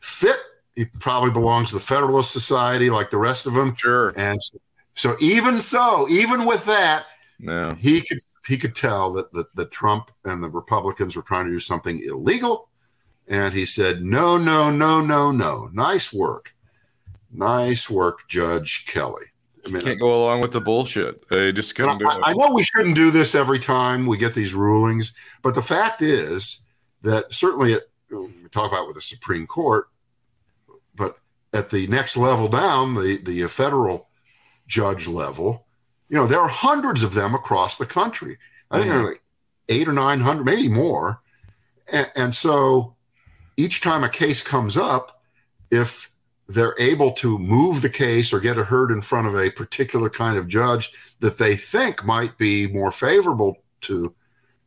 fit. 0.01 0.39
He 0.75 0.85
probably 0.85 1.31
belongs 1.31 1.71
to 1.71 1.75
the 1.77 1.81
Federalist 1.81 2.31
Society 2.31 2.91
like 2.91 3.11
the 3.11 3.17
rest 3.19 3.47
of 3.47 3.55
them. 3.55 3.75
Sure. 3.75 4.13
And 4.17 4.43
so, 4.43 4.59
so 4.95 5.17
even 5.21 5.61
so, 5.61 6.09
even 6.09 6.45
with 6.45 6.65
that, 6.67 7.07
No. 7.39 7.73
he 7.79 8.01
could 8.03 8.19
he 8.47 8.57
could 8.57 8.75
tell 8.75 9.13
that, 9.13 9.33
that 9.33 9.55
that 9.57 9.71
Trump 9.71 10.11
and 10.25 10.43
the 10.43 10.49
Republicans 10.49 11.17
were 11.17 11.23
trying 11.23 11.47
to 11.47 11.51
do 11.53 11.61
something 11.61 12.01
illegal, 12.05 12.69
and 13.27 13.53
he 13.55 13.65
said, 13.67 14.03
"No, 14.03 14.37
no, 14.39 14.71
no, 14.71 15.01
no, 15.01 15.31
no. 15.31 15.69
Nice 15.73 16.13
work, 16.13 16.55
nice 17.33 17.89
work, 17.89 18.29
Judge 18.29 18.87
Kelly." 18.87 19.27
I 19.65 19.71
mean, 19.71 19.83
Can't 19.83 20.01
go 20.01 20.23
along 20.23 20.41
with 20.41 20.53
the 20.53 20.61
bullshit. 20.61 21.29
They 21.29 21.53
just 21.53 21.75
couldn't 21.75 21.99
do 21.99 22.09
I, 22.09 22.31
I 22.31 22.33
know 22.33 22.53
we 22.53 22.63
shouldn't 22.63 22.95
do 22.95 23.11
this 23.11 23.35
every 23.35 23.59
time 23.59 24.07
we 24.07 24.17
get 24.17 24.35
these 24.35 24.55
rulings, 24.55 25.13
but 25.43 25.55
the 25.55 25.63
fact 25.63 26.01
is 26.01 26.65
that 27.03 27.33
certainly 27.35 27.75
at, 27.75 27.83
we 28.11 28.49
talk 28.51 28.71
about 28.71 28.87
with 28.87 28.97
the 28.97 29.03
Supreme 29.03 29.47
Court, 29.47 29.89
but 30.95 31.19
at 31.53 31.71
the 31.71 31.87
next 31.89 32.17
level 32.17 32.49
down, 32.49 32.95
the 32.95 33.19
the 33.23 33.47
federal 33.49 34.09
judge 34.67 35.07
level, 35.07 35.67
you 36.09 36.17
know, 36.17 36.27
there 36.27 36.41
are 36.41 36.49
hundreds 36.49 37.03
of 37.03 37.15
them 37.15 37.35
across 37.35 37.77
the 37.77 37.87
country. 37.87 38.39
I 38.71 38.79
think 38.79 38.89
there 38.89 38.99
are 38.99 39.03
mm-hmm. 39.03 39.09
like 39.11 39.23
eight 39.69 39.89
or 39.89 39.93
nine 39.93 40.21
hundred, 40.21 40.45
maybe 40.45 40.69
more, 40.69 41.21
and, 41.91 42.11
and 42.15 42.35
so 42.35 42.97
each 43.57 43.81
time 43.81 44.05
a 44.05 44.09
case 44.09 44.43
comes 44.43 44.77
up, 44.77 45.23
if 45.71 46.11
they're 46.49 46.75
able 46.79 47.13
to 47.13 47.39
move 47.39 47.83
the 47.83 47.91
case 47.91 48.33
or 48.33 48.41
get 48.41 48.57
it 48.57 48.67
heard 48.67 48.91
in 48.91 49.03
front 49.03 49.29
of 49.29 49.37
a 49.37 49.51
particular 49.51 50.09
kind 50.09 50.39
of 50.39 50.49
judge 50.49 50.91
that 51.21 51.39
they 51.39 51.55
think 51.55 52.05
might 52.05 52.39
be 52.39 52.67
more 52.67 52.91
favorable 52.91 53.59
to 53.83 54.15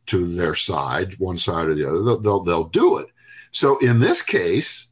to 0.04 0.26
their 0.26 0.54
side, 0.54 1.16
one 1.18 1.38
side 1.38 1.68
or 1.68 1.74
the 1.74 1.88
other, 1.88 2.02
they'll 2.02 2.20
they'll, 2.20 2.40
they'll 2.40 2.64
do 2.64 2.98
it. 2.98 3.06
So 3.50 3.78
in 3.78 3.98
this 4.00 4.22
case, 4.22 4.88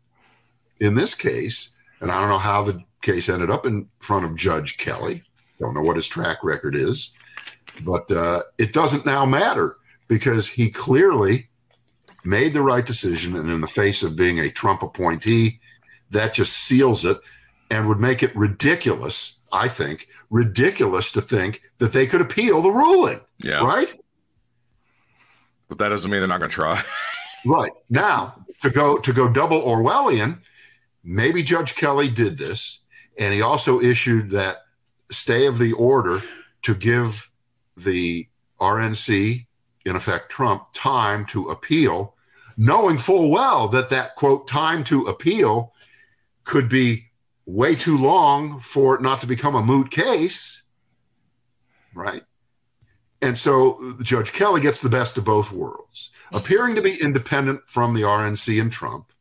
in 0.78 0.94
this 0.94 1.14
case, 1.14 1.76
and 2.00 2.10
I 2.10 2.20
don't 2.20 2.28
know 2.28 2.38
how 2.38 2.62
the 2.62 2.82
case 3.02 3.28
ended 3.28 3.50
up 3.50 3.66
in 3.66 3.88
front 3.98 4.24
of 4.24 4.36
Judge 4.36 4.76
Kelly. 4.76 5.22
Don't 5.58 5.74
know 5.74 5.82
what 5.82 5.96
his 5.96 6.06
track 6.06 6.42
record 6.42 6.74
is, 6.74 7.12
but 7.82 8.10
uh, 8.10 8.42
it 8.58 8.72
doesn't 8.72 9.04
now 9.04 9.26
matter 9.26 9.76
because 10.08 10.48
he 10.48 10.70
clearly 10.70 11.48
made 12.24 12.54
the 12.54 12.62
right 12.62 12.84
decision, 12.84 13.36
and 13.36 13.50
in 13.50 13.60
the 13.60 13.66
face 13.66 14.02
of 14.02 14.16
being 14.16 14.38
a 14.38 14.50
Trump 14.50 14.82
appointee, 14.82 15.60
that 16.10 16.34
just 16.34 16.52
seals 16.52 17.04
it 17.04 17.18
and 17.70 17.88
would 17.88 18.00
make 18.00 18.22
it 18.22 18.34
ridiculous. 18.36 19.40
I 19.52 19.68
think 19.68 20.08
ridiculous 20.28 21.10
to 21.12 21.20
think 21.20 21.62
that 21.78 21.92
they 21.92 22.06
could 22.06 22.20
appeal 22.20 22.62
the 22.62 22.70
ruling. 22.70 23.20
Yeah. 23.38 23.64
Right. 23.64 23.94
But 25.68 25.78
that 25.78 25.88
doesn't 25.88 26.10
mean 26.10 26.20
they're 26.20 26.28
not 26.28 26.40
going 26.40 26.50
to 26.50 26.54
try. 26.54 26.82
Right. 27.46 27.72
Now, 27.88 28.44
to 28.62 28.70
go 28.70 28.98
to 28.98 29.12
go 29.12 29.28
double 29.28 29.62
Orwellian, 29.62 30.38
maybe 31.02 31.42
Judge 31.42 31.74
Kelly 31.74 32.08
did 32.08 32.38
this, 32.38 32.80
and 33.18 33.32
he 33.32 33.40
also 33.40 33.80
issued 33.80 34.30
that 34.30 34.58
stay 35.10 35.46
of 35.46 35.58
the 35.58 35.72
order 35.72 36.22
to 36.62 36.74
give 36.74 37.30
the 37.76 38.28
RNC, 38.60 39.46
in 39.86 39.96
effect 39.96 40.30
Trump, 40.30 40.66
time 40.74 41.24
to 41.26 41.48
appeal, 41.48 42.14
knowing 42.56 42.98
full 42.98 43.30
well 43.30 43.68
that 43.68 43.88
that 43.88 44.16
quote 44.16 44.46
time 44.46 44.84
to 44.84 45.06
appeal 45.06 45.72
could 46.50 46.68
be 46.68 47.06
way 47.46 47.76
too 47.76 47.96
long 47.96 48.58
for 48.58 48.96
it 48.96 49.00
not 49.00 49.20
to 49.20 49.26
become 49.26 49.54
a 49.54 49.62
moot 49.62 49.88
case. 49.88 50.64
Right. 51.94 52.24
And 53.22 53.38
so 53.38 53.96
Judge 54.02 54.32
Kelly 54.32 54.60
gets 54.60 54.80
the 54.80 54.88
best 54.88 55.16
of 55.16 55.24
both 55.24 55.52
worlds, 55.52 56.10
appearing 56.32 56.74
to 56.74 56.82
be 56.82 57.00
independent 57.00 57.60
from 57.68 57.94
the 57.94 58.02
RNC 58.02 58.60
and 58.60 58.72
Trump, 58.72 59.12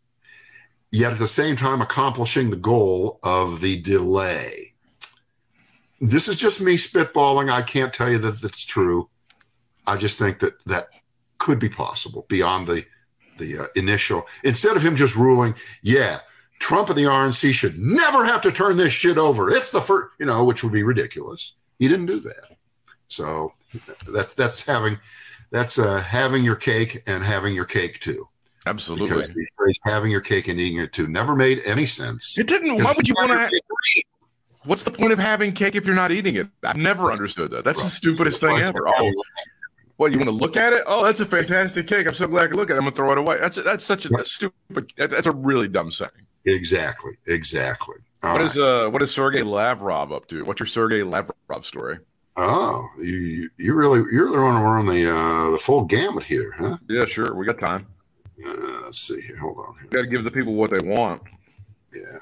yet 0.92 1.12
at 1.12 1.20
the 1.20 1.28
same 1.28 1.56
time 1.56 1.82
accomplishing 1.82 2.50
the 2.50 2.56
goal 2.56 3.20
of 3.22 3.62
the 3.62 3.80
delay. 3.80 4.74
This 6.02 6.28
is 6.28 6.36
just 6.36 6.60
me 6.60 6.78
spitballing. 6.78 7.52
I 7.52 7.62
can't 7.62 7.94
tell 7.94 8.10
you 8.10 8.18
that 8.18 8.42
that's 8.42 8.66
true. 8.66 9.08
I 9.86 9.98
just 9.98 10.18
think 10.18 10.40
that 10.40 10.56
that 10.66 10.88
could 11.38 11.60
be 11.60 11.70
possible 11.70 12.26
beyond 12.28 12.68
the 12.68 12.86
the 13.38 13.60
uh, 13.60 13.66
initial. 13.76 14.26
Instead 14.44 14.76
of 14.76 14.82
him 14.82 14.96
just 14.96 15.16
ruling, 15.16 15.54
yeah, 15.84 16.20
Trump 16.60 16.90
and 16.90 16.98
the 16.98 17.04
RNC 17.04 17.54
should 17.54 17.80
never 17.80 18.26
have 18.26 18.42
to 18.44 18.52
turn 18.52 18.78
this 18.78 18.94
shit 18.94 19.18
over. 19.18 19.50
It's 19.50 19.72
the 19.72 19.82
first, 19.82 20.10
you 20.20 20.26
know, 20.26 20.44
which 20.44 20.64
would 20.64 20.74
be 20.74 20.84
ridiculous. 20.84 21.54
He 21.80 21.88
didn't 21.88 22.08
do 22.08 22.20
that. 22.20 22.58
So 23.08 23.54
that's 24.08 24.34
that's 24.36 24.66
having 24.66 25.00
that's 25.52 25.80
uh, 25.80 26.02
having 26.02 26.44
your 26.44 26.56
cake 26.56 27.02
and 27.08 27.24
having 27.24 27.56
your 27.56 27.66
cake 27.66 28.00
too. 28.00 28.28
Absolutely. 28.66 29.08
Because 29.08 29.30
the 29.30 29.48
phrase 29.58 29.80
"having 29.84 30.12
your 30.12 30.22
cake 30.22 30.48
and 30.48 30.60
eating 30.60 30.80
it 30.80 30.94
too" 30.94 31.08
never 31.08 31.36
made 31.36 31.62
any 31.66 31.86
sense. 31.86 32.38
It 32.38 32.48
didn't. 32.48 32.84
Why 32.84 32.94
would 32.96 33.08
you 33.08 33.16
want 33.18 33.32
to? 33.32 33.62
What's 34.66 34.84
the 34.84 34.92
point 34.92 35.14
of 35.14 35.20
having 35.20 35.54
cake 35.54 35.76
if 35.76 35.86
you're 35.86 35.96
not 35.96 36.12
eating 36.12 36.36
it? 36.36 36.48
I've 36.64 36.76
never 36.76 37.12
understood 37.12 37.52
that. 37.52 37.64
That's 37.64 37.82
the 37.82 37.90
stupidest 37.90 38.42
thing 38.42 38.58
ever. 38.58 38.88
Oh, 38.88 39.12
what 39.96 40.12
you 40.12 40.18
want 40.18 40.30
to 40.30 40.36
look 40.36 40.58
at 40.58 40.74
it? 40.74 40.84
Oh, 40.86 41.04
that's 41.04 41.22
a 41.22 41.26
fantastic 41.26 41.88
cake. 41.88 42.06
I'm 42.06 42.14
so 42.14 42.28
glad 42.28 42.44
I 42.44 42.48
could 42.48 42.58
look 42.58 42.70
at 42.70 42.76
it. 42.76 42.78
I'm 42.78 42.84
gonna 42.84 42.96
throw 42.96 43.12
it 43.14 43.18
away. 43.18 43.38
That's 43.40 43.62
that's 43.64 43.86
such 43.86 44.06
a, 44.06 44.16
a 44.16 44.24
stupid. 44.24 44.92
That's 44.98 45.26
a 45.26 45.32
really 45.32 45.70
dumb 45.70 45.92
saying. 45.92 46.12
Exactly. 46.46 47.14
Exactly. 47.28 47.96
All 48.24 48.32
What 48.34 48.42
right. 48.42 48.46
is 48.52 48.58
uh 48.58 48.90
what 48.90 49.02
is 49.02 49.12
Sergey 49.12 49.44
Lavrov 49.44 50.12
up 50.12 50.28
to? 50.28 50.44
What's 50.44 50.60
your 50.60 50.68
Sergey 50.68 51.04
Lavrov 51.04 51.66
story? 51.66 52.00
Oh, 52.38 52.88
you 52.98 53.50
you 53.58 53.74
really 53.74 54.00
you're 54.12 54.26
really 54.26 54.38
want 54.40 54.58
to 54.58 54.64
run 54.64 54.86
the 54.86 55.10
uh, 55.14 55.52
the 55.52 55.58
full 55.58 55.84
gamut 55.86 56.24
here, 56.24 56.54
huh? 56.58 56.78
Yeah, 56.90 57.06
sure. 57.06 57.34
We 57.36 57.46
got 57.46 57.60
time. 57.60 57.88
Uh, 58.46 58.82
let's 58.84 59.00
see 59.02 59.20
here. 59.22 59.38
Hold 59.38 59.58
on. 59.58 59.76
Got 59.90 60.02
to 60.02 60.08
give 60.08 60.24
the 60.24 60.32
people 60.32 60.54
what 60.54 60.72
they 60.72 60.80
want. 60.80 61.22
Yeah. 61.94 62.20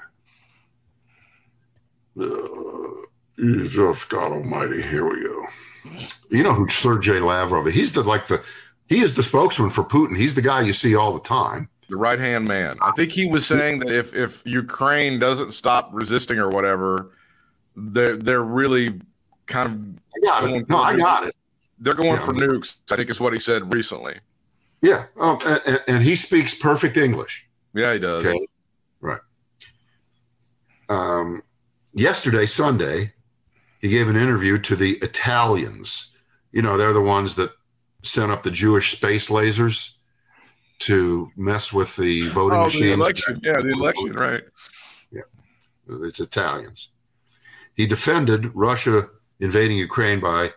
Uh, 2.24 2.26
Jesus 3.38 4.04
God 4.04 4.32
Almighty. 4.32 4.82
Here 4.82 5.08
we 5.08 5.22
go. 5.22 5.46
You 6.30 6.42
know 6.42 6.52
who 6.54 6.68
Sergey 6.68 7.20
Lavrov? 7.20 7.66
He's 7.66 7.92
the 7.92 8.02
like 8.02 8.26
the 8.26 8.42
he 8.88 9.00
is 9.00 9.14
the 9.14 9.22
spokesman 9.22 9.70
for 9.70 9.84
Putin. 9.84 10.16
He's 10.16 10.34
the 10.34 10.42
guy 10.42 10.62
you 10.62 10.72
see 10.72 10.96
all 10.96 11.12
the 11.12 11.20
time. 11.20 11.68
The 11.88 11.96
right 11.96 12.18
hand 12.18 12.46
man. 12.46 12.76
I 12.82 12.92
think 12.92 13.12
he 13.12 13.26
was 13.26 13.46
saying 13.46 13.78
that 13.80 13.90
if 13.90 14.14
if 14.14 14.42
Ukraine 14.44 15.18
doesn't 15.18 15.52
stop 15.52 15.88
resisting 15.92 16.38
or 16.38 16.50
whatever, 16.50 17.12
they're 17.76 18.16
they're 18.16 18.42
really 18.44 19.00
kind 19.46 19.96
of 19.96 20.02
I 20.14 20.26
got 20.26 20.50
it. 20.50 20.68
No, 20.68 20.76
I 20.78 20.96
got 20.96 21.26
it. 21.28 21.36
They're 21.78 21.94
going 21.94 22.18
Yeah. 22.18 22.24
for 22.26 22.32
nukes. 22.34 22.76
I 22.90 22.96
think 22.96 23.08
is 23.08 23.20
what 23.20 23.32
he 23.32 23.38
said 23.38 23.72
recently. 23.72 24.16
Yeah. 24.82 25.06
Um, 25.18 25.38
and, 25.46 25.82
and- 25.88 26.02
he 26.02 26.14
speaks 26.14 26.54
perfect 26.54 26.96
English. 26.96 27.48
Yeah, 27.74 27.92
he 27.94 27.98
does. 27.98 28.24
Okay. 28.26 28.46
Right. 29.00 29.20
Um, 30.88 31.42
yesterday, 31.92 32.46
Sunday, 32.46 33.12
he 33.80 33.88
gave 33.88 34.08
an 34.08 34.16
interview 34.16 34.58
to 34.58 34.76
the 34.76 34.92
Italians. 34.96 36.10
You 36.52 36.62
know, 36.62 36.76
they're 36.76 36.92
the 36.92 37.00
ones 37.00 37.34
that 37.36 37.50
sent 38.02 38.30
up 38.32 38.42
the 38.42 38.50
Jewish 38.50 38.92
space 38.96 39.28
lasers 39.28 39.97
to 40.80 41.30
mess 41.36 41.72
with 41.72 41.96
the 41.96 42.28
voting 42.28 42.58
Oh, 42.58 42.64
machines. 42.64 42.84
the 42.84 42.92
election. 42.92 43.40
Yeah, 43.42 43.60
the 43.60 43.70
election. 43.72 44.12
Right. 44.12 44.42
Yeah, 45.10 45.22
It's 45.88 46.20
Italians. 46.20 46.90
He 47.74 47.86
defended 47.86 48.54
Russia 48.54 49.08
invading 49.40 49.78
Ukraine 49.78 50.20
by 50.20 50.52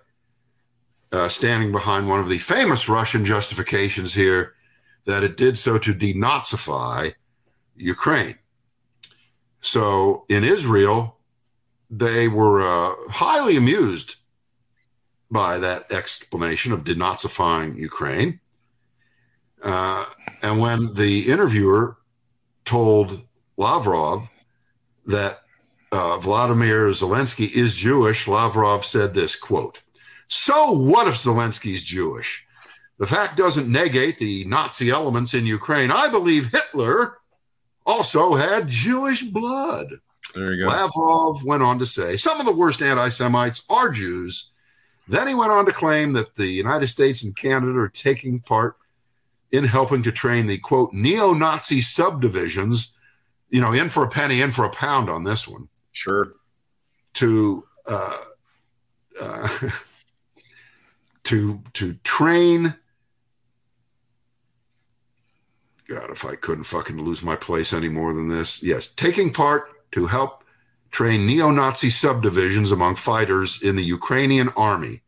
uh, 1.11 1.27
standing 1.29 1.71
behind 1.71 2.07
one 2.07 2.19
of 2.19 2.29
the 2.29 2.37
famous 2.37 2.87
Russian 2.87 3.25
justifications 3.25 4.13
here 4.13 4.53
that 5.05 5.23
it 5.23 5.37
did 5.37 5.57
so 5.57 5.77
to 5.77 5.93
denazify 5.93 7.13
Ukraine. 7.75 8.37
So 9.59 10.25
in 10.29 10.43
Israel, 10.43 11.17
they 11.89 12.27
were 12.27 12.61
uh, 12.61 12.93
highly 13.11 13.57
amused 13.57 14.15
by 15.29 15.57
that 15.59 15.91
explanation 15.91 16.71
of 16.71 16.83
denazifying 16.83 17.77
Ukraine. 17.77 18.39
Uh, 19.61 20.05
and 20.41 20.59
when 20.59 20.93
the 20.93 21.29
interviewer 21.29 21.97
told 22.65 23.21
Lavrov 23.57 24.27
that 25.05 25.41
uh, 25.91 26.17
Vladimir 26.17 26.87
Zelensky 26.89 27.51
is 27.51 27.75
Jewish, 27.75 28.27
Lavrov 28.27 28.85
said 28.85 29.13
this 29.13 29.35
quote, 29.35 29.81
So 30.27 30.71
what 30.71 31.07
if 31.07 31.15
Zelensky's 31.15 31.83
Jewish? 31.83 32.45
The 32.97 33.07
fact 33.07 33.35
doesn't 33.35 33.67
negate 33.67 34.19
the 34.19 34.45
Nazi 34.45 34.89
elements 34.89 35.33
in 35.33 35.45
Ukraine. 35.45 35.91
I 35.91 36.07
believe 36.07 36.51
Hitler 36.51 37.17
also 37.85 38.35
had 38.35 38.67
Jewish 38.67 39.23
blood. 39.23 39.87
There 40.35 40.53
you 40.53 40.63
go. 40.63 40.69
Lavrov 40.69 41.43
went 41.43 41.63
on 41.63 41.79
to 41.79 41.85
say 41.85 42.15
some 42.15 42.39
of 42.39 42.45
the 42.45 42.55
worst 42.55 42.81
anti 42.81 43.09
Semites 43.09 43.63
are 43.69 43.89
Jews. 43.89 44.51
Then 45.07 45.27
he 45.27 45.33
went 45.33 45.51
on 45.51 45.65
to 45.65 45.71
claim 45.71 46.13
that 46.13 46.35
the 46.35 46.47
United 46.47 46.87
States 46.87 47.23
and 47.23 47.35
Canada 47.35 47.77
are 47.79 47.89
taking 47.89 48.39
part 48.39 48.77
in 49.51 49.65
helping 49.65 50.01
to 50.03 50.11
train 50.11 50.45
the 50.45 50.57
quote 50.57 50.93
neo 50.93 51.33
Nazi 51.33 51.81
subdivisions, 51.81 52.95
you 53.49 53.61
know, 53.61 53.73
in 53.73 53.89
for 53.89 54.03
a 54.03 54.09
penny, 54.09 54.41
in 54.41 54.51
for 54.51 54.65
a 54.65 54.69
pound 54.69 55.09
on 55.09 55.23
this 55.23 55.47
one, 55.47 55.67
Sure. 55.91 56.33
to 57.15 57.65
uh, 57.85 58.17
uh, 59.19 59.49
to 61.23 61.61
to 61.73 61.93
train. 62.03 62.75
God, 65.87 66.09
if 66.09 66.23
I 66.23 66.35
couldn't 66.35 66.63
fucking 66.63 66.97
lose 66.97 67.21
my 67.21 67.35
place 67.35 67.73
any 67.73 67.89
more 67.89 68.13
than 68.13 68.29
this, 68.29 68.63
yes, 68.63 68.87
taking 68.87 69.33
part 69.33 69.69
to 69.91 70.05
help 70.07 70.45
train 70.89 71.25
neo-Nazi 71.25 71.89
subdivisions 71.89 72.71
among 72.71 72.95
fighters 72.95 73.61
in 73.61 73.75
the 73.75 73.83
Ukrainian 73.83 74.49
army. 74.55 75.01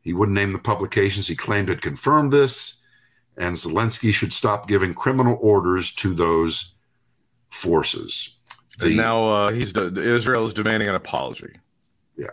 He 0.00 0.12
wouldn't 0.12 0.36
name 0.36 0.52
the 0.52 0.60
publications 0.60 1.26
he 1.26 1.34
claimed 1.34 1.68
had 1.68 1.82
confirmed 1.82 2.32
this, 2.32 2.79
and 3.40 3.56
Zelensky 3.56 4.12
should 4.12 4.34
stop 4.34 4.68
giving 4.68 4.94
criminal 4.94 5.38
orders 5.40 5.92
to 5.94 6.12
those 6.12 6.74
forces. 7.50 8.36
And 8.80 8.96
now 8.96 9.28
uh, 9.28 9.50
he's 9.50 9.76
Israel 9.76 10.46
is 10.46 10.54
demanding 10.54 10.88
an 10.88 10.94
apology. 10.94 11.58
Yeah. 12.16 12.28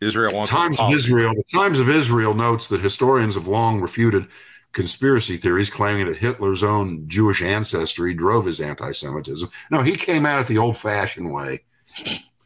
Israel 0.00 0.34
wants 0.34 0.50
an 0.50 0.56
Times 0.56 0.80
of. 0.80 0.92
Israel. 0.92 1.34
The 1.34 1.44
Times 1.52 1.80
of 1.80 1.90
Israel 1.90 2.34
notes 2.34 2.68
that 2.68 2.80
historians 2.80 3.34
have 3.34 3.46
long 3.46 3.80
refuted 3.80 4.26
conspiracy 4.72 5.36
theories 5.36 5.70
claiming 5.70 6.06
that 6.06 6.16
Hitler's 6.16 6.64
own 6.64 7.06
Jewish 7.06 7.42
ancestry 7.42 8.12
drove 8.12 8.46
his 8.46 8.60
anti-Semitism. 8.60 9.48
No, 9.70 9.82
he 9.82 9.96
came 9.96 10.26
at 10.26 10.40
it 10.40 10.46
the 10.48 10.58
old-fashioned 10.58 11.32
way. 11.32 11.62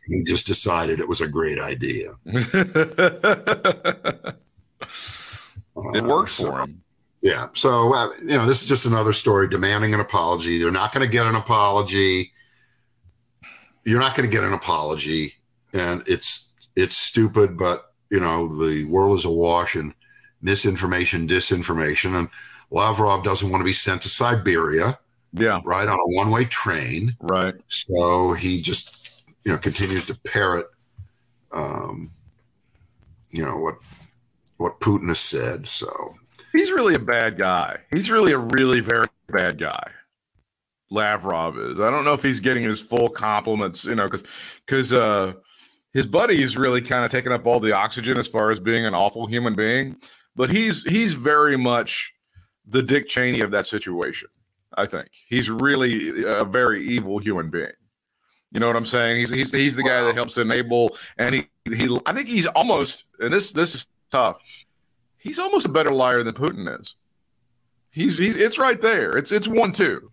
He 0.07 0.23
just 0.25 0.47
decided 0.47 1.01
it 1.01 1.09
was 1.09 1.21
a 1.21 1.29
great 1.29 1.59
idea. 1.59 2.15
it 5.95 6.05
worked 6.05 6.31
for 6.31 6.61
him. 6.61 6.83
Yeah. 7.21 7.49
So, 7.53 7.95
uh, 7.95 8.11
you 8.21 8.37
know, 8.37 8.47
this 8.47 8.63
is 8.63 8.69
just 8.69 8.87
another 8.87 9.13
story 9.13 9.49
demanding 9.49 9.93
an 9.93 10.01
apology. 10.01 10.59
They're 10.59 10.71
not 10.71 10.93
going 10.93 11.07
to 11.07 11.13
get 11.13 11.27
an 11.27 11.35
apology. 11.35 12.33
You're 13.85 14.01
not 14.01 14.17
going 14.17 14.29
to 14.29 14.35
get 14.35 14.45
an 14.45 14.53
apology. 14.53 15.35
And 15.73 16.03
it's, 16.07 16.53
it's 16.77 16.97
stupid, 16.97 17.59
but, 17.59 17.93
you 18.11 18.21
know, 18.21 18.47
the 18.49 18.85
world 18.85 19.19
is 19.19 19.25
awash 19.25 19.75
in 19.75 19.95
misinformation, 20.41 21.27
disinformation. 21.27 22.17
And 22.17 22.29
Lavrov 22.71 23.25
doesn't 23.25 23.51
want 23.51 23.61
to 23.61 23.65
be 23.65 23.73
sent 23.73 24.03
to 24.03 24.09
Siberia, 24.09 24.99
Yeah. 25.33 25.61
right, 25.65 25.89
on 25.89 25.99
a 25.99 26.07
one 26.17 26.31
way 26.31 26.45
train. 26.45 27.17
Right. 27.21 27.55
So 27.69 28.35
he 28.35 28.63
just, 28.63 29.23
you 29.45 29.53
know, 29.53 29.59
continues 29.59 30.07
to 30.07 30.15
parrot, 30.21 30.67
um, 31.53 32.13
you 33.31 33.45
know, 33.45 33.57
what, 33.57 33.77
what 34.59 34.81
Putin 34.81 35.09
has 35.09 35.19
said. 35.19 35.67
So, 35.67 36.19
He's 36.53 36.73
really 36.73 36.95
a 36.95 37.01
bad 37.01 37.39
guy. 37.39 37.79
He's 37.95 38.11
really 38.11 38.33
a 38.33 38.39
really 38.39 38.81
very 38.81 39.07
bad 39.29 39.59
guy. 39.59 39.83
Lavrov 40.91 41.59
is. 41.59 41.81
I 41.81 41.91
don't 41.91 42.05
know 42.05 42.15
if 42.15 42.23
he's 42.23 42.41
getting 42.41 42.63
his 42.63 42.81
full 42.81 43.09
compliments, 43.09 43.85
you 43.85 43.95
know, 43.95 44.07
because 44.07 44.25
because 44.65 44.93
uh, 44.93 45.35
his 45.93 46.07
buddy's 46.07 46.57
really 46.57 46.81
kind 46.81 47.05
of 47.05 47.11
taking 47.11 47.33
up 47.33 47.47
all 47.47 47.61
the 47.61 47.73
oxygen 47.73 48.19
as 48.19 48.27
far 48.27 48.51
as 48.51 48.59
being 48.59 48.87
an 48.87 48.95
awful 48.95 49.27
human 49.27 49.55
being. 49.55 49.97
But 50.35 50.51
he's 50.51 50.85
he's 50.85 51.13
very 51.13 51.57
much 51.57 52.13
the 52.67 52.83
Dick 52.83 53.07
Cheney 53.09 53.41
of 53.41 53.51
that 53.51 53.67
situation. 53.67 54.29
I 54.77 54.87
think 54.87 55.09
he's 55.29 55.51
really 55.51 56.25
a 56.25 56.45
very 56.45 56.87
evil 56.87 57.19
human 57.19 57.51
being. 57.51 57.73
You 58.53 58.61
know 58.61 58.67
what 58.67 58.77
I'm 58.77 58.87
saying? 58.87 59.17
He's 59.17 59.31
he's 59.31 59.53
he's 59.53 59.77
the 59.77 59.83
guy 59.83 60.03
that 60.03 60.15
helps 60.15 60.39
enable, 60.39 60.97
and 61.19 61.35
he 61.35 61.49
he. 61.67 61.99
I 62.07 62.15
think 62.15 62.29
he's 62.29 62.47
almost, 62.47 63.05
and 63.21 63.35
this 63.35 63.53
this 63.53 63.75
is 63.75 63.87
tough 64.11 64.41
he's 65.19 65.39
almost 65.39 65.67
a 65.67 65.69
better 65.69 65.91
liar 65.91 66.23
than 66.23 66.35
Putin 66.35 66.81
is. 66.81 66.95
He's, 67.91 68.17
he's 68.19 68.41
it's 68.41 68.59
right 68.59 68.81
there. 68.81 69.17
It's 69.17 69.33
it's 69.33 69.49
one 69.49 69.73
two. 69.73 70.13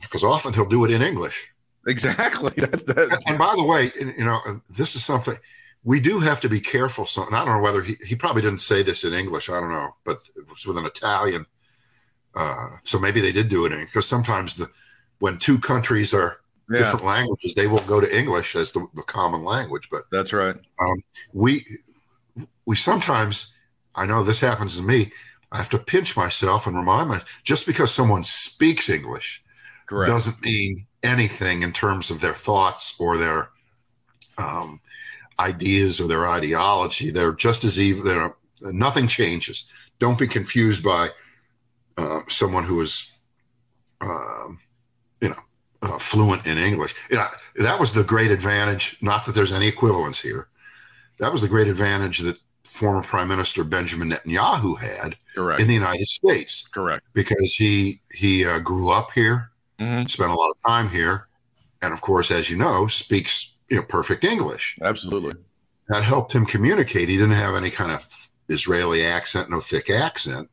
because 0.00 0.24
often 0.24 0.52
he'll 0.52 0.68
do 0.68 0.84
it 0.84 0.90
in 0.90 1.02
English. 1.02 1.52
Exactly. 1.86 2.50
That's 2.56 2.84
that. 2.84 3.22
And 3.26 3.38
by 3.38 3.54
the 3.56 3.64
way, 3.64 3.92
you 3.98 4.24
know, 4.24 4.40
this 4.70 4.96
is 4.96 5.04
something 5.04 5.36
we 5.84 6.00
do 6.00 6.18
have 6.20 6.40
to 6.40 6.48
be 6.48 6.60
careful. 6.60 7.06
So, 7.06 7.26
and 7.26 7.36
I 7.36 7.44
don't 7.44 7.56
know 7.56 7.62
whether 7.62 7.82
he, 7.82 7.96
he 8.04 8.16
probably 8.16 8.42
didn't 8.42 8.60
say 8.60 8.82
this 8.82 9.04
in 9.04 9.12
English. 9.12 9.48
I 9.48 9.60
don't 9.60 9.70
know, 9.70 9.96
but 10.04 10.18
it 10.36 10.48
was 10.48 10.66
with 10.66 10.78
an 10.78 10.86
Italian. 10.86 11.46
Uh, 12.34 12.68
so 12.84 12.98
maybe 12.98 13.20
they 13.20 13.32
did 13.32 13.48
do 13.48 13.66
it 13.66 13.72
in 13.72 13.80
because 13.80 14.06
sometimes 14.06 14.54
the 14.54 14.68
when 15.18 15.38
two 15.38 15.58
countries 15.58 16.12
are 16.14 16.40
Yeah, 16.70 16.78
different 16.78 17.04
languages, 17.04 17.54
they 17.54 17.66
will 17.66 17.78
go 17.80 18.00
to 18.00 18.16
English 18.16 18.56
as 18.56 18.72
the, 18.72 18.86
the 18.94 19.02
common 19.02 19.44
language. 19.44 19.88
But 19.90 20.02
that's 20.10 20.32
right. 20.32 20.56
we 21.32 21.64
we 22.66 22.76
sometimes 22.76 23.54
I 23.94 24.04
know 24.04 24.22
this 24.22 24.40
happens 24.40 24.76
to 24.76 24.82
me. 24.82 25.12
I 25.50 25.58
have 25.58 25.70
to 25.70 25.78
pinch 25.78 26.16
myself 26.16 26.66
and 26.66 26.76
remind 26.76 27.08
myself 27.08 27.40
just 27.44 27.66
because 27.66 27.92
someone 27.92 28.24
speaks 28.24 28.90
English 28.90 29.42
Correct. 29.86 30.10
doesn't 30.10 30.42
mean 30.42 30.86
anything 31.02 31.62
in 31.62 31.72
terms 31.72 32.10
of 32.10 32.20
their 32.20 32.34
thoughts 32.34 32.96
or 32.98 33.16
their 33.16 33.48
um, 34.36 34.80
ideas 35.38 36.00
or 36.00 36.08
their 36.08 36.28
ideology. 36.28 37.10
They're 37.10 37.32
just 37.32 37.64
as 37.64 37.80
evil. 37.80 38.04
They're, 38.04 38.34
nothing 38.60 39.06
changes. 39.06 39.68
Don't 39.98 40.18
be 40.18 40.26
confused 40.26 40.82
by 40.82 41.10
uh, 41.96 42.20
someone 42.28 42.64
who 42.64 42.80
is, 42.80 43.10
um, 44.00 44.58
you 45.20 45.30
know, 45.30 45.40
uh, 45.82 45.98
fluent 45.98 46.46
in 46.46 46.58
English. 46.58 46.94
You 47.08 47.16
know, 47.16 47.28
that 47.56 47.80
was 47.80 47.92
the 47.92 48.04
great 48.04 48.30
advantage. 48.30 48.98
Not 49.00 49.24
that 49.24 49.34
there's 49.34 49.52
any 49.52 49.68
equivalence 49.68 50.20
here. 50.20 50.48
That 51.18 51.32
was 51.32 51.40
the 51.40 51.48
great 51.48 51.68
advantage 51.68 52.18
that 52.18 52.38
former 52.66 53.02
Prime 53.02 53.28
Minister 53.28 53.64
Benjamin 53.64 54.10
Netanyahu 54.10 54.78
had 54.78 55.16
Correct. 55.34 55.60
in 55.60 55.68
the 55.68 55.74
United 55.74 56.08
States 56.08 56.66
Correct. 56.68 57.04
because 57.12 57.54
he 57.54 58.00
he 58.12 58.44
uh, 58.44 58.58
grew 58.58 58.90
up 58.90 59.10
here, 59.14 59.50
Mhm. 59.80 60.08
spent 60.10 60.30
a 60.30 60.34
lot 60.34 60.50
of 60.50 60.56
time 60.66 60.88
here, 60.90 61.28
and 61.82 61.92
of 61.92 62.00
course, 62.00 62.30
as 62.30 62.50
you 62.50 62.56
know, 62.56 62.86
speaks 62.86 63.54
you 63.68 63.76
know 63.76 63.82
perfect 63.82 64.24
English. 64.24 64.76
Absolutely. 64.82 65.34
That 65.88 66.02
helped 66.04 66.32
him 66.32 66.46
communicate. 66.46 67.08
He 67.08 67.16
didn't 67.16 67.36
have 67.46 67.54
any 67.54 67.70
kind 67.70 67.92
of 67.92 68.30
Israeli 68.48 69.04
accent, 69.04 69.50
no 69.50 69.60
thick 69.60 69.88
accent, 69.90 70.48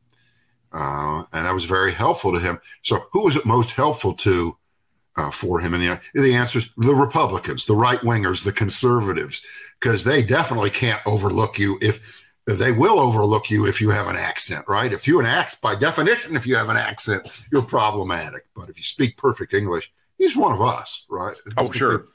uh, 0.72 1.24
and 1.32 1.46
that 1.46 1.54
was 1.54 1.64
very 1.64 1.92
helpful 1.92 2.32
to 2.32 2.38
him. 2.40 2.58
So, 2.82 3.06
who 3.12 3.24
was 3.24 3.36
it 3.36 3.44
most 3.46 3.72
helpful 3.72 4.14
to 4.14 4.56
uh, 5.16 5.30
for 5.30 5.60
him? 5.60 5.74
And 5.74 5.82
the 5.82 6.00
the 6.20 6.34
answer 6.34 6.58
is 6.58 6.70
the 6.76 6.94
Republicans, 6.94 7.66
the 7.66 7.76
right 7.76 8.00
wingers, 8.00 8.44
the 8.44 8.52
conservatives, 8.52 9.44
because 9.80 10.04
they 10.04 10.22
definitely 10.22 10.70
can't 10.70 11.00
overlook 11.06 11.58
you 11.58 11.78
if. 11.80 12.22
They 12.46 12.72
will 12.72 13.00
overlook 13.00 13.50
you 13.50 13.66
if 13.66 13.80
you 13.80 13.88
have 13.88 14.06
an 14.06 14.16
accent, 14.16 14.66
right? 14.68 14.92
If 14.92 15.08
you 15.08 15.18
an 15.18 15.24
accent, 15.24 15.62
by 15.62 15.76
definition, 15.76 16.36
if 16.36 16.46
you 16.46 16.56
have 16.56 16.68
an 16.68 16.76
accent, 16.76 17.26
you're 17.50 17.62
problematic. 17.62 18.44
But 18.54 18.68
if 18.68 18.76
you 18.76 18.82
speak 18.82 19.16
perfect 19.16 19.54
English, 19.54 19.90
he's 20.18 20.36
one 20.36 20.52
of 20.52 20.60
us, 20.60 21.06
right? 21.08 21.34
Oh, 21.56 21.72
sure. 21.72 22.08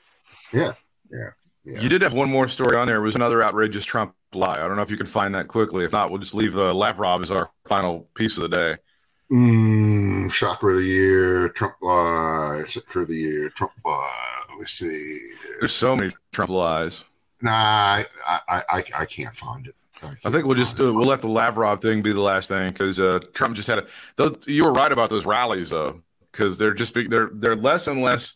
Yeah, 0.54 0.74
yeah, 1.12 1.32
yeah. 1.66 1.82
You 1.82 1.90
did 1.90 2.04
have 2.04 2.14
one 2.14 2.30
more 2.30 2.48
story 2.48 2.78
on 2.78 2.86
there. 2.86 2.98
It 2.98 3.02
was 3.02 3.16
another 3.16 3.44
outrageous 3.44 3.86
Trump 3.86 4.14
lie. 4.34 4.64
I 4.64 4.68
don't 4.68 4.76
know 4.76 4.84
if 4.84 4.92
you 4.92 4.98
can 4.98 5.08
find 5.08 5.34
that 5.34 5.48
quickly. 5.48 5.84
If 5.84 5.94
not, 5.94 6.12
we'll 6.12 6.20
just 6.20 6.36
leave 6.36 6.56
uh, 6.56 6.76
Lavrov 6.76 7.24
as 7.24 7.32
our 7.32 7.50
final 7.66 8.08
piece 8.14 8.38
of 8.38 8.44
the 8.44 8.50
day. 8.50 8.78
Mm, 9.32 10.32
shocker 10.32 10.72
of 10.72 10.78
the 10.78 10.84
year, 10.84 11.50
Trump 11.50 11.76
lies. 11.82 12.72
shocker 12.72 13.02
of 13.02 13.08
the 13.08 13.16
year, 13.16 13.50
Trump 13.50 13.74
lie. 13.86 14.44
Let's 14.58 14.72
see. 14.72 15.20
There's 15.60 15.74
so 15.74 15.96
many 15.96 16.14
Trump 16.32 16.50
lies. 16.50 17.04
Nah, 17.42 17.52
I, 17.52 18.06
I, 18.28 18.64
I, 18.70 18.84
I 19.00 19.06
can't 19.06 19.36
find 19.36 19.68
it. 19.68 19.76
I 20.02 20.30
think 20.30 20.46
we'll 20.46 20.56
just 20.56 20.80
uh, 20.80 20.94
we'll 20.94 21.08
let 21.08 21.22
the 21.22 21.28
Lavrov 21.28 21.82
thing 21.82 22.02
be 22.02 22.14
the 22.14 22.22
last 22.22 22.48
thing 22.48 22.70
because 22.70 23.00
uh, 23.00 23.20
Trump 23.34 23.56
just 23.56 23.68
had 23.68 23.80
a. 23.80 23.88
Those, 24.16 24.38
you 24.48 24.64
were 24.64 24.72
right 24.72 24.92
about 24.92 25.10
those 25.10 25.26
rallies 25.26 25.72
though, 25.72 26.02
because 26.32 26.58
they're 26.58 26.74
just 26.74 26.94
they're 26.94 27.30
they're 27.34 27.56
less 27.56 27.88
and 27.88 28.02
less 28.02 28.36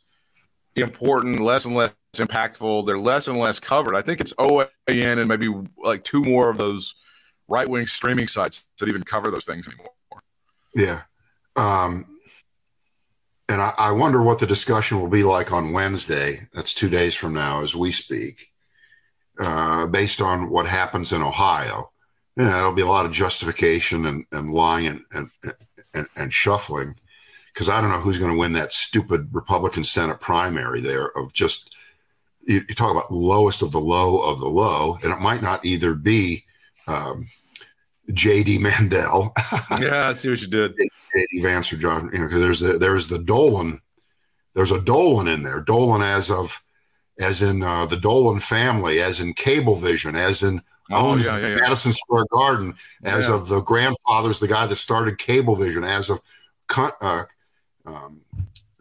important, 0.76 1.40
less 1.40 1.64
and 1.66 1.74
less 1.74 1.94
impactful. 2.16 2.86
They're 2.86 2.98
less 2.98 3.30
and 3.30 3.38
less 3.38 3.60
covered. 3.60 3.96
I 3.96 4.02
think 4.02 4.20
it's 4.20 4.34
OAN 4.34 4.68
and 4.88 5.28
maybe 5.28 5.50
like 5.82 6.04
two 6.04 6.22
more 6.22 6.50
of 6.50 6.58
those 6.58 6.96
right 7.48 7.68
wing 7.68 7.88
streaming 7.88 8.28
sites 8.28 8.68
that 8.80 8.90
even 8.90 9.04
cover 9.04 9.32
those 9.32 9.46
things 9.46 9.68
anymore. 9.68 9.93
Yeah. 10.76 11.02
Um, 11.56 12.06
and 13.50 13.62
I, 13.62 13.74
I 13.78 13.92
wonder 13.92 14.22
what 14.22 14.40
the 14.40 14.48
discussion 14.48 15.00
will 15.00 15.10
be 15.10 15.24
like 15.24 15.52
on 15.52 15.74
Wednesday. 15.74 16.48
That's 16.54 16.74
two 16.74 16.90
days 16.90 17.16
from 17.16 17.34
now 17.34 17.62
as 17.62 17.76
we 17.76 17.92
speak, 17.92 18.52
uh, 19.40 19.88
based 19.88 20.22
on 20.22 20.50
what 20.50 20.66
happens 20.66 21.12
in 21.12 21.22
Ohio. 21.22 21.92
There'll 22.36 22.74
be 22.74 22.82
a 22.82 22.88
lot 22.88 23.06
of 23.06 23.12
justification 23.12 24.06
and, 24.06 24.26
and 24.32 24.52
lying 24.52 24.88
and, 24.88 25.30
and, 25.44 25.54
and, 25.94 26.08
and 26.16 26.34
shuffling 26.34 26.96
because 27.54 27.70
I 27.70 27.80
don't 27.80 27.92
know 27.92 28.00
who's 28.00 28.18
going 28.18 28.32
to 28.32 28.38
win 28.38 28.54
that 28.54 28.74
stupid 28.74 29.30
Republican 29.32 29.84
Senate 29.84 30.20
primary 30.20 30.82
there 30.82 31.16
of 31.16 31.34
just 31.34 31.76
you, 32.46 32.62
you 32.68 32.76
talk 32.76 32.92
about 32.92 33.12
lowest 33.12 33.62
of 33.62 33.72
the 33.72 33.80
low 33.80 34.20
of 34.20 34.40
the 34.40 34.48
low, 34.48 34.98
and 35.04 35.14
it 35.14 35.20
might 35.20 35.42
not 35.42 35.64
either 35.64 35.94
be 35.94 36.46
um, 36.88 37.30
J.D. 38.12 38.58
Mandel, 38.58 39.34
Yeah, 39.80 40.10
I 40.10 40.14
see 40.14 40.30
what 40.30 40.42
you 40.42 40.48
did. 40.48 40.76
J.D. 40.76 41.42
Vance 41.42 41.72
or 41.72 41.78
John, 41.78 42.10
you 42.12 42.20
know, 42.20 42.26
because 42.26 42.42
there's 42.42 42.60
the 42.60 42.78
there's 42.78 43.08
the 43.08 43.20
Dolan, 43.20 43.82
there's 44.56 44.72
a 44.72 44.82
Dolan 44.82 45.28
in 45.28 45.44
there, 45.44 45.62
Dolan 45.62 46.02
as 46.02 46.30
of 46.30 46.62
as 47.20 47.42
in 47.42 47.64
uh, 47.64 47.86
the 47.86 47.96
Dolan 47.98 48.40
family, 48.40 49.00
as 49.02 49.22
in 49.22 49.34
Cablevision, 49.34 50.16
as 50.16 50.44
in 50.44 50.62
Oh, 50.92 51.12
owns 51.12 51.26
yeah, 51.26 51.38
yeah, 51.38 51.48
yeah. 51.50 51.56
Madison 51.62 51.94
Square 51.94 52.26
Garden, 52.30 52.76
as 53.06 53.28
Yeah. 53.28 53.36
of 53.36 53.48
the 53.48 53.62
grandfather's 53.62 54.42
the 54.42 54.50
guy 54.50 54.66
that 54.68 54.76
started 54.76 55.18
Cablevision, 55.18 55.88
as 55.88 56.10
of 56.10 56.20
uh, 57.02 57.24
um, 57.86 58.20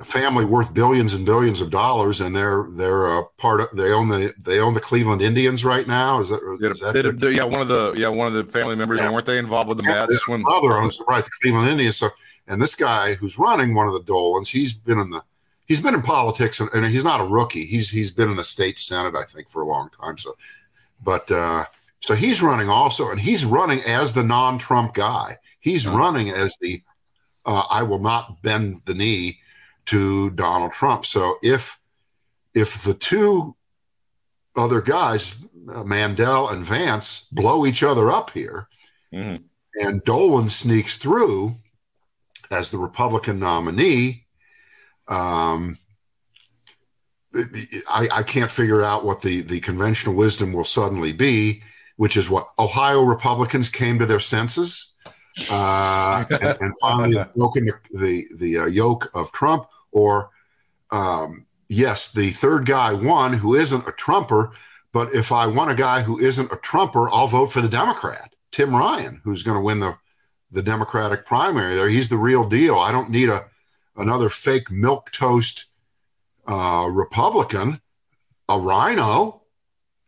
family 0.05 0.45
worth 0.45 0.73
billions 0.75 1.15
and 1.15 1.25
billions 1.25 1.61
of 1.61 1.71
dollars, 1.71 2.21
and 2.21 2.35
they're 2.35 2.67
they're 2.71 3.07
a 3.19 3.25
part 3.39 3.61
of 3.61 3.69
they 3.75 3.93
own 3.93 4.09
the 4.09 4.33
they 4.39 4.59
own 4.59 4.75
the 4.75 4.81
Cleveland 4.81 5.23
Indians 5.23 5.65
right 5.65 5.87
now. 5.87 6.21
Is 6.21 6.29
that, 6.29 6.93
Did 6.95 7.21
that 7.21 7.33
yeah, 7.33 7.45
one 7.45 7.61
of 7.61 7.69
the 7.69 7.95
yeah 7.97 8.09
one 8.09 8.27
of 8.27 8.35
the 8.35 8.45
family 8.45 8.77
members, 8.77 9.01
Yeah. 9.01 9.11
weren't 9.11 9.27
they 9.27 9.39
involved 9.39 9.69
with 9.69 9.79
the 9.79 9.85
Yeah, 9.85 10.07
Mets 10.07 10.29
when 10.29 10.43
brother 10.43 10.77
owns 10.77 11.01
right 11.09 11.25
the 11.25 11.31
Cleveland 11.43 11.69
Indians. 11.71 11.97
So, 11.97 12.11
and 12.47 12.61
this 12.61 12.75
guy 12.75 13.15
who's 13.15 13.39
running 13.39 13.75
one 13.75 13.87
of 13.87 13.95
the 13.95 14.03
Dolans, 14.03 14.51
he's 14.51 14.73
been 14.73 14.99
in 14.99 15.11
the 15.11 15.23
he's 15.67 15.81
been 15.81 15.95
in 15.95 16.03
politics, 16.03 16.61
and, 16.61 16.71
and 16.75 16.87
he's 16.87 17.05
not 17.05 17.21
a 17.21 17.25
rookie. 17.25 17.67
He's 17.67 17.91
he's 17.91 18.11
been 18.11 18.31
in 18.31 18.37
the 18.37 18.45
state 18.45 18.79
senate, 18.79 19.15
I 19.15 19.25
think, 19.25 19.49
for 19.49 19.63
a 19.63 19.67
long 19.67 19.91
time. 19.91 20.19
So, 20.19 20.37
but 21.03 21.31
uh, 21.31 21.67
so 22.01 22.15
he's 22.15 22.43
running 22.43 22.69
also, 22.69 23.11
and 23.11 23.21
he's 23.21 23.45
running 23.45 23.83
as 23.83 24.13
the 24.13 24.25
non-Trump 24.25 24.95
guy. 24.95 25.39
He's 25.61 25.87
running 25.87 26.31
as 26.31 26.57
the 26.61 26.83
uh, 27.47 27.65
I 27.71 27.83
will 27.83 28.01
not 28.01 28.43
bend 28.43 28.83
the 28.85 28.95
knee 28.95 29.39
to 29.87 30.31
Donald 30.31 30.73
Trump. 30.73 31.05
So 31.07 31.37
if 31.43 31.79
if 32.55 32.83
the 32.83 32.95
two 32.95 33.57
other 34.55 34.81
guys, 34.83 35.35
uh, 35.73 35.85
Mandel 35.85 36.49
and 36.49 36.65
Vance, 36.65 37.27
blow 37.33 37.65
each 37.65 37.83
other 37.83 38.11
up 38.11 38.31
here 38.31 38.69
Mhm. 39.13 39.45
and 39.77 40.05
Dolan 40.05 40.51
sneaks 40.51 40.99
through 40.99 41.57
as 42.51 42.71
the 42.71 42.79
Republican 42.79 43.39
nominee, 43.39 44.27
um, 45.09 45.79
I, 47.35 48.09
I 48.13 48.23
can't 48.23 48.51
figure 48.51 48.83
out 48.83 49.05
what 49.05 49.23
the, 49.23 49.41
the 49.41 49.61
conventional 49.61 50.15
wisdom 50.15 50.53
will 50.53 50.67
suddenly 50.67 51.13
be, 51.13 51.63
which 51.97 52.17
is 52.17 52.29
what 52.29 52.51
Ohio 52.59 53.01
Republicans 53.03 53.71
came 53.71 53.99
to 53.99 54.07
their 54.07 54.21
senses 54.21 54.92
uh, 55.49 56.25
and, 56.31 56.57
and 56.61 56.75
finally 56.81 57.25
broken 57.37 57.67
the, 57.67 57.79
the, 57.93 58.27
the 58.37 58.59
uh, 58.59 58.67
yoke 58.67 59.11
of 59.15 59.33
Trump, 59.33 59.67
or 59.91 60.31
um, 60.91 61.47
yes, 61.69 62.13
the 62.13 62.31
third 62.31 62.67
guy 62.67 62.93
won 62.93 63.35
who 63.35 63.55
isn't 63.55 63.89
a 63.89 63.93
Trumper, 63.93 64.53
but 64.93 65.15
if 65.15 65.33
I 65.33 65.47
want 65.47 65.71
a 65.71 65.75
guy 65.75 66.03
who 66.03 66.19
isn't 66.19 66.53
a 66.53 66.57
Trumper, 66.57 67.09
I'll 67.11 67.29
vote 67.29 67.47
for 67.47 67.61
the 67.61 67.69
Democrat, 67.69 68.35
Tim 68.51 68.77
Ryan, 68.77 69.21
who's 69.25 69.43
going 69.43 69.57
to 69.57 69.65
win 69.65 69.81
the 69.81 69.97
the 70.51 70.63
Democratic 70.63 71.25
primary. 71.25 71.75
There, 71.75 71.89
he's 71.89 72.11
the 72.11 72.19
real 72.19 72.47
deal. 72.47 72.77
I 72.77 72.93
don't 72.93 73.09
need 73.09 73.31
a 73.31 73.47
another 73.97 74.29
fake 74.29 74.71
milk 74.71 75.11
toast 75.11 75.67
uh, 76.47 76.89
Republican, 76.91 77.81
a 78.49 78.59
rhino, 78.59 79.43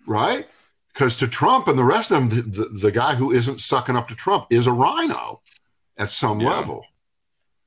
right? 0.06 0.46
Because 0.94 1.16
to 1.16 1.26
Trump 1.28 1.66
and 1.68 1.76
the 1.78 1.84
rest 1.84 2.10
of 2.12 2.30
them, 2.30 2.42
the, 2.50 2.62
the, 2.62 2.68
the 2.68 2.90
guy 2.92 3.16
who 3.16 3.32
isn't 3.32 3.60
sucking 3.60 3.96
up 3.96 4.06
to 4.08 4.14
Trump 4.14 4.46
is 4.48 4.66
a 4.68 4.72
rhino 4.72 5.42
at 5.98 6.08
some 6.10 6.40
Yeah. 6.40 6.50
level. 6.50 6.86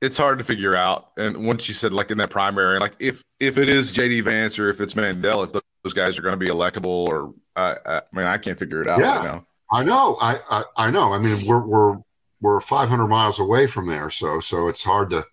it's 0.00 0.16
hard 0.16 0.38
to 0.38 0.44
figure 0.44 0.74
out. 0.74 1.10
And 1.18 1.44
once 1.46 1.68
you 1.68 1.74
said 1.74 1.92
like 1.92 2.10
in 2.10 2.18
that 2.18 2.30
primary, 2.30 2.78
like 2.78 2.94
if 2.98 3.22
if 3.40 3.58
it 3.58 3.68
is 3.68 3.92
JD 3.92 4.22
Vance 4.24 4.58
or 4.58 4.68
if 4.70 4.80
it's 4.80 4.94
Mandel, 4.96 5.42
if 5.42 5.52
those 5.52 5.92
guys 5.94 6.18
are 6.18 6.22
going 6.22 6.32
to 6.32 6.36
be 6.38 6.48
electable, 6.48 6.86
or 7.08 7.34
I, 7.56 7.76
I 7.84 8.02
mean, 8.12 8.24
I 8.26 8.38
can't 8.38 8.58
figure 8.58 8.80
it 8.80 8.88
out 8.88 8.98
Yeah. 9.00 9.16
right 9.16 9.24
now. 9.24 9.46
I 9.70 9.82
know. 9.84 10.16
I, 10.22 10.38
I 10.50 10.64
I 10.86 10.90
know. 10.90 11.12
I 11.12 11.18
mean, 11.18 11.44
we're 11.46 11.60
we're 11.66 11.96
we're 12.40 12.60
500 12.60 13.06
miles 13.08 13.38
away 13.40 13.66
from 13.66 13.88
there, 13.88 14.08
so 14.08 14.40
so 14.40 14.68
it's 14.68 14.84
hard 14.84 15.10
to. 15.10 15.24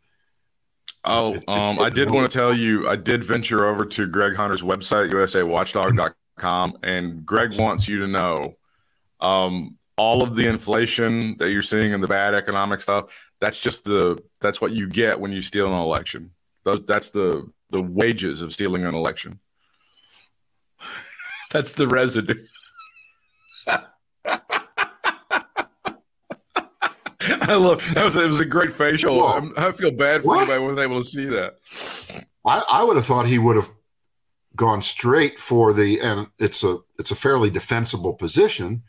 Oh, 1.05 1.35
um, 1.47 1.79
I 1.79 1.89
did 1.91 2.09
want 2.09 2.29
to 2.29 2.35
tell 2.35 2.51
you, 2.53 2.89
I 2.89 2.95
did 2.95 3.23
venture 3.23 3.65
over 3.65 3.85
to 3.85 4.07
Greg 4.07 4.35
Hunter's 4.35 4.63
website, 4.63 5.11
usawatchdog.com, 5.11 6.13
and 6.41 7.25
Greg 7.25 7.57
wants 7.59 7.87
you 7.87 7.99
to 7.99 8.07
know 8.07 8.55
um, 9.19 9.77
all 9.97 10.21
of 10.21 10.35
the 10.35 10.47
inflation 10.47 11.37
that 11.37 11.51
you're 11.51 11.61
seeing 11.61 11.93
and 11.93 12.03
the 12.03 12.07
bad 12.07 12.33
economic 12.33 12.81
stuff. 12.81 13.05
That's 13.41 13.59
just 13.59 13.83
the 13.85 14.21
that's 14.41 14.59
what 14.61 14.71
you 14.71 14.87
get 14.87 15.19
when 15.19 15.31
you 15.31 15.41
steal 15.41 15.67
an 15.67 15.73
election. 15.73 16.31
That's 16.63 17.09
the 17.11 17.49
the 17.69 17.81
wages 17.81 18.41
of 18.41 18.53
stealing 18.53 18.85
an 18.85 18.95
election. 18.95 19.39
that's 21.51 21.73
the 21.73 21.87
residue. 21.87 22.45
I 27.47 27.55
love 27.55 27.83
that 27.93 28.03
was 28.05 28.15
it 28.15 28.27
was 28.27 28.39
a 28.39 28.45
great 28.45 28.71
facial. 28.73 29.17
Whoa. 29.19 29.27
I'm- 29.27 29.53
I 29.57 29.71
feel 29.71 29.91
bad 29.91 30.21
for 30.21 30.27
What? 30.29 30.37
anybody 30.39 30.59
who 30.59 30.65
wasn't 30.67 30.91
able 30.91 31.01
to 31.01 31.07
see 31.07 31.25
that. 31.25 31.55
I, 32.45 32.63
I 32.71 32.83
would 32.83 32.95
have 32.97 33.05
thought 33.05 33.25
he 33.25 33.39
would 33.39 33.55
have 33.55 33.69
gone 34.55 34.81
straight 34.81 35.39
for 35.39 35.73
the, 35.73 35.99
and 35.99 36.27
it's 36.39 36.63
a 36.63 36.79
it's 36.97 37.11
a 37.11 37.15
fairly 37.15 37.49
defensible 37.49 38.13
position, 38.13 38.83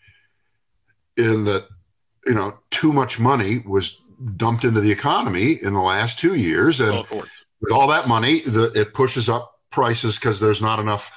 in 1.17 1.45
that 1.45 1.67
you 2.27 2.35
know 2.35 2.59
too 2.71 2.93
much 2.93 3.19
money 3.19 3.59
was 3.59 4.01
dumped 4.37 4.65
into 4.65 4.81
the 4.81 4.93
economy 4.93 5.59
in 5.63 5.75
the 5.75 5.83
last 5.83 6.19
two 6.19 6.35
years, 6.35 6.81
and 6.81 7.07
Oh, 7.11 7.23
with 7.61 7.73
all 7.73 7.89
that 7.89 8.07
money, 8.07 8.41
the, 8.41 8.71
it 8.73 8.95
pushes 8.95 9.29
up 9.29 9.53
prices 9.71 10.17
because 10.17 10.41
there's 10.41 10.63
not 10.63 10.79
enough 10.79 11.11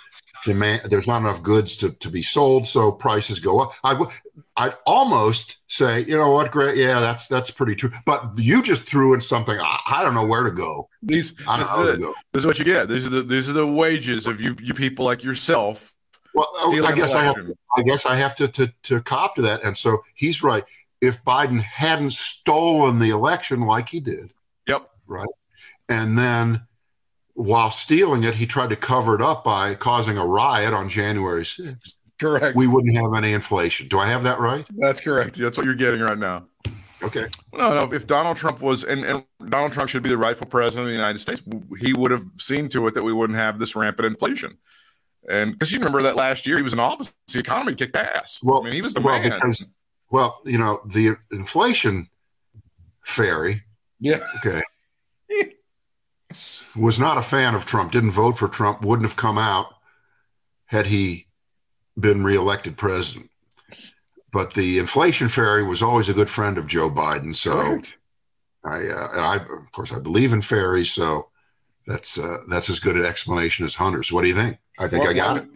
demand. 0.43 0.81
There's 0.85 1.07
not 1.07 1.21
enough 1.21 1.41
goods 1.41 1.75
to, 1.77 1.91
to 1.91 2.09
be 2.09 2.21
sold, 2.21 2.67
so 2.67 2.91
prices 2.91 3.39
go 3.39 3.59
up. 3.61 3.73
I 3.83 3.93
w- 3.93 4.11
I'd 4.57 4.75
almost 4.85 5.57
say, 5.67 6.03
you 6.05 6.17
know 6.17 6.31
what, 6.31 6.51
great 6.51 6.77
Yeah, 6.77 6.99
that's 6.99 7.27
that's 7.27 7.51
pretty 7.51 7.75
true. 7.75 7.91
But 8.05 8.31
you 8.37 8.61
just 8.63 8.87
threw 8.87 9.13
in 9.13 9.21
something. 9.21 9.57
I, 9.59 9.79
I 9.87 10.03
don't 10.03 10.13
know 10.13 10.25
where 10.25 10.43
to 10.43 10.51
go. 10.51 10.89
These 11.01 11.33
I 11.47 11.59
this 11.59 11.67
don't 11.69 11.69
is, 11.69 11.75
know 11.77 11.83
where 11.83 11.93
it. 11.93 11.97
to 11.97 12.01
go. 12.01 12.13
this 12.33 12.41
is 12.41 12.45
what 12.47 12.59
you 12.59 12.65
get. 12.65 12.89
These 12.89 13.07
are 13.07 13.09
the 13.09 13.21
these 13.23 13.49
are 13.49 13.53
the 13.53 13.67
wages 13.67 14.27
of 14.27 14.41
you 14.41 14.55
you 14.61 14.73
people 14.73 15.05
like 15.05 15.23
yourself 15.23 15.93
Well, 16.33 16.47
I 16.85 16.93
guess 16.95 17.13
I 17.13 17.23
have, 17.23 17.35
election. 17.37 17.57
I 17.77 17.81
guess 17.83 18.05
I 18.05 18.15
have 18.15 18.35
to, 18.37 18.47
to 18.49 18.73
to 18.83 19.01
cop 19.01 19.35
to 19.35 19.41
that. 19.43 19.63
And 19.63 19.77
so 19.77 19.99
he's 20.15 20.43
right. 20.43 20.63
If 21.01 21.23
Biden 21.23 21.61
hadn't 21.61 22.11
stolen 22.11 22.99
the 22.99 23.09
election 23.11 23.61
like 23.61 23.87
he 23.89 23.99
did, 24.01 24.31
Yep. 24.67 24.89
Right 25.07 25.27
and 25.87 26.17
then 26.17 26.61
while 27.39 27.71
stealing 27.71 28.25
it, 28.25 28.35
he 28.35 28.45
tried 28.45 28.69
to 28.69 28.75
cover 28.75 29.15
it 29.15 29.21
up 29.21 29.45
by 29.45 29.73
causing 29.73 30.17
a 30.17 30.25
riot 30.25 30.73
on 30.73 30.89
January 30.89 31.43
6th, 31.43 31.95
Correct. 32.19 32.53
we 32.53 32.67
wouldn't 32.67 32.97
have 32.97 33.13
any 33.15 33.31
inflation. 33.31 33.87
Do 33.87 33.97
I 33.97 34.07
have 34.07 34.23
that 34.23 34.41
right? 34.41 34.65
That's 34.75 34.99
correct. 34.99 35.37
That's 35.37 35.57
what 35.57 35.65
you're 35.65 35.75
getting 35.75 36.01
right 36.01 36.17
now. 36.17 36.47
Okay. 37.01 37.27
No, 37.53 37.73
no. 37.73 37.93
If 37.93 38.07
Donald 38.07 38.35
Trump 38.35 38.61
was, 38.61 38.83
and, 38.83 39.05
and 39.05 39.23
Donald 39.47 39.71
Trump 39.71 39.89
should 39.89 40.03
be 40.03 40.09
the 40.09 40.17
rightful 40.17 40.47
president 40.47 40.81
of 40.81 40.87
the 40.87 40.97
United 40.97 41.19
States, 41.19 41.41
he 41.79 41.93
would 41.93 42.11
have 42.11 42.25
seen 42.37 42.67
to 42.69 42.85
it 42.87 42.93
that 42.95 43.03
we 43.03 43.13
wouldn't 43.13 43.39
have 43.39 43.57
this 43.57 43.73
rampant 43.73 44.07
inflation. 44.07 44.57
And 45.29 45.53
because 45.53 45.71
you 45.71 45.79
remember 45.79 46.01
that 46.01 46.17
last 46.17 46.45
year 46.45 46.57
he 46.57 46.63
was 46.63 46.73
in 46.73 46.79
office, 46.81 47.13
the 47.31 47.39
economy 47.39 47.73
kicked 47.73 47.95
ass. 47.95 48.41
Well, 48.43 48.59
I 48.59 48.65
mean, 48.65 48.73
he 48.73 48.81
was 48.81 48.93
the 48.93 48.99
well, 48.99 49.17
man. 49.17 49.31
because 49.31 49.65
well, 50.11 50.41
you 50.43 50.57
know, 50.57 50.81
the 50.85 51.15
inflation 51.31 52.09
fairy, 53.05 53.63
yeah. 54.01 54.27
okay, 54.39 54.61
was 56.79 56.99
not 56.99 57.17
a 57.17 57.23
fan 57.23 57.55
of 57.55 57.65
Trump, 57.65 57.91
didn't 57.91 58.11
vote 58.11 58.37
for 58.37 58.47
Trump, 58.47 58.81
wouldn't 58.83 59.07
have 59.07 59.17
come 59.17 59.37
out 59.37 59.75
had 60.67 60.87
he 60.87 61.27
been 61.99 62.23
reelected 62.23 62.77
president. 62.77 63.29
But 64.31 64.53
the 64.53 64.77
inflation 64.77 65.27
fairy 65.27 65.63
was 65.63 65.81
always 65.81 66.07
a 66.07 66.13
good 66.13 66.29
friend 66.29 66.57
of 66.57 66.67
Joe 66.67 66.89
Biden. 66.89 67.35
So 67.35 67.51
Correct. 67.51 67.97
I, 68.63 68.87
uh, 68.87 69.07
and 69.13 69.21
I, 69.21 69.35
of 69.37 69.71
course, 69.71 69.91
I 69.91 69.99
believe 69.99 70.33
in 70.33 70.41
fairies. 70.41 70.91
So 70.91 71.29
that's 71.87 72.19
uh, 72.19 72.39
that's 72.49 72.69
as 72.69 72.79
good 72.79 72.95
an 72.95 73.05
explanation 73.05 73.65
as 73.65 73.75
Hunter's. 73.75 74.11
What 74.11 74.21
do 74.21 74.27
you 74.27 74.35
think? 74.35 74.59
I 74.77 74.87
think 74.87 75.01
Well, 75.01 75.11
I 75.11 75.13
got 75.13 75.35
well, 75.35 75.43
it. 75.43 75.49